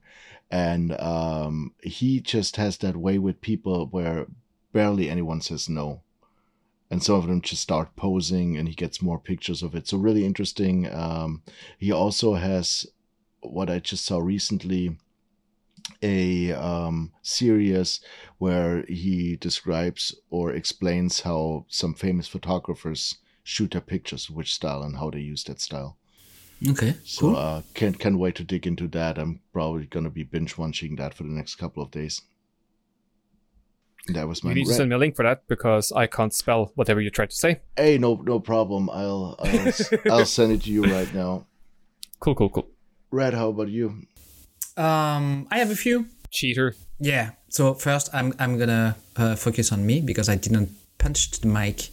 and 0.51 0.99
um, 0.99 1.73
he 1.83 2.19
just 2.19 2.57
has 2.57 2.77
that 2.77 2.97
way 2.97 3.17
with 3.17 3.41
people 3.41 3.87
where 3.87 4.27
barely 4.71 5.09
anyone 5.09 5.41
says 5.41 5.69
no 5.69 6.01
and 6.93 7.01
some 7.01 7.15
of 7.15 7.25
them 7.25 7.41
just 7.41 7.63
start 7.63 7.95
posing 7.95 8.55
and 8.55 8.67
he 8.67 8.75
gets 8.75 9.01
more 9.01 9.17
pictures 9.17 9.63
of 9.63 9.73
it 9.73 9.87
so 9.87 9.97
really 9.97 10.25
interesting 10.25 10.87
um, 10.93 11.41
he 11.79 11.91
also 11.91 12.35
has 12.35 12.85
what 13.41 13.69
i 13.69 13.79
just 13.79 14.05
saw 14.05 14.19
recently 14.19 14.95
a 16.01 16.51
um, 16.53 17.11
series 17.21 17.99
where 18.37 18.83
he 18.87 19.35
describes 19.35 20.15
or 20.29 20.51
explains 20.53 21.21
how 21.21 21.65
some 21.67 21.93
famous 21.93 22.27
photographers 22.27 23.15
shoot 23.43 23.71
their 23.71 23.81
pictures 23.81 24.29
which 24.29 24.53
style 24.53 24.83
and 24.83 24.97
how 24.97 25.09
they 25.09 25.19
use 25.19 25.43
that 25.43 25.59
style 25.59 25.97
Okay. 26.69 26.95
so 27.03 27.21
cool. 27.27 27.35
uh 27.35 27.61
can't 27.73 27.99
can't 27.99 28.17
wait 28.17 28.35
to 28.35 28.43
dig 28.45 28.65
into 28.65 28.87
that 28.87 29.17
i'm 29.17 29.41
probably 29.51 29.85
gonna 29.85 30.09
be 30.09 30.23
binge 30.23 30.57
watching 30.57 30.95
that 30.95 31.13
for 31.13 31.23
the 31.23 31.29
next 31.29 31.55
couple 31.55 31.83
of 31.83 31.91
days 31.91 32.21
that 34.07 34.27
was 34.27 34.43
my 34.43 34.51
You 34.51 34.55
need 34.55 34.65
to 34.67 34.73
send 34.73 34.89
me 34.89 34.95
a 34.95 34.97
link 34.99 35.15
for 35.15 35.23
that 35.23 35.47
because 35.47 35.91
I 35.93 36.07
can't 36.07 36.33
spell 36.33 36.71
whatever 36.75 36.99
you 36.99 37.09
try 37.09 37.25
to 37.25 37.33
say. 37.35 37.61
Hey, 37.77 37.97
no, 37.97 38.15
no 38.15 38.37
problem. 38.39 38.89
I'll, 38.89 39.37
I'll, 39.39 39.71
I'll 40.11 40.25
send 40.25 40.51
it 40.51 40.63
to 40.63 40.71
you 40.71 40.83
right 40.83 41.13
now. 41.13 41.45
Cool, 42.19 42.35
cool, 42.35 42.49
cool. 42.49 42.67
Red, 43.11 43.33
how 43.33 43.47
about 43.47 43.69
you? 43.69 44.05
Um, 44.77 45.47
I 45.51 45.59
have 45.59 45.71
a 45.71 45.75
few. 45.75 46.07
Cheater. 46.31 46.75
Yeah. 46.99 47.31
So 47.49 47.73
first, 47.73 48.09
I'm 48.13 48.33
I'm 48.39 48.57
gonna 48.57 48.95
uh, 49.15 49.35
focus 49.35 49.71
on 49.71 49.85
me 49.85 50.01
because 50.01 50.29
I 50.29 50.35
didn't 50.35 50.69
punch 50.97 51.31
the 51.31 51.47
mic 51.47 51.89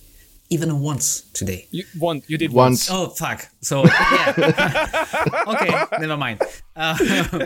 even 0.51 0.81
once 0.81 1.23
today. 1.33 1.69
You 1.71 1.85
one. 1.99 2.23
You 2.27 2.37
did 2.37 2.53
Once. 2.53 2.91
Oh 2.91 3.09
fuck! 3.09 3.49
So 3.63 3.85
yeah. 3.85 4.35
okay, 5.47 5.85
never 6.01 6.17
mind. 6.17 6.43
Uh, 6.75 6.97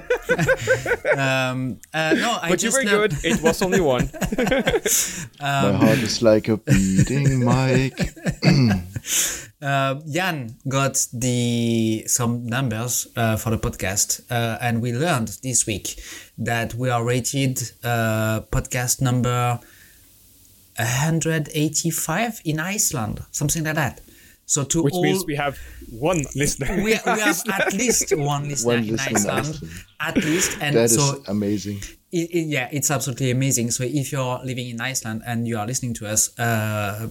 um, 1.16 1.80
uh, 1.93 2.14
no, 2.14 2.39
I 2.41 2.49
But 2.49 2.62
you 2.62 2.72
were 2.72 2.82
good. 2.82 3.14
It 3.22 3.43
was 3.43 3.61
only 3.62 3.80
one. 3.80 4.11
My 5.41 5.72
heart 5.72 5.99
is 5.99 6.22
like 6.22 6.49
a 6.49 6.57
beating 6.57 7.45
mic. 7.45 8.14
uh, 9.65 9.95
Jan 10.09 10.57
got 10.69 11.07
the 11.12 12.05
some 12.07 12.47
numbers 12.47 13.09
uh, 13.17 13.37
for 13.37 13.51
the 13.51 13.59
podcast, 13.59 14.21
uh, 14.31 14.59
and 14.61 14.83
we 14.83 14.93
learned 14.93 15.29
this 15.43 15.67
week 15.67 15.99
that 16.39 16.75
we 16.75 16.91
are 16.91 17.03
rated 17.05 17.59
uh, 17.83 18.41
podcast 18.53 19.01
number 19.01 19.59
185 20.77 22.41
in 22.45 22.61
Iceland, 22.61 23.23
something 23.31 23.65
like 23.65 23.75
that. 23.77 24.01
So 24.47 24.62
to 24.65 24.83
Which 24.83 24.93
all, 24.93 25.03
means 25.03 25.25
we 25.27 25.37
have 25.37 25.59
one 25.91 26.23
listener. 26.37 26.77
we, 26.77 26.83
we 26.85 26.93
have 27.05 27.41
at 27.51 27.73
least 27.73 28.15
one 28.17 28.49
listener 28.49 28.75
One 28.75 28.85
in 28.85 28.91
listener 28.93 29.11
in 29.11 29.17
Iceland, 29.17 29.47
Iceland. 29.47 29.73
at 30.01 30.17
least, 30.17 30.59
and 30.61 30.77
That 30.77 30.85
is 30.85 30.97
so 30.97 31.23
amazing. 31.29 31.79
it, 32.12 32.29
it- 32.31 32.47
yeah, 32.49 32.69
it's 32.71 32.91
absolutely 32.91 33.31
amazing. 33.31 33.71
So 33.71 33.85
if 33.85 34.12
you're 34.12 34.41
living 34.45 34.69
in 34.69 34.81
Iceland 34.83 35.23
and 35.27 35.49
you 35.49 35.57
are 35.59 35.67
listening 35.67 35.95
to 35.95 36.07
us, 36.09 36.39
uh, 36.39 37.09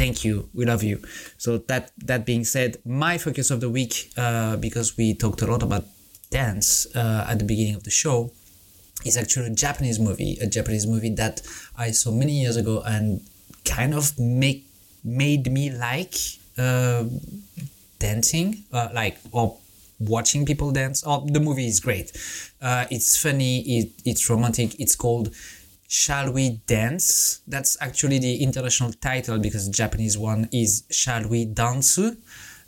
thank 0.00 0.24
you. 0.24 0.48
We 0.54 0.64
love 0.64 0.82
you. 0.82 0.96
So 1.36 1.58
that 1.70 1.92
that 2.10 2.24
being 2.24 2.44
said, 2.44 2.78
my 2.84 3.18
focus 3.18 3.50
of 3.50 3.60
the 3.60 3.68
week, 3.68 3.94
uh, 4.16 4.56
because 4.56 4.96
we 4.96 5.14
talked 5.14 5.42
a 5.42 5.46
lot 5.46 5.62
about 5.62 5.84
dance 6.30 6.86
uh, 6.96 7.26
at 7.30 7.38
the 7.38 7.44
beginning 7.44 7.76
of 7.80 7.84
the 7.84 7.90
show, 7.90 8.32
is 9.04 9.16
actually 9.22 9.48
a 9.52 9.56
Japanese 9.66 9.98
movie. 10.08 10.38
A 10.40 10.46
Japanese 10.46 10.86
movie 10.86 11.14
that 11.22 11.42
I 11.76 11.92
saw 11.92 12.10
many 12.12 12.34
years 12.42 12.56
ago 12.56 12.82
and 12.94 13.20
kind 13.64 13.92
of 13.94 14.18
make 14.18 14.64
made 15.04 15.52
me 15.52 15.64
like 15.70 16.16
uh, 16.56 17.04
dancing, 17.98 18.64
like 18.72 19.18
or 19.32 19.58
watching 19.98 20.46
people 20.46 20.72
dance. 20.72 21.04
Oh, 21.06 21.26
the 21.36 21.40
movie 21.40 21.68
is 21.68 21.78
great. 21.78 22.08
Uh, 22.62 22.86
it's 22.90 23.20
funny. 23.20 23.60
It, 23.60 23.88
it's 24.06 24.30
romantic. 24.30 24.80
It's 24.80 24.96
called 24.96 25.28
Shall 25.92 26.30
We 26.30 26.60
Dance? 26.68 27.40
That's 27.48 27.76
actually 27.80 28.20
the 28.20 28.44
international 28.44 28.92
title 28.92 29.40
because 29.40 29.66
the 29.66 29.72
Japanese 29.72 30.16
one 30.16 30.48
is 30.52 30.84
Shall 30.88 31.26
We 31.26 31.46
Dansu? 31.46 32.16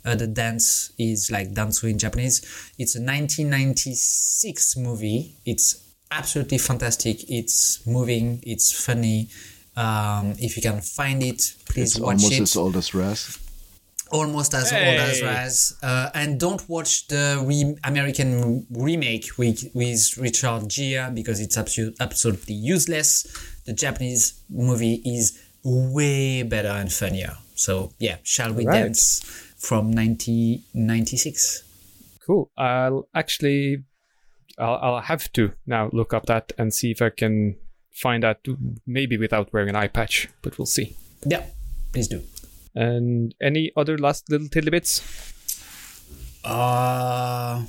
Uh, 0.03 0.15
the 0.15 0.27
dance 0.27 0.91
is 0.99 1.31
like 1.31 1.53
dansu 1.53 1.89
in 1.89 1.97
Japanese. 1.97 2.41
It's 2.77 2.95
a 2.95 2.99
1996 2.99 4.75
movie. 4.75 5.37
It's 5.45 5.81
absolutely 6.11 6.57
fantastic. 6.57 7.23
It's 7.29 7.87
moving. 7.87 8.43
It's 8.43 8.73
funny. 8.73 9.29
Um, 9.77 10.33
if 10.37 10.57
you 10.57 10.61
can 10.61 10.81
find 10.81 11.23
it, 11.23 11.41
please 11.69 11.95
It's 11.95 11.99
watch 11.99 12.15
almost 12.15 12.33
it 12.33 12.41
as 12.41 12.57
old 12.57 12.75
as 12.75 12.93
Raz. 12.93 13.39
Almost 14.13 14.53
as 14.53 14.71
old 14.71 14.81
as 14.81 15.21
Raz. 15.21 15.75
Uh, 15.81 16.09
and 16.13 16.39
don't 16.39 16.67
watch 16.69 17.07
the 17.07 17.43
re- 17.45 17.75
American 17.83 18.65
remake 18.69 19.37
with, 19.37 19.69
with 19.73 20.17
Richard 20.17 20.69
Gere 20.69 21.09
because 21.13 21.39
it's 21.41 21.57
absolute, 21.57 21.95
absolutely 21.99 22.53
useless. 22.53 23.23
The 23.65 23.73
Japanese 23.73 24.39
movie 24.49 25.01
is 25.03 25.41
way 25.63 26.43
better 26.43 26.69
and 26.69 26.91
funnier. 26.91 27.37
So 27.55 27.91
yeah, 27.99 28.17
Shall 28.23 28.53
We 28.53 28.65
Right. 28.65 28.83
Dance 28.83 29.21
from 29.57 29.91
1996. 29.91 31.63
Cool. 32.25 32.51
I'll 32.57 33.07
actually, 33.15 33.83
I'll, 34.57 34.75
I'll 34.75 35.01
have 35.01 35.31
to 35.33 35.53
now 35.65 35.89
look 35.91 36.13
up 36.13 36.27
that 36.27 36.53
and 36.57 36.73
see 36.73 36.91
if 36.91 37.01
I 37.01 37.09
can 37.09 37.55
find 37.91 38.23
that 38.23 38.39
maybe 38.85 39.17
without 39.17 39.51
wearing 39.53 39.69
an 39.69 39.75
eye 39.75 39.87
patch, 39.87 40.29
but 40.41 40.57
we'll 40.57 40.65
see. 40.65 40.95
Yeah, 41.25 41.45
please 41.91 42.07
do. 42.07 42.23
And 42.75 43.35
any 43.41 43.71
other 43.75 43.97
last 43.97 44.29
little 44.29 44.47
tidbits? 44.49 45.01
Uh, 46.43 47.63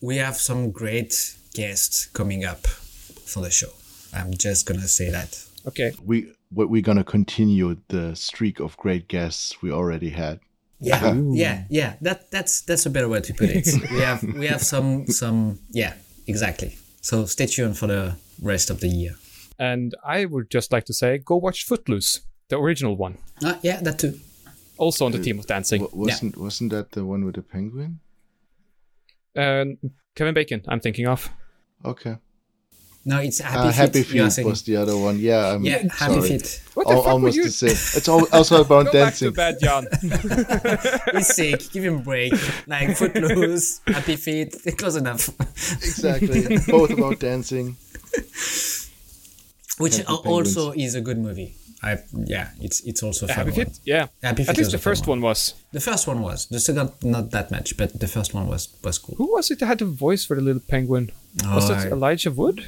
we 0.00 0.16
have 0.16 0.36
some 0.36 0.70
great 0.70 1.34
guests 1.54 2.06
coming 2.06 2.44
up 2.44 2.66
for 2.66 3.42
the 3.42 3.50
show. 3.50 3.70
I'm 4.14 4.32
just 4.34 4.66
gonna 4.66 4.88
say 4.88 5.10
that. 5.10 5.42
Okay. 5.66 5.92
We 6.04 6.32
we- 6.52 6.66
we're 6.66 6.82
gonna 6.82 7.04
continue 7.04 7.76
the 7.88 8.14
streak 8.14 8.60
of 8.60 8.76
great 8.76 9.08
guests 9.08 9.60
we 9.62 9.70
already 9.70 10.10
had. 10.10 10.40
Yeah, 10.82 11.14
yeah, 11.32 11.64
yeah. 11.68 11.94
That 12.00 12.30
that's 12.30 12.62
that's 12.62 12.86
a 12.86 12.90
better 12.90 13.08
way 13.08 13.20
to 13.20 13.34
put 13.34 13.50
it. 13.50 13.68
we 13.90 14.00
have 14.00 14.22
we 14.22 14.46
have 14.46 14.62
some 14.62 15.06
some 15.08 15.58
yeah, 15.70 15.94
exactly. 16.26 16.76
So 17.02 17.26
stay 17.26 17.46
tuned 17.46 17.76
for 17.76 17.86
the 17.86 18.16
rest 18.42 18.70
of 18.70 18.80
the 18.80 18.88
year. 18.88 19.14
And 19.58 19.94
I 20.04 20.24
would 20.24 20.48
just 20.50 20.72
like 20.72 20.86
to 20.86 20.94
say, 20.94 21.18
go 21.18 21.36
watch 21.36 21.66
Footloose, 21.66 22.20
the 22.50 22.56
original 22.58 22.94
one, 22.96 23.16
Uh, 23.42 23.54
yeah, 23.62 23.80
that 23.82 23.98
too. 23.98 24.12
also 24.76 25.06
on 25.06 25.12
the 25.12 25.18
theme 25.18 25.38
of 25.38 25.46
dancing. 25.46 25.82
Wa- 25.82 25.88
wasn't 26.04 26.36
wasn't 26.36 26.70
that 26.72 26.90
the 26.92 27.02
one 27.04 27.24
with 27.24 27.34
the 27.36 27.42
penguin? 27.42 28.00
And 29.34 29.78
Kevin 30.14 30.34
Bacon, 30.34 30.60
I'm 30.68 30.80
thinking 30.80 31.06
of. 31.06 31.30
Okay. 31.84 32.16
No, 33.02 33.16
it's 33.18 33.38
happy 33.40 33.56
Uh, 33.68 33.72
feet. 33.72 33.74
Happy 33.76 34.16
you 34.16 34.24
are 34.24 34.30
Feet 34.30 34.44
was 34.44 34.62
the 34.62 34.76
other 34.76 34.94
one. 34.94 35.18
Yeah, 35.18 35.54
I'm 35.54 35.64
yeah, 35.64 35.88
happy 35.90 36.20
sorry. 36.20 36.28
feet. 36.28 36.60
What 36.74 36.86
the 36.86 36.92
Al- 36.92 36.96
fuck 37.00 37.06
were 37.06 37.12
almost 37.12 37.36
you? 37.36 37.44
the 37.44 37.50
same. 37.50 37.70
It's 37.96 38.08
al- 38.08 38.28
also 38.32 38.60
about 38.60 38.86
Go 38.86 38.92
dancing. 38.92 39.32
back 39.32 39.58
to 39.58 39.60
bed, 39.60 39.64
Jan. 39.64 39.84
He's 41.16 41.28
sick. 41.34 41.60
Give 41.72 41.84
him 41.88 41.96
a 42.00 42.04
break. 42.10 42.34
Like 42.66 42.96
footloose, 42.98 43.80
happy 43.86 44.16
feet. 44.16 44.50
Close 44.76 44.96
enough. 44.96 45.30
Exactly. 45.80 46.58
Both 46.68 46.90
about 46.90 47.20
dancing. 47.20 47.76
Which 49.78 49.96
Happy 49.96 50.08
al- 50.08 50.22
also 50.28 50.72
is 50.72 50.94
a 50.94 51.00
good 51.00 51.16
movie. 51.18 51.54
I 51.82 51.98
yeah, 52.26 52.50
it's 52.60 52.80
it's 52.80 53.02
also 53.02 53.24
a 53.26 53.28
fun 53.28 53.36
Happy 53.46 53.50
one. 53.50 53.66
Feet? 53.66 53.80
Yeah. 53.84 54.06
Happy 54.22 54.42
At 54.46 54.56
least 54.58 54.72
the 54.72 54.78
first 54.78 55.06
one 55.06 55.20
was. 55.22 55.54
The 55.72 55.80
first 55.80 56.06
one 56.06 56.20
was. 56.20 56.46
The 56.46 56.60
second 56.60 56.90
not 57.02 57.30
that 57.30 57.50
much, 57.50 57.76
but 57.76 57.98
the 57.98 58.06
first 58.08 58.34
one 58.34 58.46
was 58.48 58.68
was 58.84 58.98
cool. 58.98 59.14
Who 59.16 59.32
was 59.32 59.50
it 59.50 59.58
that 59.60 59.66
had 59.66 59.78
the 59.78 59.86
voice 59.86 60.24
for 60.26 60.36
the 60.36 60.42
little 60.42 60.62
penguin? 60.68 61.10
Was 61.44 61.70
Oh, 61.70 61.74
it 61.74 61.78
I- 61.86 61.88
Elijah 61.88 62.30
Wood? 62.30 62.66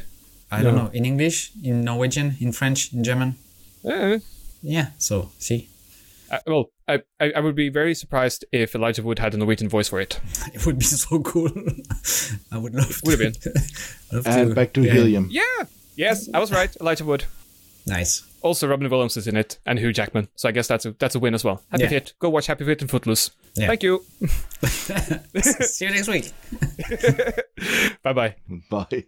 I 0.50 0.62
don't 0.62 0.76
know. 0.76 0.90
In 0.92 1.04
English, 1.06 1.50
in 1.64 1.82
Norwegian, 1.84 2.36
in 2.40 2.52
French, 2.52 2.92
in 2.92 3.02
German. 3.04 3.36
Eh, 3.84 4.18
Yeah. 4.62 4.88
So 4.98 5.30
see, 5.38 5.68
I, 6.30 6.40
well, 6.46 6.70
I, 6.88 7.00
I 7.20 7.32
I 7.36 7.40
would 7.40 7.54
be 7.56 7.68
very 7.70 7.94
surprised 7.94 8.44
if 8.52 8.74
Elijah 8.74 9.02
Wood 9.02 9.18
had 9.18 9.34
a 9.34 9.36
Norwegian 9.38 9.68
voice 9.68 9.88
for 9.88 10.00
it. 10.00 10.20
it 10.54 10.64
would 10.66 10.78
be 10.78 10.84
so 10.84 11.20
cool. 11.20 11.50
I 12.52 12.58
would 12.58 12.74
love. 12.74 13.00
Would 13.04 13.20
have 13.20 13.42
been. 13.42 13.52
love 14.12 14.26
And 14.26 14.54
back 14.54 14.72
to 14.74 14.80
yeah. 14.82 14.92
helium. 14.92 15.28
Yeah. 15.30 15.64
Yes, 15.96 16.28
I 16.34 16.38
was 16.38 16.50
right. 16.52 16.74
Elijah 16.80 17.04
Wood. 17.04 17.24
Nice. 17.86 18.22
Also, 18.42 18.66
Robin 18.68 18.88
Williams 18.90 19.16
is 19.16 19.26
in 19.28 19.36
it, 19.36 19.58
and 19.66 19.78
Hugh 19.78 19.92
Jackman. 19.92 20.28
So 20.34 20.48
I 20.48 20.52
guess 20.52 20.66
that's 20.66 20.84
a 20.84 20.92
that's 20.98 21.14
a 21.14 21.18
win 21.20 21.34
as 21.34 21.44
well. 21.44 21.62
Happy 21.70 21.84
Yeah. 21.84 21.88
Feet. 21.90 22.14
Go 22.18 22.28
watch 22.30 22.46
Happy 22.46 22.64
Feet 22.64 22.80
and 22.80 22.90
Footloose. 22.90 23.30
Yeah. 23.54 23.68
Thank 23.68 23.82
you. 23.82 24.04
See 25.42 25.84
you 25.86 25.90
next 25.92 26.08
week. 26.08 26.32
Bye 28.02 28.12
bye. 28.12 28.34
Bye. 28.70 29.04